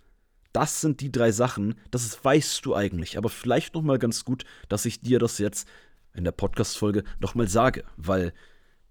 Das 0.52 0.80
sind 0.80 1.00
die 1.00 1.12
drei 1.12 1.32
Sachen, 1.32 1.74
das 1.90 2.24
weißt 2.24 2.64
du 2.64 2.74
eigentlich, 2.74 3.18
aber 3.18 3.28
vielleicht 3.28 3.74
noch 3.74 3.82
mal 3.82 3.98
ganz 3.98 4.24
gut, 4.24 4.44
dass 4.68 4.87
ich 4.87 5.00
dir 5.00 5.18
das 5.18 5.38
jetzt 5.38 5.68
in 6.14 6.24
der 6.24 6.32
Podcast 6.32 6.78
Folge 6.78 7.04
noch 7.20 7.35
mal 7.35 7.46
sage, 7.46 7.85
weil 7.96 8.32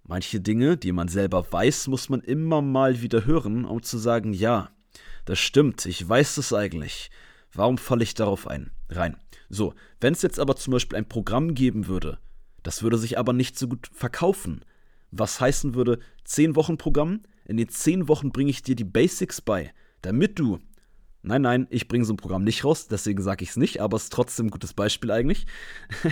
manche 0.04 0.40
Dinge, 0.40 0.78
die 0.78 0.92
man 0.92 1.08
selber 1.08 1.52
weiß, 1.52 1.88
muss 1.88 2.10
man 2.10 2.22
immer 2.22 2.62
mal 2.62 3.02
wieder 3.02 3.26
hören, 3.26 3.66
um 3.66 3.82
zu 3.82 3.98
sagen, 3.98 4.34
ja, 4.34 4.70
das 5.26 5.40
stimmt, 5.40 5.86
ich 5.88 6.08
weiß 6.08 6.38
es 6.38 6.54
eigentlich. 6.54 7.10
Warum 7.56 7.78
falle 7.78 8.04
ich 8.04 8.14
darauf 8.14 8.48
ein? 8.48 8.72
Rein. 8.90 9.18
So, 9.50 9.74
wenn 10.02 10.14
es 10.14 10.22
jetzt 10.22 10.40
aber 10.40 10.56
zum 10.56 10.74
Beispiel 10.74 10.98
ein 10.98 11.08
Programm 11.08 11.56
geben 11.56 11.88
würde, 11.88 12.20
das 12.64 12.84
würde 12.84 12.98
sich 12.98 13.18
aber 13.18 13.34
nicht 13.34 13.58
so 13.58 13.68
gut 13.68 13.90
verkaufen. 13.94 14.66
Was 15.12 15.40
heißen 15.40 15.76
würde, 15.76 16.00
10 16.26 16.56
Wochen 16.56 16.78
Programm, 16.78 17.22
in 17.46 17.58
den 17.58 17.70
10 17.70 18.08
Wochen 18.08 18.32
bringe 18.32 18.50
ich 18.50 18.64
dir 18.64 18.76
die 18.76 18.84
Basics 18.84 19.40
bei, 19.40 19.74
damit 20.02 20.38
du. 20.40 20.60
Nein, 21.22 21.44
nein, 21.44 21.68
ich 21.70 21.88
bringe 21.88 22.06
so 22.06 22.14
ein 22.14 22.18
Programm 22.18 22.44
nicht 22.44 22.66
raus, 22.66 22.88
deswegen 22.88 23.22
sage 23.22 23.44
ich 23.44 23.52
es 23.52 23.58
nicht, 23.58 23.82
aber 23.82 23.98
es 23.98 24.04
ist 24.04 24.14
trotzdem 24.14 24.48
ein 24.48 24.52
gutes 24.52 24.74
Beispiel 24.74 25.12
eigentlich. 25.12 25.48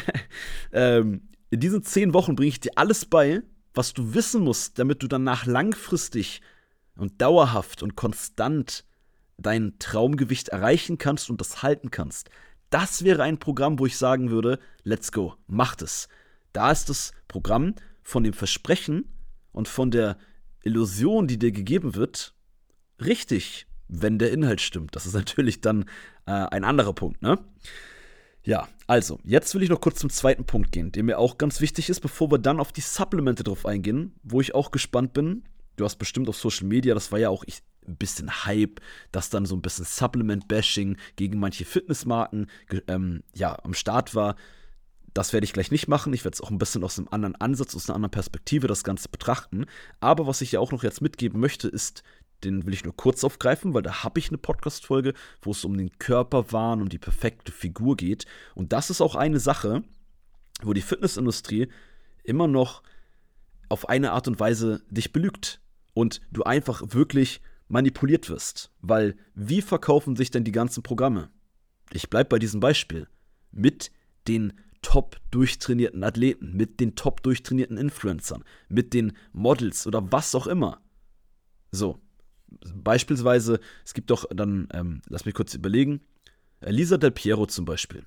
ähm, 0.72 1.28
in 1.50 1.60
diesen 1.60 1.84
10 1.84 2.14
Wochen 2.14 2.36
bringe 2.36 2.50
ich 2.50 2.60
dir 2.60 2.72
alles 2.76 3.06
bei, 3.06 3.42
was 3.74 3.94
du 3.94 4.14
wissen 4.14 4.44
musst, 4.44 4.80
damit 4.80 5.04
du 5.04 5.08
danach 5.08 5.46
langfristig 5.46 6.42
und 6.96 7.22
dauerhaft 7.22 7.84
und 7.84 7.96
konstant 7.96 8.86
dein 9.38 9.78
Traumgewicht 9.80 10.50
erreichen 10.50 10.98
kannst 10.98 11.30
und 11.30 11.42
das 11.42 11.64
halten 11.64 11.92
kannst. 11.92 12.30
Das 12.70 13.04
wäre 13.04 13.24
ein 13.24 13.38
Programm, 13.38 13.80
wo 13.80 13.86
ich 13.86 13.98
sagen 13.98 14.32
würde, 14.32 14.60
let's 14.84 15.12
go, 15.12 15.36
macht 15.48 15.82
es. 15.82 16.08
Da 16.54 16.72
ist 16.72 16.90
das 16.90 17.14
Programm 17.28 17.76
von 18.02 18.24
dem 18.24 18.34
Versprechen 18.34 19.06
und 19.52 19.68
von 19.68 19.92
der 19.92 20.18
Illusion, 20.64 21.28
die 21.28 21.38
dir 21.38 21.52
gegeben 21.52 21.96
wird, 21.96 22.34
richtig, 23.00 23.68
wenn 23.88 24.18
der 24.18 24.32
Inhalt 24.32 24.62
stimmt. 24.62 24.96
Das 24.96 25.06
ist 25.06 25.14
natürlich 25.16 25.62
dann 25.62 25.84
äh, 26.26 26.32
ein 26.32 26.64
anderer 26.64 26.94
Punkt, 26.94 27.22
ne? 27.22 27.40
Ja, 28.46 28.68
also, 28.88 29.20
jetzt 29.24 29.56
will 29.56 29.64
ich 29.64 29.70
noch 29.70 29.80
kurz 29.80 30.00
zum 30.00 30.10
zweiten 30.10 30.44
Punkt 30.44 30.74
gehen, 30.74 30.92
der 30.92 31.04
mir 31.04 31.18
auch 31.18 31.38
ganz 31.38 31.62
wichtig 31.62 31.90
ist, 31.90 32.02
bevor 32.02 32.30
wir 32.30 32.40
dann 32.40 32.60
auf 32.60 32.74
die 32.74 32.82
Supplemente 32.82 33.44
drauf 33.44 33.66
eingehen, 33.66 34.16
wo 34.22 34.42
ich 34.42 34.54
auch 34.54 34.72
gespannt 34.72 35.14
bin. 35.14 35.44
Du 35.78 35.86
hast 35.86 35.96
bestimmt 35.96 36.28
auf 36.28 36.36
Social 36.36 36.68
Media, 36.68 36.94
das 36.94 37.12
war 37.12 37.20
ja 37.20 37.30
auch 37.30 37.46
ich, 37.48 37.62
ein 37.88 37.98
bisschen 37.98 38.46
Hype, 38.46 38.80
dass 39.12 39.30
dann 39.30 39.46
so 39.46 39.56
ein 39.56 39.62
bisschen 39.62 39.86
Supplement-Bashing 39.86 40.98
gegen 41.16 41.40
manche 41.40 41.66
Fitnessmarken 41.66 42.48
ähm, 42.88 43.24
ja, 43.34 43.58
am 43.64 43.74
Start 43.74 44.16
war. 44.16 44.36
Das 45.14 45.32
werde 45.32 45.46
ich 45.46 45.54
gleich 45.54 45.70
nicht 45.70 45.88
machen. 45.88 46.14
Ich 46.14 46.24
werde 46.26 46.36
es 46.36 46.42
auch 46.42 46.50
ein 46.50 46.58
bisschen 46.58 46.84
aus 46.84 46.98
einem 46.98 47.08
anderen 47.12 47.36
Ansatz, 47.36 47.76
aus 47.76 47.88
einer 47.88 47.96
anderen 47.96 48.12
Perspektive 48.12 48.68
das 48.68 48.84
Ganze 48.84 49.10
betrachten. 49.10 49.66
Aber 50.00 50.26
was 50.26 50.42
ich 50.42 50.54
ja 50.54 50.60
auch 50.60 50.72
noch 50.72 50.84
jetzt 50.84 51.02
mitgeben 51.02 51.40
möchte, 51.40 51.68
ist, 51.68 52.04
den 52.44 52.66
will 52.66 52.74
ich 52.74 52.84
nur 52.84 52.96
kurz 52.96 53.24
aufgreifen, 53.24 53.74
weil 53.74 53.84
da 53.84 54.04
habe 54.04 54.20
ich 54.20 54.30
eine 54.30 54.38
Podcast-Folge, 54.38 55.14
wo 55.42 55.52
es 55.52 55.64
um 55.66 55.78
den 55.78 55.98
Körperwahn, 56.00 56.82
um 56.82 56.90
die 56.90 56.98
perfekte 56.98 57.52
Figur 57.52 57.96
geht. 57.96 58.26
Und 58.56 58.74
das 58.74 58.90
ist 58.90 59.02
auch 59.02 59.16
eine 59.16 59.40
Sache, 59.40 59.84
wo 60.62 60.74
die 60.74 60.82
Fitnessindustrie 60.82 61.70
immer 62.24 62.48
noch 62.48 62.84
auf 63.70 63.90
eine 63.90 64.12
Art 64.12 64.28
und 64.28 64.40
Weise 64.40 64.82
dich 64.90 65.14
belügt 65.14 65.62
und 65.94 66.22
du 66.32 66.44
einfach 66.44 66.82
wirklich 66.88 67.42
manipuliert 67.68 68.30
wirst. 68.30 68.72
Weil 68.82 69.16
wie 69.36 69.62
verkaufen 69.62 70.16
sich 70.16 70.32
denn 70.32 70.44
die 70.44 70.52
ganzen 70.52 70.84
Programme? 70.84 71.30
Ich 71.92 72.10
bleibe 72.10 72.30
bei 72.30 72.40
diesem 72.40 72.60
Beispiel. 72.60 73.08
Mit 73.52 73.92
den 74.28 74.54
top 74.82 75.18
durchtrainierten 75.32 76.04
Athleten, 76.04 76.54
mit 76.54 76.80
den 76.80 76.96
top 76.96 77.24
durchtrainierten 77.24 77.78
Influencern, 77.78 78.44
mit 78.68 78.94
den 78.94 79.14
Models 79.32 79.88
oder 79.88 80.12
was 80.12 80.36
auch 80.36 80.46
immer. 80.46 80.82
So, 81.72 82.00
beispielsweise, 82.76 83.60
es 83.86 83.94
gibt 83.94 84.12
doch 84.12 84.26
dann, 84.30 84.68
ähm, 84.74 85.02
lass 85.08 85.26
mich 85.26 85.34
kurz 85.34 85.54
überlegen, 85.56 86.02
Lisa 86.62 86.98
Del 86.98 87.12
Piero 87.12 87.46
zum 87.46 87.66
Beispiel. 87.66 88.06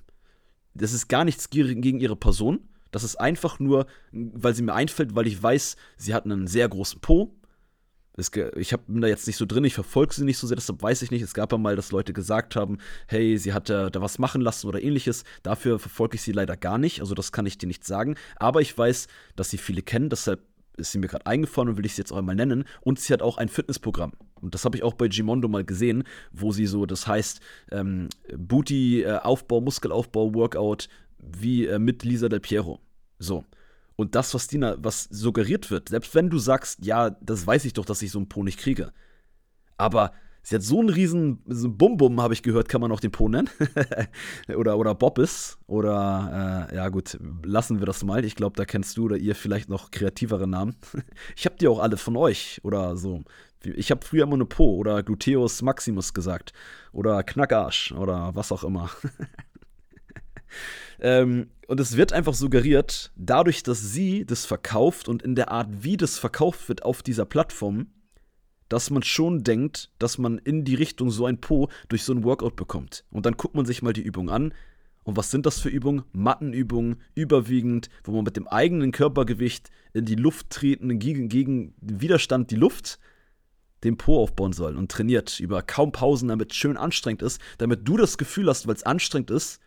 Das 0.73 0.93
ist 0.93 1.07
gar 1.07 1.25
nichts 1.25 1.49
gegen 1.49 1.99
ihre 1.99 2.15
Person. 2.15 2.69
Das 2.91 3.03
ist 3.03 3.15
einfach 3.17 3.59
nur, 3.59 3.87
weil 4.11 4.55
sie 4.55 4.61
mir 4.61 4.73
einfällt, 4.73 5.15
weil 5.15 5.27
ich 5.27 5.41
weiß, 5.41 5.75
sie 5.97 6.13
hat 6.13 6.25
einen 6.25 6.47
sehr 6.47 6.69
großen 6.69 7.01
Po, 7.01 7.35
es, 8.17 8.31
ich 8.55 8.73
hab, 8.73 8.87
bin 8.87 9.01
da 9.01 9.07
jetzt 9.07 9.27
nicht 9.27 9.37
so 9.37 9.45
drin, 9.45 9.63
ich 9.63 9.75
verfolge 9.75 10.13
sie 10.13 10.25
nicht 10.25 10.39
so 10.39 10.47
sehr, 10.47 10.55
deshalb 10.55 10.81
weiß 10.81 11.03
ich 11.03 11.11
nicht. 11.11 11.21
Es 11.21 11.33
gab 11.33 11.51
ja 11.51 11.57
mal, 11.57 11.75
dass 11.75 11.91
Leute 11.91 12.13
gesagt 12.13 12.55
haben, 12.55 12.79
hey, 13.07 13.37
sie 13.37 13.53
hat 13.53 13.69
da, 13.69 13.89
da 13.89 14.01
was 14.01 14.17
machen 14.17 14.41
lassen 14.41 14.67
oder 14.67 14.81
ähnliches. 14.81 15.23
Dafür 15.43 15.79
verfolge 15.79 16.15
ich 16.15 16.23
sie 16.23 16.31
leider 16.31 16.57
gar 16.57 16.77
nicht, 16.77 16.99
also 16.99 17.13
das 17.13 17.31
kann 17.31 17.45
ich 17.45 17.57
dir 17.57 17.67
nicht 17.67 17.85
sagen. 17.85 18.15
Aber 18.37 18.61
ich 18.61 18.75
weiß, 18.75 19.07
dass 19.35 19.51
sie 19.51 19.57
viele 19.57 19.83
kennen, 19.83 20.09
deshalb 20.09 20.41
ist 20.77 20.91
sie 20.91 20.99
mir 20.99 21.07
gerade 21.07 21.25
eingefallen 21.25 21.69
und 21.69 21.77
will 21.77 21.85
ich 21.85 21.95
sie 21.95 22.01
jetzt 22.01 22.11
auch 22.11 22.17
einmal 22.17 22.35
nennen. 22.35 22.63
Und 22.81 22.99
sie 22.99 23.13
hat 23.13 23.21
auch 23.21 23.37
ein 23.37 23.49
Fitnessprogramm. 23.49 24.13
Und 24.41 24.53
das 24.53 24.63
habe 24.63 24.77
ich 24.77 24.83
auch 24.83 24.93
bei 24.93 25.07
Gimondo 25.07 25.47
mal 25.47 25.65
gesehen, 25.65 26.03
wo 26.31 26.51
sie 26.51 26.67
so, 26.67 26.85
das 26.85 27.07
heißt, 27.07 27.41
ähm, 27.71 28.09
Booty-Aufbau, 28.35 29.57
äh, 29.57 29.61
Muskelaufbau, 29.61 30.33
Workout, 30.35 30.87
wie 31.17 31.65
äh, 31.65 31.79
mit 31.79 32.03
Lisa 32.03 32.29
Del 32.29 32.39
Piero. 32.39 32.79
So. 33.19 33.43
Und 33.97 34.15
das, 34.15 34.33
was 34.33 34.47
Dina, 34.47 34.77
was 34.79 35.03
suggeriert 35.05 35.69
wird, 35.69 35.89
selbst 35.89 36.15
wenn 36.15 36.29
du 36.29 36.37
sagst, 36.37 36.85
ja, 36.85 37.09
das 37.09 37.45
weiß 37.45 37.65
ich 37.65 37.73
doch, 37.73 37.83
dass 37.83 38.01
ich 38.01 38.11
so 38.11 38.19
einen 38.19 38.29
Po 38.29 38.43
nicht 38.43 38.59
kriege. 38.59 38.93
Aber 39.75 40.13
Sie 40.49 40.55
hat 40.55 40.63
so 40.63 40.79
einen 40.79 40.87
riesen 40.87 41.43
so 41.45 41.69
Bum-Bum, 41.69 42.21
habe 42.21 42.33
ich 42.33 42.41
gehört, 42.41 42.69
kann 42.69 42.79
man 42.79 42.89
auch 42.93 43.01
den 43.01 43.11
Po 43.11 43.27
nennen. 43.27 43.49
oder, 44.55 44.77
oder 44.77 44.95
Bobbis. 44.95 45.57
Oder, 45.67 46.69
äh, 46.71 46.75
ja 46.77 46.87
gut, 46.87 47.17
lassen 47.43 47.79
wir 47.79 47.85
das 47.85 48.05
mal. 48.05 48.23
Ich 48.23 48.35
glaube, 48.35 48.55
da 48.55 48.63
kennst 48.63 48.95
du 48.95 49.03
oder 49.03 49.17
ihr 49.17 49.35
vielleicht 49.35 49.67
noch 49.67 49.91
kreativere 49.91 50.47
Namen. 50.47 50.77
ich 51.35 51.45
habe 51.45 51.57
die 51.57 51.67
auch 51.67 51.79
alle 51.79 51.97
von 51.97 52.15
euch. 52.15 52.61
Oder 52.63 52.95
so. 52.95 53.25
Ich 53.61 53.91
habe 53.91 54.05
früher 54.05 54.23
immer 54.23 54.35
eine 54.35 54.45
Po 54.45 54.77
oder 54.77 55.03
Gluteus 55.03 55.61
Maximus 55.63 56.13
gesagt. 56.13 56.53
Oder 56.93 57.23
Knackarsch 57.23 57.91
oder 57.91 58.33
was 58.33 58.53
auch 58.53 58.63
immer. 58.63 58.89
ähm, 60.99 61.49
und 61.67 61.79
es 61.79 61.97
wird 61.97 62.13
einfach 62.13 62.33
suggeriert, 62.33 63.11
dadurch, 63.15 63.63
dass 63.63 63.91
sie 63.91 64.25
das 64.25 64.45
verkauft 64.45 65.07
und 65.07 65.21
in 65.21 65.35
der 65.35 65.51
Art, 65.51 65.67
wie 65.81 65.97
das 65.97 66.17
verkauft 66.17 66.69
wird 66.69 66.83
auf 66.83 67.03
dieser 67.03 67.25
Plattform, 67.25 67.87
dass 68.69 68.89
man 68.89 69.03
schon 69.03 69.43
denkt, 69.43 69.91
dass 69.99 70.17
man 70.17 70.37
in 70.39 70.65
die 70.65 70.75
Richtung 70.75 71.09
so 71.11 71.25
ein 71.25 71.39
Po 71.39 71.69
durch 71.87 72.03
so 72.03 72.13
ein 72.13 72.23
Workout 72.23 72.55
bekommt. 72.55 73.05
Und 73.11 73.25
dann 73.25 73.37
guckt 73.37 73.55
man 73.55 73.65
sich 73.65 73.81
mal 73.81 73.93
die 73.93 74.01
Übung 74.01 74.29
an. 74.29 74.53
Und 75.03 75.15
was 75.15 75.31
sind 75.31 75.45
das 75.45 75.59
für 75.59 75.69
Übungen? 75.69 76.03
Mattenübungen, 76.11 76.97
überwiegend, 77.15 77.89
wo 78.03 78.11
man 78.11 78.25
mit 78.25 78.35
dem 78.35 78.47
eigenen 78.47 78.91
Körpergewicht 78.91 79.69
in 79.93 80.03
die 80.03 80.15
Luft 80.15 80.49
treten, 80.49 80.99
gegen, 80.99 81.29
gegen 81.29 81.73
Widerstand 81.79 82.51
die 82.51 82.57
Luft, 82.57 82.99
den 83.83 83.95
Po 83.95 84.21
aufbauen 84.21 84.53
soll 84.53 84.75
und 84.75 84.91
trainiert 84.91 85.39
über 85.39 85.61
kaum 85.61 85.91
Pausen, 85.91 86.27
damit 86.27 86.51
es 86.51 86.57
schön 86.57 86.77
anstrengend 86.77 87.21
ist, 87.21 87.39
damit 87.57 87.87
du 87.87 87.95
das 87.95 88.17
Gefühl 88.17 88.49
hast, 88.49 88.67
weil 88.67 88.75
es 88.75 88.83
anstrengend 88.83 89.31
ist, 89.31 89.61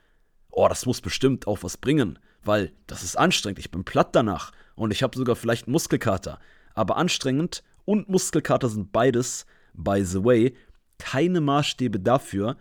oh, 0.50 0.68
das 0.68 0.86
muss 0.86 1.00
bestimmt 1.00 1.46
auch 1.46 1.62
was 1.62 1.76
bringen, 1.76 2.18
weil 2.42 2.72
das 2.86 3.02
ist 3.02 3.16
anstrengend, 3.16 3.58
ich 3.58 3.70
bin 3.70 3.84
platt 3.84 4.14
danach 4.14 4.52
und 4.74 4.92
ich 4.92 5.02
habe 5.02 5.16
sogar 5.16 5.36
vielleicht 5.36 5.66
einen 5.66 5.72
Muskelkater. 5.72 6.38
Aber 6.74 6.96
anstrengend 6.96 7.62
und 7.84 8.08
Muskelkater 8.08 8.68
sind 8.68 8.92
beides, 8.92 9.46
by 9.74 10.04
the 10.04 10.24
way, 10.24 10.54
keine 10.98 11.40
Maßstäbe 11.40 12.00
dafür, 12.00 12.56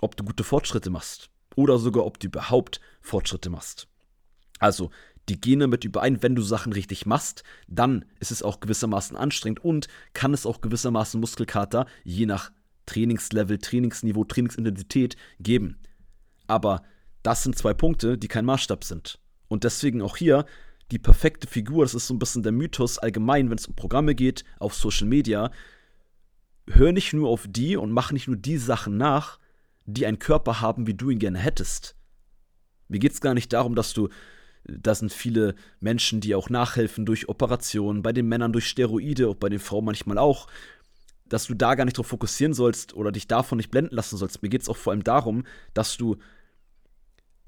ob 0.00 0.16
du 0.16 0.24
gute 0.24 0.44
Fortschritte 0.44 0.90
machst 0.90 1.30
oder 1.56 1.78
sogar 1.78 2.04
ob 2.04 2.18
du 2.18 2.26
überhaupt 2.26 2.80
Fortschritte 3.00 3.50
machst. 3.50 3.86
Also, 4.58 4.90
die 5.28 5.40
gehen 5.40 5.60
damit 5.60 5.84
überein, 5.84 6.22
wenn 6.22 6.34
du 6.34 6.42
Sachen 6.42 6.72
richtig 6.72 7.06
machst, 7.06 7.44
dann 7.68 8.04
ist 8.18 8.32
es 8.32 8.42
auch 8.42 8.60
gewissermaßen 8.60 9.16
anstrengend 9.16 9.64
und 9.64 9.86
kann 10.14 10.34
es 10.34 10.46
auch 10.46 10.60
gewissermaßen 10.60 11.20
Muskelkater 11.20 11.86
je 12.04 12.26
nach 12.26 12.50
Trainingslevel, 12.86 13.58
Trainingsniveau, 13.58 14.24
Trainingsintensität 14.24 15.16
geben. 15.38 15.78
Aber 16.48 16.82
das 17.22 17.42
sind 17.42 17.56
zwei 17.56 17.74
Punkte, 17.74 18.18
die 18.18 18.28
kein 18.28 18.44
Maßstab 18.44 18.84
sind. 18.84 19.18
Und 19.48 19.64
deswegen 19.64 20.02
auch 20.02 20.16
hier 20.16 20.44
die 20.90 20.98
perfekte 20.98 21.46
Figur, 21.46 21.84
das 21.84 21.94
ist 21.94 22.06
so 22.06 22.14
ein 22.14 22.18
bisschen 22.18 22.42
der 22.42 22.52
Mythos 22.52 22.98
allgemein, 22.98 23.50
wenn 23.50 23.58
es 23.58 23.66
um 23.66 23.74
Programme 23.74 24.14
geht, 24.14 24.44
auf 24.58 24.74
Social 24.74 25.06
Media. 25.06 25.50
Hör 26.68 26.92
nicht 26.92 27.12
nur 27.12 27.28
auf 27.28 27.46
die 27.48 27.76
und 27.76 27.92
mach 27.92 28.12
nicht 28.12 28.28
nur 28.28 28.36
die 28.36 28.58
Sachen 28.58 28.96
nach, 28.96 29.38
die 29.86 30.06
einen 30.06 30.18
Körper 30.18 30.60
haben, 30.60 30.86
wie 30.86 30.94
du 30.94 31.10
ihn 31.10 31.18
gerne 31.18 31.38
hättest. 31.38 31.96
Mir 32.88 32.98
geht 32.98 33.12
es 33.12 33.20
gar 33.20 33.34
nicht 33.34 33.52
darum, 33.52 33.74
dass 33.74 33.94
du, 33.94 34.10
da 34.64 34.94
sind 34.94 35.12
viele 35.12 35.54
Menschen, 35.80 36.20
die 36.20 36.34
auch 36.34 36.50
nachhelfen 36.50 37.06
durch 37.06 37.28
Operationen, 37.28 38.02
bei 38.02 38.12
den 38.12 38.28
Männern 38.28 38.52
durch 38.52 38.68
Steroide, 38.68 39.28
auch 39.28 39.36
bei 39.36 39.48
den 39.48 39.60
Frauen 39.60 39.86
manchmal 39.86 40.18
auch, 40.18 40.46
dass 41.26 41.46
du 41.46 41.54
da 41.54 41.74
gar 41.74 41.86
nicht 41.86 41.96
drauf 41.96 42.08
fokussieren 42.08 42.52
sollst 42.52 42.94
oder 42.94 43.10
dich 43.10 43.26
davon 43.26 43.56
nicht 43.56 43.70
blenden 43.70 43.94
lassen 43.94 44.18
sollst. 44.18 44.42
Mir 44.42 44.50
geht 44.50 44.62
es 44.62 44.68
auch 44.68 44.76
vor 44.76 44.92
allem 44.92 45.04
darum, 45.04 45.44
dass 45.72 45.96
du 45.96 46.18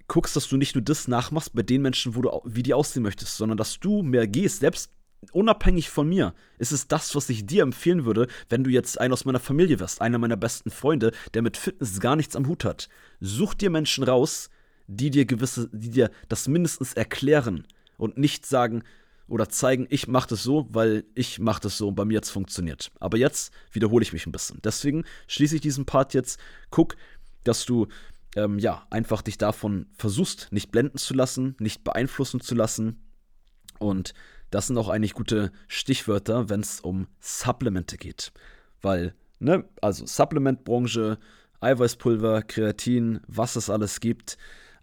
guckst, 0.09 0.37
dass 0.37 0.49
du 0.49 0.57
nicht 0.57 0.75
nur 0.75 0.85
das 0.85 1.09
nachmachst 1.09 1.55
bei 1.55 1.63
den 1.63 1.83
Menschen, 1.83 2.15
wo 2.15 2.23
du, 2.23 2.41
wie 2.45 2.63
die 2.63 2.75
aussehen 2.75 3.03
möchtest, 3.03 3.37
sondern 3.37 3.57
dass 3.57 3.81
du 3.81 4.03
mehr 4.03 4.27
gehst, 4.27 4.61
selbst 4.61 4.91
unabhängig 5.33 5.89
von 5.89 6.09
mir, 6.09 6.35
ist 6.59 6.73
es 6.73 6.87
das, 6.87 7.15
was 7.15 7.31
ich 7.31 7.47
dir 7.47 7.63
empfehlen 7.63 8.05
würde, 8.05 8.29
wenn 8.49 8.65
du 8.65 8.71
jetzt 8.71 9.01
einer 9.01 9.15
aus 9.15 9.25
meiner 9.25 9.41
Familie 9.41 9.81
wärst, 9.81 10.01
einer 10.01 10.19
meiner 10.19 10.37
besten 10.37 10.71
Freunde, 10.71 11.13
der 11.33 11.43
mit 11.43 11.57
Fitness 11.57 12.01
gar 12.01 12.17
nichts 12.17 12.37
am 12.37 12.47
Hut 12.47 12.65
hat. 12.65 12.89
Such 13.21 13.55
dir 13.55 13.71
Menschen 13.71 14.05
raus, 14.05 14.51
die 14.87 15.11
dir 15.11 15.25
gewisse, 15.25 15.71
die 15.73 15.91
dir 15.91 16.11
das 16.29 16.49
mindestens 16.49 16.93
erklären 16.93 17.67
und 17.97 18.19
nicht 18.19 18.45
sagen 18.45 18.83
oder 19.27 19.49
zeigen, 19.49 19.87
ich 19.89 20.07
mache 20.07 20.29
das 20.29 20.43
so, 20.43 20.67
weil 20.71 21.05
ich 21.15 21.39
mache 21.39 21.63
das 21.63 21.79
so 21.79 21.89
und 21.89 21.95
bei 21.95 22.05
mir 22.05 22.15
jetzt 22.15 22.31
funktioniert. 22.31 22.91
Aber 23.01 23.17
jetzt 23.17 23.53
wiederhole 23.73 24.03
ich 24.03 24.13
mich 24.13 24.27
ein 24.27 24.33
bisschen. 24.33 24.61
Deswegen 24.63 25.05
schließe 25.29 25.55
ich 25.57 25.63
diesen 25.63 25.87
Part 25.87 26.13
jetzt. 26.13 26.39
Guck, 26.71 26.97
dass 27.45 27.65
du 27.65 27.87
ähm, 28.37 28.59
ja, 28.59 28.87
einfach 28.91 29.23
dich 29.23 29.39
davon 29.39 29.87
versuchst, 29.97 30.49
nicht 30.51 30.71
blenden 30.71 30.99
zu 30.99 31.15
lassen, 31.15 31.57
nicht 31.59 31.85
beeinflussen 31.85 32.41
zu 32.41 32.55
lassen. 32.55 33.03
Und 33.79 34.15
das 34.51 34.69
sind 34.69 34.79
auch 34.79 34.89
eigentlich 34.89 35.15
gute 35.15 35.53
Stichwörter, 35.67 36.49
wenn 36.49 36.61
es 36.61 36.81
um 36.81 37.09
Supplemente 37.21 37.97
geht. 37.97 38.33
Weil, 38.83 39.15
ne, 39.39 39.65
also 39.81 40.07
Supplementbranche, 40.07 41.19
Eiweißpulver, 41.61 42.43
Kreatin, 42.43 43.21
was 43.27 43.57
es 43.57 43.71
alles 43.71 44.01
gibt, 44.01 44.37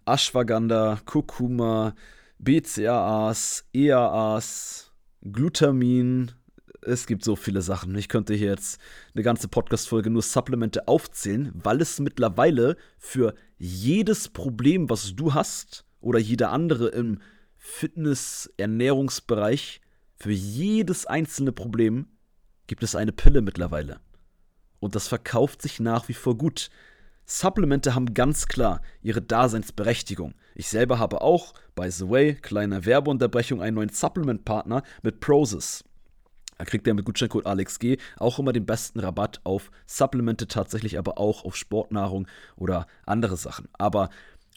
Ashwagandha, 0.04 1.00
Kurkuma, 1.04 1.94
BCAAs, 2.38 3.64
EAAs, 3.72 4.92
Glutamin, 5.22 6.32
es 6.82 7.06
gibt 7.06 7.24
so 7.24 7.36
viele 7.36 7.62
Sachen. 7.62 7.96
Ich 7.96 8.08
könnte 8.08 8.34
hier 8.34 8.50
jetzt 8.50 8.78
eine 9.14 9.22
ganze 9.22 9.48
Podcast-Folge 9.48 10.10
nur 10.10 10.20
Supplemente 10.22 10.86
aufzählen, 10.88 11.52
weil 11.54 11.80
es 11.80 12.00
mittlerweile 12.00 12.76
für 12.98 13.34
jedes 13.58 14.28
Problem, 14.28 14.90
was 14.90 15.14
du 15.14 15.32
hast, 15.34 15.84
oder 16.00 16.18
jeder 16.18 16.50
andere 16.50 16.88
im 16.88 17.20
Fitness-Ernährungsbereich, 17.56 19.80
für 20.16 20.32
jedes 20.32 21.06
einzelne 21.06 21.52
Problem 21.52 22.08
gibt 22.66 22.82
es 22.82 22.96
eine 22.96 23.12
Pille 23.12 23.40
mittlerweile. 23.40 24.00
Und 24.80 24.94
das 24.94 25.08
verkauft 25.08 25.62
sich 25.62 25.80
nach 25.80 26.08
wie 26.08 26.14
vor 26.14 26.36
gut. 26.36 26.68
Supplemente 27.24 27.94
haben 27.94 28.12
ganz 28.14 28.48
klar 28.48 28.82
ihre 29.00 29.22
Daseinsberechtigung. 29.22 30.34
Ich 30.54 30.68
selber 30.68 30.98
habe 30.98 31.22
auch, 31.22 31.54
by 31.74 31.90
the 31.90 32.08
way, 32.08 32.34
kleine 32.34 32.84
Werbeunterbrechung, 32.84 33.62
einen 33.62 33.76
neuen 33.76 33.88
Supplement-Partner 33.90 34.82
mit 35.02 35.20
Prozis. 35.20 35.84
Da 36.58 36.64
kriegt 36.64 36.86
ihr 36.86 36.94
mit 36.94 37.04
Gutscheincode 37.04 37.46
AlexG 37.46 37.96
auch 38.18 38.38
immer 38.38 38.52
den 38.52 38.66
besten 38.66 39.00
Rabatt 39.00 39.40
auf 39.44 39.70
Supplemente, 39.86 40.46
tatsächlich 40.46 40.98
aber 40.98 41.18
auch 41.18 41.44
auf 41.44 41.56
Sportnahrung 41.56 42.28
oder 42.56 42.86
andere 43.04 43.36
Sachen. 43.36 43.68
Aber 43.72 44.10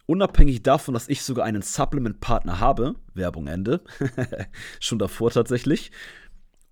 unabhängig 0.05 0.62
davon, 0.63 0.93
dass 0.93 1.10
ich 1.10 1.23
sogar 1.23 1.45
einen 1.45 1.62
Supplement-Partner 1.62 2.60
habe, 2.60 2.95
Werbung 3.13 3.47
Ende, 3.47 3.81
schon 4.79 4.99
davor 4.99 5.31
tatsächlich, 5.31 5.91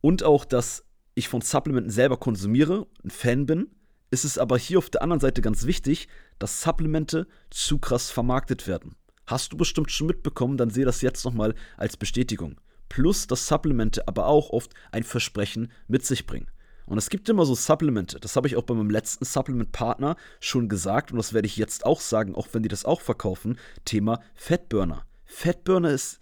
und 0.02 0.24
auch, 0.24 0.46
dass 0.46 0.86
ich 1.16 1.30
von 1.30 1.42
Supplementen 1.42 1.92
selber 1.92 2.18
konsumiere, 2.18 2.88
ein 3.04 3.10
Fan 3.10 3.46
bin, 3.46 3.70
ist 4.12 4.26
es 4.26 4.38
aber 4.38 4.58
hier 4.58 4.78
auf 4.78 4.90
der 4.90 5.02
anderen 5.02 5.20
Seite 5.20 5.42
ganz 5.42 5.66
wichtig, 5.66 6.08
dass 6.38 6.62
Supplemente 6.62 7.28
zu 7.50 7.80
krass 7.80 8.12
vermarktet 8.12 8.68
werden. 8.68 8.96
Hast 9.26 9.54
du 9.54 9.58
bestimmt 9.58 9.92
schon 9.92 10.08
mitbekommen, 10.08 10.58
dann 10.58 10.70
sehe 10.70 10.86
das 10.86 11.02
jetzt 11.02 11.24
nochmal 11.24 11.56
als 11.78 11.98
Bestätigung 11.98 12.58
plus 12.94 13.26
dass 13.26 13.48
Supplemente 13.48 14.08
aber 14.08 14.28
auch 14.28 14.52
oft 14.52 14.72
ein 14.92 15.04
Versprechen 15.04 15.72
mit 15.88 16.06
sich 16.06 16.28
bringen. 16.28 16.46
Und 16.86 17.00
es 17.00 17.10
gibt 17.10 17.28
immer 17.28 17.44
so 17.44 17.56
Supplemente, 17.56 18.20
das 18.20 18.36
habe 18.36 18.48
ich 18.48 18.56
auch 18.56 18.64
bei 18.64 18.76
meinem 18.76 18.92
letzten 18.92 19.26
Supplement-Partner 19.26 20.16
schon 20.40 20.70
gesagt 20.70 21.12
und 21.12 21.18
das 21.18 21.34
werde 21.34 21.48
ich 21.48 21.58
jetzt 21.58 21.88
auch 21.88 22.00
sagen, 22.00 22.36
auch 22.36 22.50
wenn 22.52 22.62
die 22.62 22.70
das 22.70 22.86
auch 22.86 23.02
verkaufen, 23.02 23.58
Thema 23.84 24.20
Fettburner. 24.36 25.08
Fettburner 25.26 25.90
ist 25.90 26.20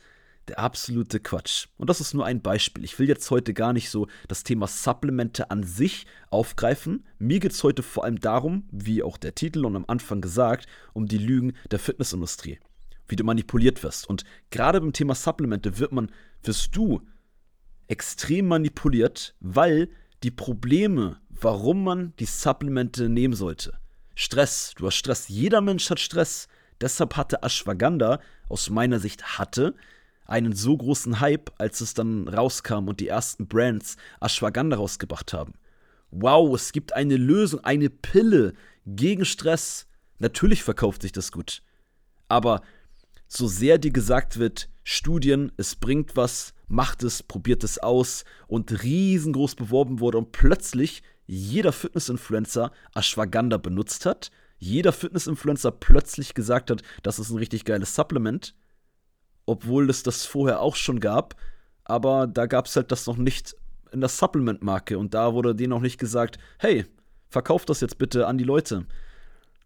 der 0.47 0.60
absolute 0.60 1.19
Quatsch. 1.19 1.67
Und 1.77 1.89
das 1.89 1.99
ist 1.99 2.13
nur 2.13 2.25
ein 2.25 2.41
Beispiel. 2.41 2.86
Ich 2.86 2.97
will 2.99 3.10
jetzt 3.10 3.29
heute 3.31 3.53
gar 3.53 3.73
nicht 3.73 3.89
so 3.89 4.07
das 4.29 4.43
Thema 4.43 4.67
Supplemente 4.67 5.51
an 5.51 5.63
sich 5.63 6.05
aufgreifen. 6.29 7.05
Mir 7.19 7.41
geht 7.41 7.51
es 7.51 7.63
heute 7.63 7.84
vor 7.84 8.05
allem 8.05 8.19
darum, 8.19 8.63
wie 8.71 9.03
auch 9.03 9.17
der 9.17 9.36
Titel 9.36 9.65
und 9.65 9.75
am 9.75 9.86
Anfang 9.88 10.21
gesagt, 10.21 10.67
um 10.93 11.05
die 11.05 11.17
Lügen 11.17 11.53
der 11.69 11.79
Fitnessindustrie 11.79 12.60
wie 13.12 13.15
du 13.15 13.24
manipuliert 13.24 13.84
wirst. 13.84 14.10
Und 14.10 14.24
gerade 14.50 14.82
beim 14.82 14.93
Thema 14.93 15.13
Supplemente 15.13 15.78
wird 15.78 15.91
man, 15.91 16.12
wirst 16.43 16.76
du 16.76 17.02
extrem 17.88 18.47
manipuliert, 18.47 19.36
weil 19.39 19.89
die 20.24 20.32
Probleme, 20.32 21.19
warum 21.30 21.84
man 21.84 22.13
die 22.19 22.26
Supplemente 22.26 23.10
nehmen 23.10 23.34
sollte. 23.34 23.78
Stress, 24.15 24.74
du 24.76 24.88
hast 24.88 24.95
Stress, 24.95 25.28
jeder 25.28 25.62
Mensch 25.62 25.89
hat 25.89 26.00
Stress. 26.00 26.47
Deshalb 26.80 27.15
hatte 27.15 27.43
Ashwagandha, 27.43 28.19
aus 28.50 28.69
meiner 28.69 29.00
Sicht 29.00 29.38
hatte, 29.38 29.76
einen 30.26 30.54
so 30.54 30.76
großen 30.78 31.19
Hype, 31.19 31.52
als 31.60 31.82
es 31.82 31.93
dann 31.93 32.28
rauskam 32.28 32.88
und 32.88 33.00
die 33.00 33.08
ersten 33.08 33.47
Brands 33.47 33.97
Ashwagandha 34.19 34.78
rausgebracht 34.78 35.34
haben. 35.34 35.54
Wow, 36.12 36.56
es 36.56 36.71
gibt 36.71 36.93
eine 36.93 37.17
Lösung, 37.17 37.60
eine 37.62 37.89
Pille 37.89 38.54
gegen 38.86 39.26
Stress. 39.26 39.88
Natürlich 40.19 40.63
verkauft 40.63 41.02
sich 41.02 41.12
das 41.12 41.32
gut. 41.32 41.62
Aber 42.28 42.62
so 43.33 43.47
sehr 43.47 43.77
dir 43.77 43.91
gesagt 43.91 44.39
wird, 44.39 44.69
Studien, 44.83 45.53
es 45.55 45.75
bringt 45.75 46.17
was, 46.17 46.53
macht 46.67 47.01
es, 47.01 47.23
probiert 47.23 47.63
es 47.63 47.77
aus 47.77 48.25
und 48.47 48.83
riesengroß 48.83 49.55
beworben 49.55 50.01
wurde 50.01 50.17
und 50.17 50.33
plötzlich 50.33 51.01
jeder 51.27 51.71
Fitness-Influencer 51.71 52.71
Ashwagandha 52.93 53.55
benutzt 53.57 54.05
hat, 54.05 54.31
jeder 54.57 54.91
Fitness-Influencer 54.91 55.71
plötzlich 55.71 56.33
gesagt 56.33 56.69
hat, 56.71 56.81
das 57.03 57.19
ist 57.19 57.29
ein 57.29 57.37
richtig 57.37 57.63
geiles 57.63 57.95
Supplement, 57.95 58.53
obwohl 59.45 59.89
es 59.89 60.03
das 60.03 60.25
vorher 60.25 60.59
auch 60.59 60.75
schon 60.75 60.99
gab, 60.99 61.35
aber 61.85 62.27
da 62.27 62.47
gab 62.47 62.65
es 62.65 62.75
halt 62.75 62.91
das 62.91 63.07
noch 63.07 63.17
nicht 63.17 63.55
in 63.93 64.01
der 64.01 64.09
Supplement-Marke 64.09 64.97
und 64.97 65.13
da 65.13 65.33
wurde 65.33 65.55
denen 65.55 65.71
auch 65.71 65.79
nicht 65.79 65.99
gesagt, 65.99 66.37
hey, 66.59 66.85
verkauft 67.29 67.69
das 67.69 67.79
jetzt 67.79 67.97
bitte 67.97 68.27
an 68.27 68.37
die 68.37 68.43
Leute. 68.43 68.85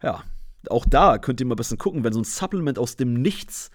Ja, 0.04 0.24
auch 0.72 0.86
da 0.86 1.18
könnt 1.18 1.40
ihr 1.40 1.46
mal 1.46 1.54
ein 1.54 1.58
bisschen 1.58 1.78
gucken, 1.78 2.04
wenn 2.04 2.14
so 2.14 2.20
ein 2.20 2.26
Supplement 2.26 2.80
aus 2.80 2.96
dem 2.96 3.14
Nichts 3.14 3.72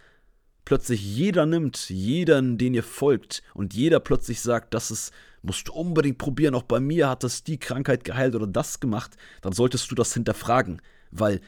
plötzlich 0.65 1.03
jeder 1.03 1.47
nimmt, 1.47 1.89
jeder, 1.91 2.41
den 2.41 2.75
ihr 2.75 2.83
folgt, 2.83 3.43
und 3.55 3.75
jeder 3.75 3.99
plötzlich 4.01 4.41
sagt, 4.41 4.75
das 4.75 4.91
ist, 4.91 5.13
musst 5.43 5.69
du 5.69 5.73
unbedingt 5.73 6.19
probieren, 6.19 6.55
auch 6.55 6.63
bei 6.63 6.81
mir 6.81 7.09
hat 7.09 7.25
das 7.25 7.43
die 7.43 7.59
Krankheit 7.59 8.05
geheilt 8.05 8.35
oder 8.35 8.47
das 8.47 8.79
gemacht, 8.79 9.17
dann 9.41 9.53
solltest 9.53 9.91
du 9.91 9.95
das 9.95 10.15
hinterfragen, 10.15 10.81
weil 11.11 11.41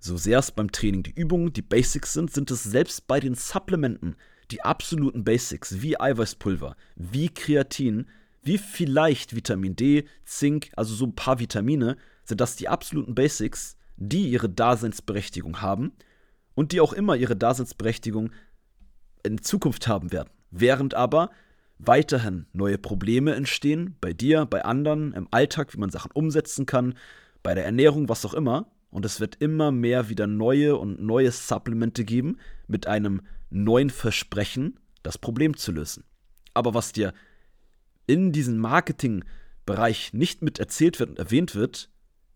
so 0.00 0.16
sehr 0.16 0.38
es 0.38 0.50
beim 0.50 0.72
Training 0.72 1.02
die 1.02 1.14
Übungen, 1.14 1.52
die 1.52 1.62
Basics 1.62 2.12
sind, 2.12 2.32
sind 2.32 2.50
es 2.50 2.62
selbst 2.62 3.06
bei 3.06 3.20
den 3.20 3.34
Supplementen 3.34 4.16
die 4.50 4.62
absoluten 4.62 5.24
Basics, 5.24 5.80
wie 5.80 5.98
Eiweißpulver, 5.98 6.76
wie 6.96 7.28
Kreatin, 7.28 8.06
wie 8.42 8.58
vielleicht 8.58 9.34
Vitamin 9.34 9.76
D, 9.76 10.04
Zink, 10.24 10.70
also 10.76 10.94
so 10.94 11.06
ein 11.06 11.14
paar 11.14 11.38
Vitamine, 11.38 11.96
sind 12.24 12.40
das 12.40 12.56
die 12.56 12.68
absoluten 12.68 13.14
Basics, 13.14 13.76
die 13.96 14.28
ihre 14.28 14.48
Daseinsberechtigung 14.48 15.60
haben 15.60 15.92
und 16.54 16.72
die 16.72 16.80
auch 16.80 16.92
immer 16.92 17.16
ihre 17.16 17.36
Daseinsberechtigung 17.36 18.30
in 19.22 19.42
Zukunft 19.42 19.88
haben 19.88 20.12
werden. 20.12 20.30
Während 20.50 20.94
aber 20.94 21.30
weiterhin 21.78 22.46
neue 22.52 22.78
Probleme 22.78 23.34
entstehen, 23.34 23.96
bei 24.00 24.12
dir, 24.12 24.46
bei 24.46 24.64
anderen, 24.64 25.12
im 25.12 25.28
Alltag, 25.30 25.74
wie 25.74 25.78
man 25.78 25.90
Sachen 25.90 26.10
umsetzen 26.12 26.66
kann, 26.66 26.94
bei 27.42 27.54
der 27.54 27.64
Ernährung, 27.64 28.08
was 28.08 28.24
auch 28.24 28.34
immer. 28.34 28.70
Und 28.90 29.04
es 29.04 29.18
wird 29.18 29.36
immer 29.40 29.72
mehr 29.72 30.08
wieder 30.08 30.28
neue 30.28 30.76
und 30.76 31.02
neue 31.02 31.32
Supplemente 31.32 32.04
geben 32.04 32.38
mit 32.68 32.86
einem 32.86 33.22
neuen 33.50 33.90
Versprechen, 33.90 34.78
das 35.02 35.18
Problem 35.18 35.56
zu 35.56 35.72
lösen. 35.72 36.04
Aber 36.54 36.74
was 36.74 36.92
dir 36.92 37.12
in 38.06 38.30
diesem 38.30 38.58
Marketingbereich 38.58 40.12
nicht 40.12 40.42
mit 40.42 40.60
erzählt 40.60 41.00
wird 41.00 41.10
und 41.10 41.18
erwähnt 41.18 41.56
wird, 41.56 41.90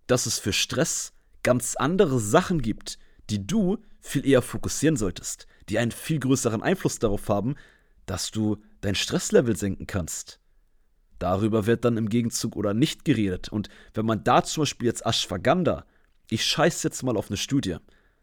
dass 0.08 0.26
es 0.26 0.38
für 0.38 0.52
Stress 0.52 1.12
ganz 1.48 1.76
andere 1.76 2.20
Sachen 2.20 2.60
gibt, 2.60 2.98
die 3.30 3.46
du 3.46 3.78
viel 4.02 4.26
eher 4.26 4.42
fokussieren 4.42 4.96
solltest, 4.96 5.46
die 5.70 5.78
einen 5.78 5.92
viel 5.92 6.20
größeren 6.20 6.62
Einfluss 6.62 6.98
darauf 6.98 7.30
haben, 7.30 7.54
dass 8.04 8.30
du 8.30 8.58
dein 8.82 8.94
Stresslevel 8.94 9.56
senken 9.56 9.86
kannst. 9.86 10.40
Darüber 11.18 11.64
wird 11.64 11.86
dann 11.86 11.96
im 11.96 12.10
Gegenzug 12.10 12.54
oder 12.54 12.74
nicht 12.74 13.06
geredet. 13.06 13.48
Und 13.48 13.70
wenn 13.94 14.04
man 14.04 14.24
da 14.24 14.44
zum 14.44 14.60
Beispiel 14.60 14.88
jetzt 14.88 15.06
Ashwagandha, 15.06 15.86
ich 16.28 16.44
scheiß 16.44 16.82
jetzt 16.82 17.02
mal 17.02 17.16
auf 17.16 17.30
eine 17.30 17.38
Studie, 17.38 17.76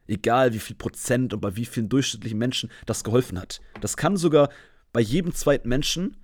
egal 0.06 0.54
wie 0.54 0.60
viel 0.60 0.76
Prozent 0.76 1.34
und 1.34 1.40
bei 1.40 1.56
wie 1.56 1.66
vielen 1.66 1.90
durchschnittlichen 1.90 2.38
Menschen 2.38 2.70
das 2.86 3.04
geholfen 3.04 3.40
hat. 3.42 3.60
Das 3.82 3.98
kann 3.98 4.18
sogar 4.18 4.50
bei 4.94 5.02
jedem 5.02 5.34
zweiten 5.34 5.68
Menschen 5.68 6.16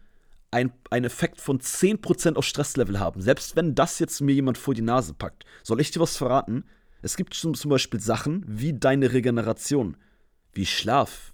ein, 0.52 0.72
einen 0.92 1.06
Effekt 1.06 1.42
von 1.42 1.60
10% 1.60 2.36
auf 2.36 2.46
Stresslevel 2.46 3.00
haben. 3.00 3.22
Selbst 3.22 3.56
wenn 3.56 3.74
das 3.74 3.98
jetzt 3.98 4.22
mir 4.22 4.34
jemand 4.34 4.60
vor 4.60 4.76
die 4.76 4.84
Nase 4.84 5.16
packt. 5.16 5.46
Soll 5.64 5.82
ich 5.82 5.90
dir 5.90 6.00
was 6.00 6.16
verraten? 6.16 6.64
Es 7.02 7.18
gibt 7.18 7.34
zum, 7.34 7.54
Beispiel 7.70 8.00
Sachen 8.00 8.44
wie 8.48 8.74
deine 8.74 9.12
Regeneration, 9.12 9.98
wie 10.54 10.66
Schlaf. 10.66 11.34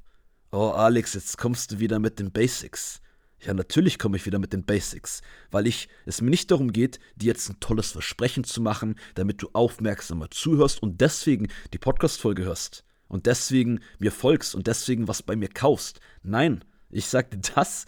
Oh, 0.51 0.69
Alex, 0.69 1.13
jetzt 1.13 1.38
kommst 1.38 1.71
du 1.71 1.80
wieder 1.80 1.99
mit 1.99 2.19
den 2.19 2.32
Basics. 2.32 3.01
Ja, 3.41 3.53
natürlich 3.53 3.99
komme 3.99 4.17
ich 4.17 4.25
wieder 4.25 4.39
mit 4.39 4.53
den 4.53 4.63
Basics, 4.63 5.21
weil 5.51 5.67
ich 5.67 5.89
es 6.06 6.21
mir 6.21 6.30
nicht 6.30 6.49
darum 6.49 6.71
geht, 6.71 6.99
dir 7.15 7.27
jetzt 7.27 7.49
ein 7.49 7.60
tolles 7.60 7.91
Versprechen 7.91 8.43
zu 8.43 8.62
machen, 8.62 8.95
damit 9.13 9.41
du 9.41 9.49
aufmerksamer 9.53 10.32
zuhörst 10.32 10.82
und 10.82 11.01
deswegen 11.01 11.49
die 11.73 11.77
Podcast-Folge 11.77 12.43
hörst 12.43 12.84
und 13.10 13.25
deswegen 13.25 13.82
mir 13.99 14.12
folgst 14.12 14.56
und 14.56 14.67
deswegen 14.67 15.08
was 15.08 15.21
bei 15.21 15.36
mir 15.36 15.49
kaufst. 15.49 15.99
Nein, 16.23 16.63
ich 16.89 17.06
sage 17.06 17.38
dir 17.38 17.51
das, 17.56 17.86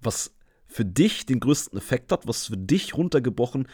was 0.00 0.32
für 0.66 0.84
dich 0.84 1.26
den 1.26 1.40
größten 1.40 1.76
Effekt 1.76 2.10
hat, 2.12 2.26
was 2.26 2.46
für 2.46 2.56
dich 2.56 2.96
runtergebrochen, 2.96 3.68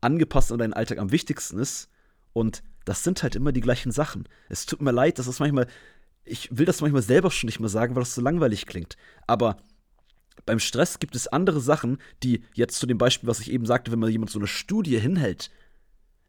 angepasst 0.00 0.52
an 0.52 0.58
deinen 0.58 0.72
Alltag 0.72 0.98
am 0.98 1.12
wichtigsten 1.12 1.58
ist 1.58 1.88
und 2.32 2.62
das 2.84 3.04
sind 3.04 3.22
halt 3.22 3.36
immer 3.36 3.52
die 3.52 3.60
gleichen 3.60 3.92
Sachen. 3.92 4.28
Es 4.48 4.66
tut 4.66 4.82
mir 4.82 4.92
leid, 4.92 5.18
das 5.18 5.26
ist 5.26 5.40
manchmal, 5.40 5.66
ich 6.24 6.48
will 6.56 6.66
das 6.66 6.80
manchmal 6.80 7.02
selber 7.02 7.30
schon 7.30 7.48
nicht 7.48 7.60
mehr 7.60 7.68
sagen, 7.68 7.94
weil 7.94 8.02
das 8.02 8.14
so 8.14 8.20
langweilig 8.20 8.66
klingt. 8.66 8.96
Aber 9.26 9.56
beim 10.46 10.58
Stress 10.58 10.98
gibt 10.98 11.14
es 11.14 11.28
andere 11.28 11.60
Sachen, 11.60 11.98
die 12.22 12.44
jetzt 12.54 12.78
zu 12.78 12.86
dem 12.86 12.98
Beispiel, 12.98 13.28
was 13.28 13.40
ich 13.40 13.50
eben 13.50 13.66
sagte, 13.66 13.92
wenn 13.92 13.98
man 13.98 14.10
jemand 14.10 14.30
so 14.30 14.38
eine 14.38 14.48
Studie 14.48 14.98
hinhält, 14.98 15.50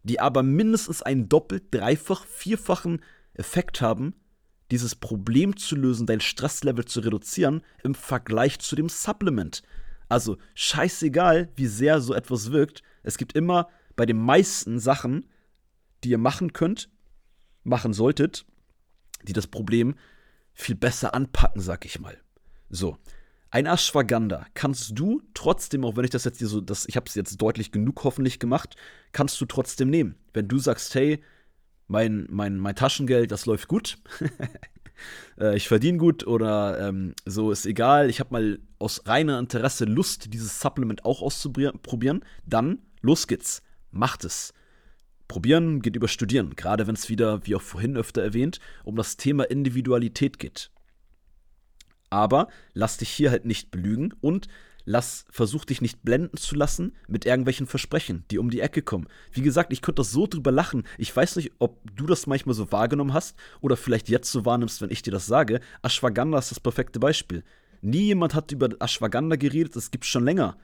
die 0.04 0.20
aber 0.20 0.44
mindestens 0.44 1.02
einen 1.02 1.30
doppelt, 1.30 1.66
dreifach, 1.72 2.26
vierfachen 2.26 3.02
Effekt 3.34 3.82
haben, 3.82 4.14
dieses 4.72 4.96
Problem 4.96 5.58
zu 5.58 5.76
lösen, 5.76 6.06
dein 6.06 6.20
Stresslevel 6.20 6.86
zu 6.86 7.00
reduzieren 7.00 7.62
im 7.84 7.96
Vergleich 7.96 8.60
zu 8.60 8.76
dem 8.76 8.90
Supplement. 8.90 9.64
Also 10.10 10.38
scheißegal, 10.54 11.50
wie 11.56 11.68
sehr 11.68 12.02
so 12.02 12.14
etwas 12.14 12.52
wirkt, 12.52 12.84
es 13.04 13.18
gibt 13.18 13.34
immer 13.34 13.70
bei 13.96 14.06
den 14.06 14.18
meisten 14.18 14.80
Sachen 14.80 15.28
die 16.04 16.10
ihr 16.10 16.18
machen 16.18 16.54
könnt, 16.54 16.90
machen 17.64 17.94
solltet, 17.94 18.46
die 19.24 19.34
das 19.34 19.48
Problem 19.48 19.96
viel 20.54 20.76
besser 20.76 21.14
anpacken, 21.14 21.62
sag 21.62 21.86
ich 21.86 22.00
mal. 22.00 22.18
So, 22.70 22.98
ein 23.50 23.68
Ashwagandha 23.68 24.48
kannst 24.56 24.98
du 24.98 25.22
trotzdem, 25.34 25.86
auch 25.86 25.96
wenn 25.96 26.06
ich 26.06 26.10
das 26.10 26.24
jetzt 26.24 26.40
hier 26.40 26.48
so, 26.48 26.60
das, 26.60 26.88
ich 26.88 26.96
habe 26.96 27.06
es 27.08 27.16
jetzt 27.16 27.40
deutlich 27.42 27.72
genug 27.72 28.04
hoffentlich 28.04 28.40
gemacht, 28.40 28.76
kannst 29.12 29.40
du 29.40 29.46
trotzdem 29.46 29.90
nehmen. 29.90 30.16
Wenn 30.34 30.48
du 30.48 30.58
sagst, 30.58 30.96
hey, 30.96 31.24
mein, 31.88 32.26
mein, 32.32 32.58
mein 32.58 32.76
Taschengeld, 32.76 33.32
das 33.32 33.46
läuft 33.46 33.68
gut, 33.68 34.00
äh, 35.40 35.56
ich 35.56 35.68
verdiene 35.68 36.00
gut 36.00 36.26
oder 36.26 36.88
ähm, 36.88 37.14
so 37.26 37.52
ist 37.52 37.68
egal, 37.68 38.10
ich 38.10 38.20
habe 38.20 38.34
mal 38.34 38.60
aus 38.80 39.06
reiner 39.06 39.38
Interesse 39.38 39.86
Lust, 39.86 40.34
dieses 40.34 40.60
Supplement 40.60 41.06
auch 41.06 41.22
auszuprobieren, 41.22 42.26
dann 42.46 42.80
los 43.02 43.28
geht's, 43.28 43.62
macht 43.92 44.26
es. 44.26 44.54
Probieren 45.28 45.82
geht 45.82 45.96
über 45.96 46.08
Studieren, 46.08 46.56
gerade 46.56 46.88
wenn 46.88 46.96
es 46.96 47.10
wieder, 47.10 47.46
wie 47.46 47.56
auch 47.56 47.62
vorhin 47.62 47.98
öfter 47.98 48.22
erwähnt, 48.22 48.60
um 48.84 48.96
das 48.96 49.18
Thema 49.18 49.44
Individualität 49.44 50.40
geht. 50.40 50.72
Aber 52.10 52.48
lass 52.74 52.98
dich 52.98 53.10
hier 53.10 53.32
halt 53.32 53.46
nicht 53.46 53.72
belügen 53.72 54.14
und 54.22 54.48
lass, 54.86 55.26
versuch 55.30 55.66
dich 55.66 55.82
nicht 55.82 56.04
blenden 56.04 56.38
zu 56.38 56.56
lassen 56.56 56.96
mit 57.08 57.26
irgendwelchen 57.26 57.68
Versprechen, 57.68 58.24
die 58.30 58.38
um 58.38 58.50
die 58.50 58.60
Ecke 58.60 58.82
kommen. 58.82 59.08
Wie 59.32 59.42
gesagt, 59.42 59.74
ich 59.74 59.82
könnte 59.82 60.02
das 60.02 60.12
so 60.12 60.28
drüber 60.28 60.52
lachen. 60.52 60.84
Ich 60.98 61.16
weiß 61.16 61.38
nicht, 61.38 61.54
ob 61.60 61.80
du 61.96 62.06
das 62.06 62.28
manchmal 62.28 62.56
so 62.56 62.72
wahrgenommen 62.72 63.14
hast 63.14 63.36
oder 63.62 63.78
vielleicht 63.78 64.10
jetzt 64.10 64.32
so 64.32 64.46
wahrnimmst, 64.46 64.82
wenn 64.82 64.92
ich 64.92 65.02
dir 65.02 65.12
das 65.12 65.26
sage. 65.26 65.60
Ashwagandha 65.82 66.38
ist 66.38 66.52
das 66.52 66.60
perfekte 66.60 67.00
Beispiel. 67.00 67.44
Nie 67.82 68.04
jemand 68.04 68.36
hat 68.36 68.52
über 68.52 68.70
Ashwagandha 68.80 69.36
geredet, 69.36 69.76
das 69.76 69.92
gibt's 69.92 70.08
schon 70.08 70.26
länger. 70.26 70.58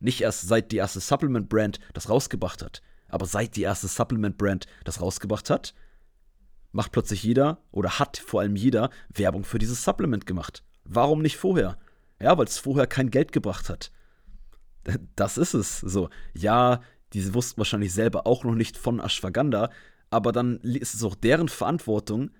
Nicht 0.00 0.20
erst 0.20 0.48
seit 0.48 0.72
die 0.72 0.76
erste 0.76 1.00
Supplement-Brand 1.00 1.78
das 1.92 2.08
rausgebracht 2.08 2.62
hat. 2.62 2.82
Aber 3.12 3.26
seit 3.26 3.56
die 3.56 3.62
erste 3.62 3.88
Supplement-Brand 3.88 4.66
das 4.84 5.00
rausgebracht 5.00 5.50
hat, 5.50 5.74
macht 6.72 6.92
plötzlich 6.92 7.22
jeder 7.22 7.58
oder 7.70 7.98
hat 7.98 8.16
vor 8.16 8.40
allem 8.40 8.56
jeder 8.56 8.88
Werbung 9.10 9.44
für 9.44 9.58
dieses 9.58 9.84
Supplement 9.84 10.26
gemacht. 10.26 10.64
Warum 10.84 11.20
nicht 11.20 11.36
vorher? 11.36 11.78
Ja, 12.20 12.36
weil 12.38 12.46
es 12.46 12.58
vorher 12.58 12.86
kein 12.86 13.10
Geld 13.10 13.30
gebracht 13.30 13.68
hat. 13.68 13.92
Das 15.14 15.38
ist 15.38 15.54
es. 15.54 15.78
So, 15.78 16.08
ja, 16.34 16.80
diese 17.12 17.34
wussten 17.34 17.58
wahrscheinlich 17.58 17.92
selber 17.92 18.26
auch 18.26 18.42
noch 18.42 18.54
nicht 18.54 18.76
von 18.76 18.98
Ashwagandha, 18.98 19.70
aber 20.10 20.32
dann 20.32 20.56
ist 20.62 20.94
es 20.94 21.04
auch 21.04 21.14
deren 21.14 21.48
Verantwortung, 21.48 22.30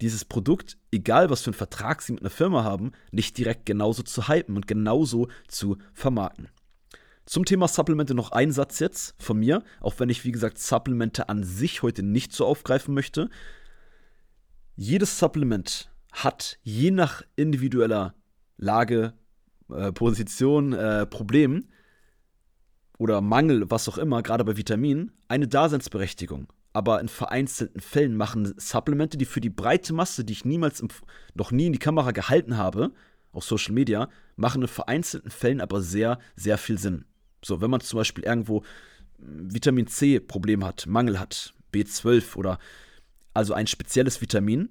dieses 0.00 0.24
Produkt, 0.24 0.78
egal 0.92 1.30
was 1.30 1.40
für 1.42 1.48
einen 1.48 1.54
Vertrag 1.54 2.02
sie 2.02 2.12
mit 2.12 2.22
einer 2.22 2.30
Firma 2.30 2.62
haben, 2.62 2.92
nicht 3.10 3.36
direkt 3.38 3.66
genauso 3.66 4.02
zu 4.02 4.28
hypen 4.28 4.54
und 4.54 4.68
genauso 4.68 5.28
zu 5.48 5.78
vermarkten. 5.92 6.48
Zum 7.26 7.44
Thema 7.44 7.68
Supplemente 7.68 8.14
noch 8.14 8.32
ein 8.32 8.50
Satz 8.50 8.78
jetzt 8.80 9.14
von 9.22 9.38
mir, 9.38 9.62
auch 9.80 9.94
wenn 9.98 10.08
ich, 10.08 10.24
wie 10.24 10.32
gesagt, 10.32 10.58
Supplemente 10.58 11.28
an 11.28 11.44
sich 11.44 11.82
heute 11.82 12.02
nicht 12.02 12.32
so 12.32 12.44
aufgreifen 12.46 12.94
möchte. 12.94 13.30
Jedes 14.74 15.18
Supplement 15.18 15.90
hat 16.12 16.58
je 16.62 16.90
nach 16.90 17.22
individueller 17.36 18.14
Lage, 18.56 19.14
äh, 19.70 19.92
Position, 19.92 20.72
äh, 20.72 21.06
Problem 21.06 21.68
oder 22.98 23.20
Mangel, 23.20 23.70
was 23.70 23.88
auch 23.88 23.98
immer, 23.98 24.22
gerade 24.22 24.44
bei 24.44 24.56
Vitaminen, 24.56 25.12
eine 25.28 25.48
Daseinsberechtigung. 25.48 26.48
Aber 26.72 27.00
in 27.00 27.08
vereinzelten 27.08 27.80
Fällen 27.80 28.16
machen 28.16 28.54
Supplemente, 28.56 29.16
die 29.16 29.24
für 29.24 29.40
die 29.40 29.50
breite 29.50 29.92
Masse, 29.92 30.24
die 30.24 30.32
ich 30.32 30.44
niemals 30.44 30.84
noch 31.34 31.50
nie 31.50 31.66
in 31.66 31.72
die 31.72 31.78
Kamera 31.78 32.12
gehalten 32.12 32.56
habe, 32.56 32.92
auf 33.32 33.44
Social 33.44 33.74
Media, 33.74 34.08
machen 34.36 34.62
in 34.62 34.68
vereinzelten 34.68 35.30
Fällen 35.30 35.60
aber 35.60 35.80
sehr, 35.80 36.18
sehr 36.36 36.58
viel 36.58 36.78
Sinn. 36.78 37.04
So, 37.42 37.60
wenn 37.60 37.70
man 37.70 37.80
zum 37.80 37.98
Beispiel 37.98 38.24
irgendwo 38.24 38.62
hm, 39.18 39.54
Vitamin 39.54 39.86
C 39.86 40.20
Problem 40.20 40.64
hat, 40.64 40.86
Mangel 40.86 41.18
hat, 41.18 41.54
B12 41.72 42.36
oder 42.36 42.58
also 43.34 43.54
ein 43.54 43.66
spezielles 43.66 44.20
Vitamin, 44.20 44.68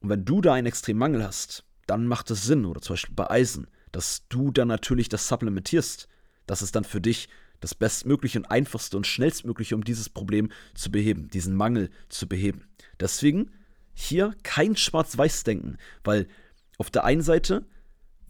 und 0.00 0.08
wenn 0.08 0.24
du 0.24 0.40
da 0.40 0.54
einen 0.54 0.66
extremen 0.66 0.98
Mangel 0.98 1.24
hast, 1.24 1.64
dann 1.86 2.06
macht 2.06 2.30
es 2.30 2.44
Sinn, 2.44 2.64
oder 2.64 2.80
zum 2.80 2.94
Beispiel 2.94 3.14
bei 3.14 3.30
Eisen, 3.30 3.68
dass 3.92 4.26
du 4.28 4.50
dann 4.50 4.68
natürlich 4.68 5.08
das 5.08 5.28
supplementierst. 5.28 6.08
Das 6.46 6.62
ist 6.62 6.74
dann 6.74 6.84
für 6.84 7.00
dich 7.00 7.28
das 7.60 7.74
bestmögliche 7.74 8.38
und 8.38 8.46
einfachste 8.46 8.96
und 8.96 9.06
schnellstmögliche, 9.06 9.76
um 9.76 9.84
dieses 9.84 10.08
Problem 10.08 10.50
zu 10.74 10.90
beheben, 10.90 11.28
diesen 11.28 11.54
Mangel 11.54 11.90
zu 12.08 12.26
beheben. 12.26 12.64
Deswegen 12.98 13.52
hier 13.94 14.34
kein 14.42 14.76
Schwarz-Weiß-Denken, 14.76 15.78
weil 16.02 16.26
auf 16.78 16.90
der 16.90 17.04
einen 17.04 17.22
Seite 17.22 17.64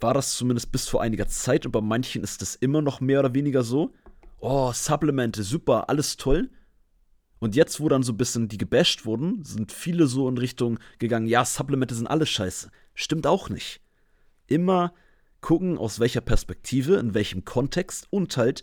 war 0.02 0.14
das 0.14 0.34
zumindest 0.34 0.72
bis 0.72 0.88
vor 0.88 1.02
einiger 1.02 1.28
Zeit 1.28 1.66
und 1.66 1.72
bei 1.72 1.80
manchen 1.80 2.22
ist 2.22 2.42
es 2.42 2.56
immer 2.56 2.82
noch 2.82 3.00
mehr 3.00 3.20
oder 3.20 3.34
weniger 3.34 3.62
so. 3.62 3.92
Oh, 4.40 4.72
Supplemente, 4.72 5.42
super, 5.42 5.88
alles 5.88 6.16
toll. 6.16 6.50
Und 7.38 7.56
jetzt, 7.56 7.80
wo 7.80 7.88
dann 7.88 8.02
so 8.02 8.12
ein 8.12 8.16
bisschen 8.16 8.48
die 8.48 8.58
gebasht 8.58 9.04
wurden, 9.04 9.44
sind 9.44 9.72
viele 9.72 10.06
so 10.06 10.28
in 10.28 10.38
Richtung 10.38 10.78
gegangen, 10.98 11.26
ja, 11.26 11.44
Supplemente 11.44 11.94
sind 11.94 12.06
alles 12.06 12.28
scheiße. 12.28 12.70
Stimmt 12.94 13.26
auch 13.26 13.48
nicht. 13.48 13.80
Immer 14.46 14.92
gucken, 15.40 15.76
aus 15.76 15.98
welcher 15.98 16.20
Perspektive, 16.20 16.96
in 16.96 17.14
welchem 17.14 17.44
Kontext 17.44 18.06
und 18.10 18.36
halt, 18.36 18.62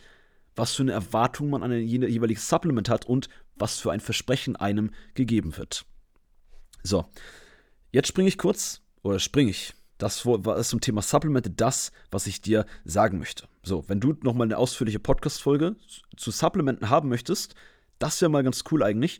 was 0.55 0.75
für 0.75 0.83
eine 0.83 0.93
Erwartung 0.93 1.49
man 1.49 1.63
an 1.63 1.71
ein 1.71 1.85
jeweiliges 1.85 2.47
Supplement 2.47 2.89
hat 2.89 3.05
und 3.05 3.29
was 3.55 3.79
für 3.79 3.91
ein 3.91 3.99
Versprechen 3.99 4.55
einem 4.55 4.91
gegeben 5.13 5.57
wird. 5.57 5.85
So, 6.83 7.05
jetzt 7.91 8.07
springe 8.07 8.29
ich 8.29 8.37
kurz, 8.37 8.81
oder 9.03 9.19
springe 9.19 9.51
ich. 9.51 9.73
Das 9.99 10.25
ist 10.25 10.69
zum 10.69 10.79
Thema 10.79 11.01
Supplemente 11.01 11.49
das, 11.49 11.91
was 12.09 12.25
ich 12.25 12.41
dir 12.41 12.65
sagen 12.85 13.19
möchte. 13.19 13.49
So, 13.63 13.83
wenn 13.89 13.99
du 13.99 14.15
nochmal 14.23 14.47
eine 14.47 14.57
ausführliche 14.57 14.97
Podcast-Folge 14.97 15.75
zu 16.15 16.31
Supplementen 16.31 16.89
haben 16.89 17.09
möchtest, 17.09 17.53
das 17.99 18.21
wäre 18.21 18.31
mal 18.31 18.41
ganz 18.41 18.63
cool 18.71 18.81
eigentlich. 18.81 19.19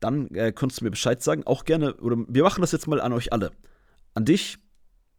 Dann 0.00 0.28
äh, 0.34 0.52
kannst 0.52 0.80
du 0.80 0.84
mir 0.84 0.90
Bescheid 0.90 1.22
sagen. 1.22 1.46
Auch 1.46 1.64
gerne, 1.64 1.94
oder 1.94 2.18
wir 2.28 2.42
machen 2.42 2.60
das 2.60 2.72
jetzt 2.72 2.86
mal 2.86 3.00
an 3.00 3.14
euch 3.14 3.32
alle. 3.32 3.52
An 4.12 4.26
dich 4.26 4.58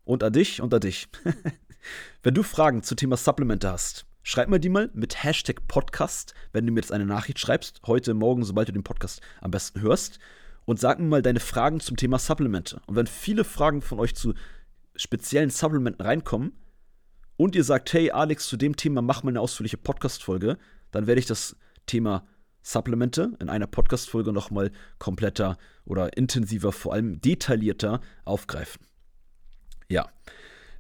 und 0.06 0.24
an 0.24 0.32
dich 0.32 0.62
und 0.62 0.72
an 0.76 0.80
dich. 0.80 1.08
wenn 2.24 2.36
du 2.36 2.44
Fragen 2.44 2.84
zum 2.84 2.96
Thema 2.96 3.18
Supplemente 3.18 3.68
hast, 3.72 4.06
schreib 4.22 4.48
mir 4.48 4.60
die 4.60 4.70
mal 4.70 4.92
mit 4.94 5.24
Hashtag 5.24 5.68
Podcast, 5.68 6.36
wenn 6.54 6.68
du 6.68 6.72
mir 6.72 6.82
jetzt 6.82 6.92
eine 6.92 7.08
Nachricht 7.08 7.40
schreibst. 7.40 7.82
Heute, 7.88 8.14
morgen, 8.14 8.44
sobald 8.44 8.68
du 8.68 8.74
den 8.74 8.84
Podcast 8.84 9.22
am 9.42 9.50
besten 9.50 9.82
hörst. 9.82 10.20
Und 10.66 10.80
sag 10.80 11.00
mir 11.00 11.08
mal 11.08 11.24
deine 11.24 11.40
Fragen 11.40 11.80
zum 11.80 11.98
Thema 11.98 12.20
Supplemente. 12.20 12.80
Und 12.86 12.96
wenn 12.96 13.08
viele 13.08 13.44
Fragen 13.44 13.82
von 13.82 14.00
euch 14.00 14.14
zu 14.14 14.36
speziellen 15.00 15.50
Supplementen 15.50 16.06
reinkommen 16.06 16.52
und 17.38 17.56
ihr 17.56 17.64
sagt, 17.64 17.94
hey 17.94 18.12
Alex, 18.12 18.48
zu 18.48 18.58
dem 18.58 18.76
Thema 18.76 19.02
mach 19.02 19.24
mal 19.24 19.30
eine 19.30 19.40
ausführliche 19.40 19.78
Podcast-Folge, 19.78 20.58
dann 20.92 21.08
werde 21.08 21.20
ich 21.20 21.26
das 21.26 21.56
Thema 21.86 22.28
Supplemente 22.62 23.32
in 23.40 23.50
einer 23.50 23.66
Podcast-Folge 23.66 24.34
nochmal 24.34 24.72
kompletter 24.98 25.58
oder 25.86 26.18
intensiver, 26.18 26.74
vor 26.74 26.94
allem 26.94 27.22
detaillierter 27.22 28.02
aufgreifen. 28.26 28.86
Ja. 29.88 30.10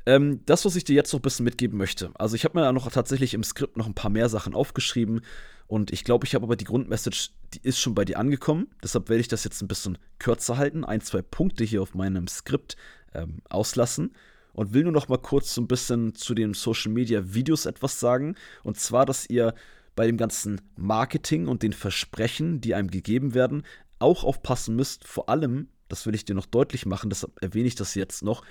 Ähm, 0.06 0.42
das, 0.46 0.66
was 0.66 0.76
ich 0.76 0.84
dir 0.84 0.96
jetzt 0.96 1.14
noch 1.14 1.20
ein 1.20 1.24
bisschen 1.24 1.46
mitgeben 1.46 1.78
möchte. 1.78 2.12
Also, 2.16 2.36
ich 2.36 2.44
habe 2.44 2.58
mir 2.58 2.66
da 2.66 2.74
noch 2.74 2.92
tatsächlich 2.92 3.34
im 3.34 3.44
Skript 3.44 3.78
noch 3.78 3.88
ein 3.88 3.96
paar 3.96 4.12
mehr 4.12 4.28
Sachen 4.28 4.54
aufgeschrieben. 4.54 5.22
Und 5.68 5.92
ich 5.92 6.04
glaube, 6.04 6.26
ich 6.26 6.36
habe 6.36 6.46
aber 6.46 6.56
die 6.56 6.66
Grundmessage, 6.66 7.30
die 7.54 7.62
ist 7.62 7.80
schon 7.80 7.96
bei 7.96 8.04
dir 8.04 8.18
angekommen. 8.18 8.68
Deshalb 8.84 9.08
werde 9.08 9.22
ich 9.22 9.28
das 9.28 9.44
jetzt 9.44 9.62
ein 9.62 9.68
bisschen 9.68 9.98
kürzer 10.18 10.58
halten. 10.58 10.84
Ein, 10.84 11.02
zwei 11.02 11.22
Punkte 11.22 11.64
hier 11.64 11.82
auf 11.82 11.94
meinem 11.94 12.28
Skript 12.28 12.76
ähm, 13.14 13.42
auslassen. 13.50 14.14
Und 14.54 14.74
will 14.74 14.84
nur 14.84 14.92
noch 14.92 15.08
mal 15.08 15.18
kurz 15.18 15.54
so 15.54 15.62
ein 15.62 15.68
bisschen 15.68 16.16
zu 16.16 16.34
den 16.34 16.54
Social 16.54 16.92
Media 16.92 17.34
Videos 17.34 17.66
etwas 17.66 18.00
sagen. 18.00 18.36
Und 18.64 18.78
zwar, 18.78 19.06
dass 19.06 19.30
ihr 19.30 19.54
bei 19.96 20.08
dem 20.08 20.18
ganzen 20.18 20.62
Marketing 20.76 21.48
und 21.48 21.64
den 21.64 21.74
Versprechen, 21.74 22.62
die 22.62 22.74
einem 22.74 22.90
gegeben 22.90 23.34
werden, 23.34 23.64
auch 24.00 24.24
aufpassen 24.24 24.76
müsst. 24.76 25.06
Vor 25.06 25.30
allem, 25.30 25.68
das 25.88 26.06
will 26.06 26.16
ich 26.16 26.26
dir 26.26 26.36
noch 26.36 26.46
deutlich 26.46 26.86
machen, 26.86 27.10
deshalb 27.10 27.42
erwähne 27.42 27.68
ich 27.68 27.76
das 27.76 27.96
jetzt 27.96 28.24
noch, 28.24 28.44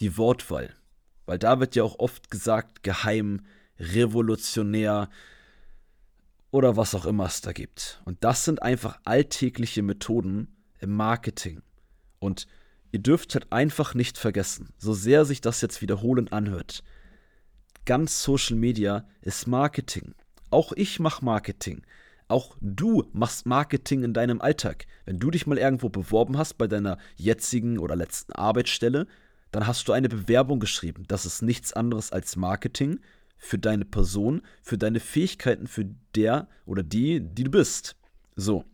die 0.00 0.16
Wortwahl. 0.16 0.74
Weil 1.26 1.38
da 1.38 1.60
wird 1.60 1.76
ja 1.76 1.84
auch 1.84 1.98
oft 1.98 2.30
gesagt, 2.30 2.82
geheim, 2.82 3.42
revolutionär 3.78 5.08
oder 6.50 6.76
was 6.76 6.94
auch 6.94 7.06
immer 7.06 7.26
es 7.26 7.40
da 7.40 7.52
gibt. 7.52 8.00
Und 8.04 8.24
das 8.24 8.44
sind 8.44 8.62
einfach 8.62 8.98
alltägliche 9.04 9.82
Methoden 9.82 10.56
im 10.80 10.94
Marketing. 10.94 11.62
Und 12.18 12.46
ihr 12.92 13.00
dürft 13.00 13.34
halt 13.34 13.50
einfach 13.50 13.94
nicht 13.94 14.18
vergessen, 14.18 14.68
so 14.78 14.92
sehr 14.92 15.24
sich 15.24 15.40
das 15.40 15.60
jetzt 15.60 15.82
wiederholend 15.82 16.32
anhört, 16.32 16.84
ganz 17.84 18.22
Social 18.22 18.56
Media 18.56 19.06
ist 19.22 19.46
Marketing. 19.48 20.14
Auch 20.50 20.72
ich 20.72 21.00
mache 21.00 21.24
Marketing. 21.24 21.82
Auch 22.28 22.56
du 22.60 23.04
machst 23.12 23.46
Marketing 23.46 24.04
in 24.04 24.14
deinem 24.14 24.40
Alltag. 24.40 24.86
Wenn 25.04 25.18
du 25.18 25.30
dich 25.30 25.46
mal 25.46 25.58
irgendwo 25.58 25.88
beworben 25.88 26.38
hast 26.38 26.54
bei 26.54 26.66
deiner 26.66 26.98
jetzigen 27.16 27.78
oder 27.78 27.96
letzten 27.96 28.32
Arbeitsstelle, 28.32 29.06
dann 29.50 29.66
hast 29.66 29.88
du 29.88 29.92
eine 29.92 30.08
Bewerbung 30.08 30.60
geschrieben. 30.60 31.04
Das 31.08 31.26
ist 31.26 31.42
nichts 31.42 31.72
anderes 31.72 32.12
als 32.12 32.36
Marketing 32.36 33.00
für 33.36 33.58
deine 33.58 33.84
Person, 33.84 34.42
für 34.62 34.78
deine 34.78 35.00
Fähigkeiten, 35.00 35.66
für 35.66 35.86
der 36.14 36.48
oder 36.64 36.82
die, 36.82 37.20
die 37.20 37.44
du 37.44 37.50
bist. 37.50 37.96
So. 38.36 38.64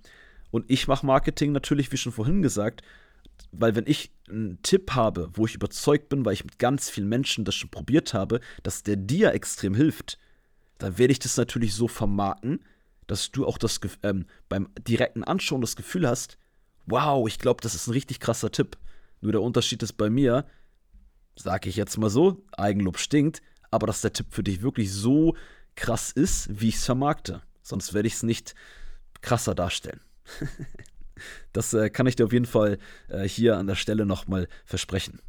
Und 0.51 0.71
ich 0.71 0.87
mache 0.87 1.07
Marketing 1.07 1.53
natürlich, 1.53 1.91
wie 1.91 1.97
schon 1.97 2.13
vorhin 2.13 2.43
gesagt, 2.43 2.83
weil 3.53 3.75
wenn 3.75 3.87
ich 3.87 4.11
einen 4.29 4.61
Tipp 4.63 4.93
habe, 4.93 5.31
wo 5.33 5.47
ich 5.47 5.55
überzeugt 5.55 6.09
bin, 6.09 6.25
weil 6.25 6.35
ich 6.35 6.45
mit 6.45 6.59
ganz 6.59 6.91
vielen 6.91 7.09
Menschen 7.09 7.45
das 7.45 7.55
schon 7.55 7.71
probiert 7.71 8.15
habe, 8.15 8.41
dass 8.63 8.83
der 8.83 8.97
dir 8.97 9.33
extrem 9.33 9.75
hilft, 9.75 10.19
dann 10.79 10.99
werde 10.99 11.13
ich 11.13 11.19
das 11.19 11.37
natürlich 11.37 11.75
so 11.75 11.89
vermarkten, 11.89 12.61
dass 13.07 13.33
du 13.33 13.47
auch 13.47 13.59
das 13.59 13.81
ähm, 14.03 14.27
beim 14.49 14.69
direkten 14.87 15.25
Anschauen 15.25 15.61
das 15.61 15.77
Gefühl 15.77 16.07
hast, 16.07 16.39
wow, 16.87 17.27
ich 17.27 17.39
glaube, 17.39 17.61
das 17.63 17.75
ist 17.75 17.87
ein 17.87 17.93
richtig 17.93 18.21
krasser 18.21 18.53
Tipp. 18.53 18.77
Nur 19.21 19.33
der 19.33 19.43
Unterschied 19.43 19.83
ist 19.83 19.95
bei 19.95 20.11
mir, 20.11 20.47
sage 21.37 21.69
ich 21.69 21.77
jetzt 21.77 21.99
mal 21.99 22.11
so, 22.11 22.45
Eigenlob 22.57 22.99
stinkt, 22.99 23.43
aber 23.71 23.87
dass 23.87 24.03
der 24.03 24.13
Tipp 24.13 24.27
für 24.31 24.43
dich 24.43 24.63
wirklich 24.63 24.93
so 24.93 25.37
krass 25.75 26.13
ist, 26.13 26.49
wie 26.61 26.69
ich 26.69 26.77
es 26.77 26.85
vermarkte. 26.85 27.43
Sonst 27.63 27.95
werde 27.95 28.09
ich 28.09 28.15
es 28.15 28.23
nicht 28.23 28.55
krasser 29.21 29.55
darstellen. 29.55 30.01
das 31.53 31.75
äh, 31.75 31.91
kann 31.91 32.07
ich 32.07 32.17
dir 32.17 32.25
auf 32.25 32.33
jeden 32.33 32.47
Fall 32.47 32.79
äh, 33.09 33.29
hier 33.29 33.57
an 33.59 33.67
der 33.67 33.75
Stelle 33.75 34.07
nochmal 34.07 34.49
versprechen. 34.65 35.21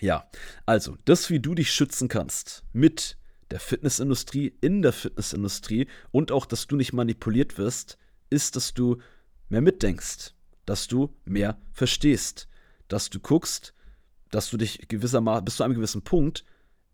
Ja, 0.00 0.28
also, 0.66 0.96
das, 1.04 1.30
wie 1.30 1.40
du 1.40 1.54
dich 1.54 1.72
schützen 1.72 2.08
kannst 2.08 2.64
mit 2.72 3.16
der 3.50 3.60
Fitnessindustrie, 3.60 4.54
in 4.60 4.82
der 4.82 4.92
Fitnessindustrie 4.92 5.86
und 6.10 6.32
auch, 6.32 6.46
dass 6.46 6.66
du 6.66 6.76
nicht 6.76 6.92
manipuliert 6.92 7.58
wirst, 7.58 7.96
ist, 8.28 8.56
dass 8.56 8.74
du 8.74 8.98
mehr 9.48 9.62
mitdenkst, 9.62 10.34
dass 10.64 10.88
du 10.88 11.14
mehr 11.24 11.58
verstehst, 11.72 12.48
dass 12.88 13.08
du 13.08 13.20
guckst, 13.20 13.72
dass 14.30 14.50
du 14.50 14.56
dich 14.56 14.88
gewissermaßen 14.88 15.44
bis 15.44 15.56
zu 15.56 15.62
einem 15.62 15.74
gewissen 15.74 16.02
Punkt 16.02 16.44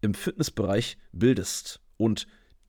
im 0.02 0.14
Fitnessbereich 0.14 0.98
bildest 1.12 1.80
und 1.96 2.26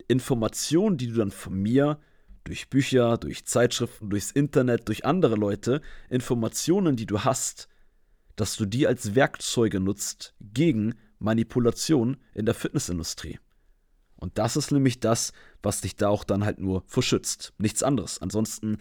Informationen, 0.08 0.98
die 0.98 1.08
du 1.08 1.16
dann 1.16 1.32
von 1.32 1.54
mir 1.54 2.00
durch 2.44 2.70
Bücher, 2.70 3.18
durch 3.18 3.46
Zeitschriften, 3.46 4.10
durchs 4.10 4.32
Internet, 4.32 4.88
durch 4.88 5.06
andere 5.06 5.36
Leute, 5.36 5.82
Informationen, 6.10 6.96
die 6.96 7.06
du 7.06 7.22
hast, 7.22 7.70
dass 8.36 8.56
du 8.56 8.66
die 8.66 8.88
als 8.88 9.16
Werkzeuge 9.16 9.80
nutzt 9.80 10.34
gegen 10.42 10.96
Manipulation 11.20 12.18
in 12.34 12.46
der 12.46 12.56
Fitnessindustrie. 12.56 13.40
Und 14.16 14.38
das 14.38 14.56
ist 14.56 14.72
nämlich 14.72 15.00
das, 15.00 15.34
was 15.62 15.82
dich 15.82 15.96
da 15.96 16.10
auch 16.10 16.24
dann 16.24 16.46
halt 16.46 16.60
nur 16.60 16.84
verschützt. 16.88 17.54
Nichts 17.58 17.84
anderes. 17.84 18.22
Ansonsten 18.22 18.78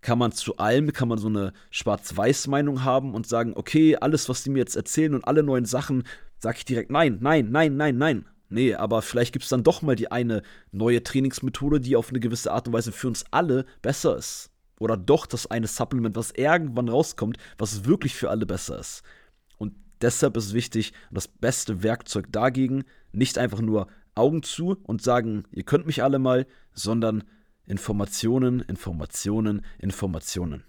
kann 0.00 0.18
man 0.18 0.32
zu 0.32 0.56
allem, 0.58 0.92
kann 0.92 1.08
man 1.08 1.18
so 1.18 1.28
eine 1.28 1.52
Schwarz-Weiß-Meinung 1.70 2.84
haben 2.84 3.14
und 3.14 3.26
sagen, 3.26 3.54
okay, 3.56 3.96
alles, 3.96 4.28
was 4.28 4.42
die 4.42 4.50
mir 4.50 4.58
jetzt 4.58 4.76
erzählen 4.76 5.14
und 5.14 5.26
alle 5.26 5.42
neuen 5.42 5.64
Sachen, 5.64 6.04
sage 6.38 6.58
ich 6.58 6.64
direkt 6.64 6.90
nein, 6.90 7.18
nein, 7.20 7.50
nein, 7.50 7.76
nein, 7.76 7.96
nein. 7.98 8.26
Nee, 8.48 8.74
aber 8.74 9.02
vielleicht 9.02 9.32
gibt 9.32 9.44
es 9.44 9.50
dann 9.50 9.62
doch 9.62 9.82
mal 9.82 9.96
die 9.96 10.10
eine 10.10 10.42
neue 10.72 11.02
Trainingsmethode, 11.02 11.80
die 11.80 11.96
auf 11.96 12.10
eine 12.10 12.20
gewisse 12.20 12.52
Art 12.52 12.66
und 12.66 12.72
Weise 12.72 12.92
für 12.92 13.08
uns 13.08 13.24
alle 13.30 13.66
besser 13.82 14.16
ist. 14.16 14.50
Oder 14.80 14.96
doch 14.96 15.26
das 15.26 15.46
eine 15.46 15.66
Supplement, 15.66 16.16
was 16.16 16.30
irgendwann 16.30 16.88
rauskommt, 16.88 17.36
was 17.58 17.84
wirklich 17.84 18.14
für 18.14 18.30
alle 18.30 18.46
besser 18.46 18.78
ist. 18.78 19.02
Und 19.58 19.74
deshalb 20.00 20.36
ist 20.36 20.54
wichtig, 20.54 20.92
das 21.10 21.28
beste 21.28 21.82
Werkzeug 21.82 22.28
dagegen, 22.30 22.84
nicht 23.12 23.38
einfach 23.38 23.60
nur 23.60 23.88
Augen 24.14 24.42
zu 24.42 24.76
und 24.84 25.02
sagen, 25.02 25.44
ihr 25.50 25.64
könnt 25.64 25.86
mich 25.86 26.02
alle 26.02 26.18
mal, 26.18 26.46
sondern 26.72 27.24
Informationen, 27.66 28.60
Informationen, 28.60 29.64
Informationen. 29.78 30.64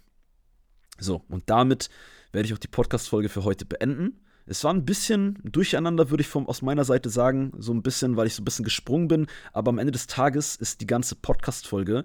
So, 0.99 1.23
und 1.29 1.49
damit 1.49 1.89
werde 2.31 2.47
ich 2.47 2.53
auch 2.53 2.59
die 2.59 2.67
Podcast-Folge 2.67 3.29
für 3.29 3.45
heute 3.45 3.65
beenden. 3.65 4.19
Es 4.49 4.63
war 4.63 4.73
ein 4.73 4.83
bisschen 4.83 5.37
durcheinander, 5.43 6.09
würde 6.09 6.21
ich 6.21 6.27
vom, 6.27 6.47
aus 6.47 6.63
meiner 6.63 6.83
Seite 6.83 7.11
sagen. 7.11 7.51
So 7.59 7.71
ein 7.71 7.83
bisschen, 7.83 8.17
weil 8.17 8.25
ich 8.25 8.33
so 8.33 8.41
ein 8.41 8.45
bisschen 8.45 8.65
gesprungen 8.65 9.07
bin. 9.07 9.27
Aber 9.53 9.69
am 9.69 9.77
Ende 9.77 9.91
des 9.91 10.07
Tages 10.07 10.55
ist 10.55 10.81
die 10.81 10.87
ganze 10.87 11.15
Podcast-Folge, 11.15 12.03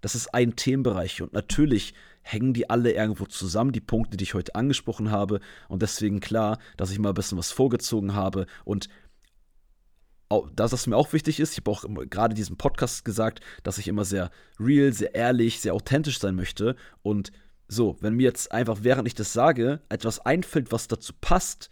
das 0.00 0.16
ist 0.16 0.34
ein 0.34 0.56
Themenbereich. 0.56 1.22
Und 1.22 1.32
natürlich 1.32 1.94
hängen 2.22 2.54
die 2.54 2.68
alle 2.68 2.92
irgendwo 2.92 3.24
zusammen, 3.26 3.70
die 3.70 3.80
Punkte, 3.80 4.16
die 4.16 4.24
ich 4.24 4.34
heute 4.34 4.56
angesprochen 4.56 5.12
habe. 5.12 5.38
Und 5.68 5.80
deswegen 5.80 6.18
klar, 6.18 6.58
dass 6.76 6.90
ich 6.90 6.98
mal 6.98 7.10
ein 7.10 7.14
bisschen 7.14 7.38
was 7.38 7.52
vorgezogen 7.52 8.14
habe. 8.14 8.46
Und 8.64 8.88
dass 10.56 10.72
das 10.72 10.88
mir 10.88 10.96
auch 10.96 11.12
wichtig 11.12 11.38
ist, 11.38 11.52
ich 11.52 11.58
habe 11.58 11.70
auch 11.70 11.84
gerade 12.10 12.34
diesen 12.34 12.56
Podcast 12.56 13.04
gesagt, 13.04 13.40
dass 13.62 13.78
ich 13.78 13.86
immer 13.86 14.04
sehr 14.04 14.32
real, 14.58 14.92
sehr 14.92 15.14
ehrlich, 15.14 15.60
sehr 15.60 15.72
authentisch 15.72 16.18
sein 16.18 16.34
möchte. 16.34 16.74
Und 17.02 17.30
so, 17.68 17.96
wenn 18.00 18.14
mir 18.14 18.24
jetzt 18.24 18.50
einfach, 18.50 18.78
während 18.82 19.06
ich 19.06 19.14
das 19.14 19.32
sage, 19.32 19.82
etwas 19.88 20.18
einfällt, 20.18 20.72
was 20.72 20.88
dazu 20.88 21.12
passt, 21.20 21.70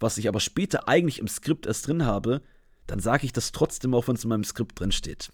was 0.00 0.18
ich 0.18 0.28
aber 0.28 0.40
später 0.40 0.88
eigentlich 0.88 1.18
im 1.18 1.28
Skript 1.28 1.66
erst 1.66 1.86
drin 1.86 2.04
habe, 2.04 2.42
dann 2.86 3.00
sage 3.00 3.26
ich 3.26 3.32
das 3.32 3.52
trotzdem 3.52 3.94
auch, 3.94 4.08
wenn 4.08 4.16
es 4.16 4.24
in 4.24 4.30
meinem 4.30 4.44
Skript 4.44 4.78
drin 4.78 4.92
steht. 4.92 5.30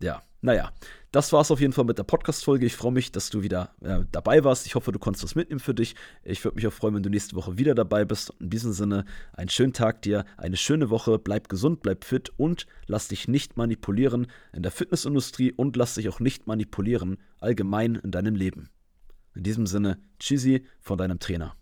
Ja, 0.00 0.22
naja, 0.40 0.72
das 1.12 1.32
war 1.32 1.40
es 1.42 1.52
auf 1.52 1.60
jeden 1.60 1.72
Fall 1.72 1.84
mit 1.84 1.96
der 1.96 2.02
Podcast-Folge. 2.02 2.66
Ich 2.66 2.74
freue 2.74 2.90
mich, 2.90 3.12
dass 3.12 3.30
du 3.30 3.42
wieder 3.42 3.70
äh, 3.80 4.00
dabei 4.10 4.42
warst. 4.42 4.66
Ich 4.66 4.74
hoffe, 4.74 4.90
du 4.90 4.98
konntest 4.98 5.22
was 5.22 5.36
mitnehmen 5.36 5.60
für 5.60 5.74
dich. 5.74 5.94
Ich 6.24 6.42
würde 6.42 6.56
mich 6.56 6.66
auch 6.66 6.72
freuen, 6.72 6.96
wenn 6.96 7.04
du 7.04 7.10
nächste 7.10 7.36
Woche 7.36 7.58
wieder 7.58 7.76
dabei 7.76 8.04
bist. 8.04 8.34
In 8.40 8.50
diesem 8.50 8.72
Sinne, 8.72 9.04
einen 9.32 9.48
schönen 9.48 9.72
Tag 9.72 10.02
dir, 10.02 10.24
eine 10.36 10.56
schöne 10.56 10.90
Woche. 10.90 11.20
Bleib 11.20 11.48
gesund, 11.48 11.82
bleib 11.82 12.04
fit 12.04 12.32
und 12.36 12.66
lass 12.86 13.06
dich 13.06 13.28
nicht 13.28 13.56
manipulieren 13.56 14.26
in 14.52 14.64
der 14.64 14.72
Fitnessindustrie 14.72 15.52
und 15.52 15.76
lass 15.76 15.94
dich 15.94 16.08
auch 16.08 16.18
nicht 16.18 16.48
manipulieren 16.48 17.18
allgemein 17.38 17.94
in 17.94 18.10
deinem 18.10 18.34
Leben. 18.34 18.68
In 19.36 19.44
diesem 19.44 19.66
Sinne, 19.68 19.98
tschüssi 20.18 20.66
von 20.80 20.98
deinem 20.98 21.20
Trainer. 21.20 21.54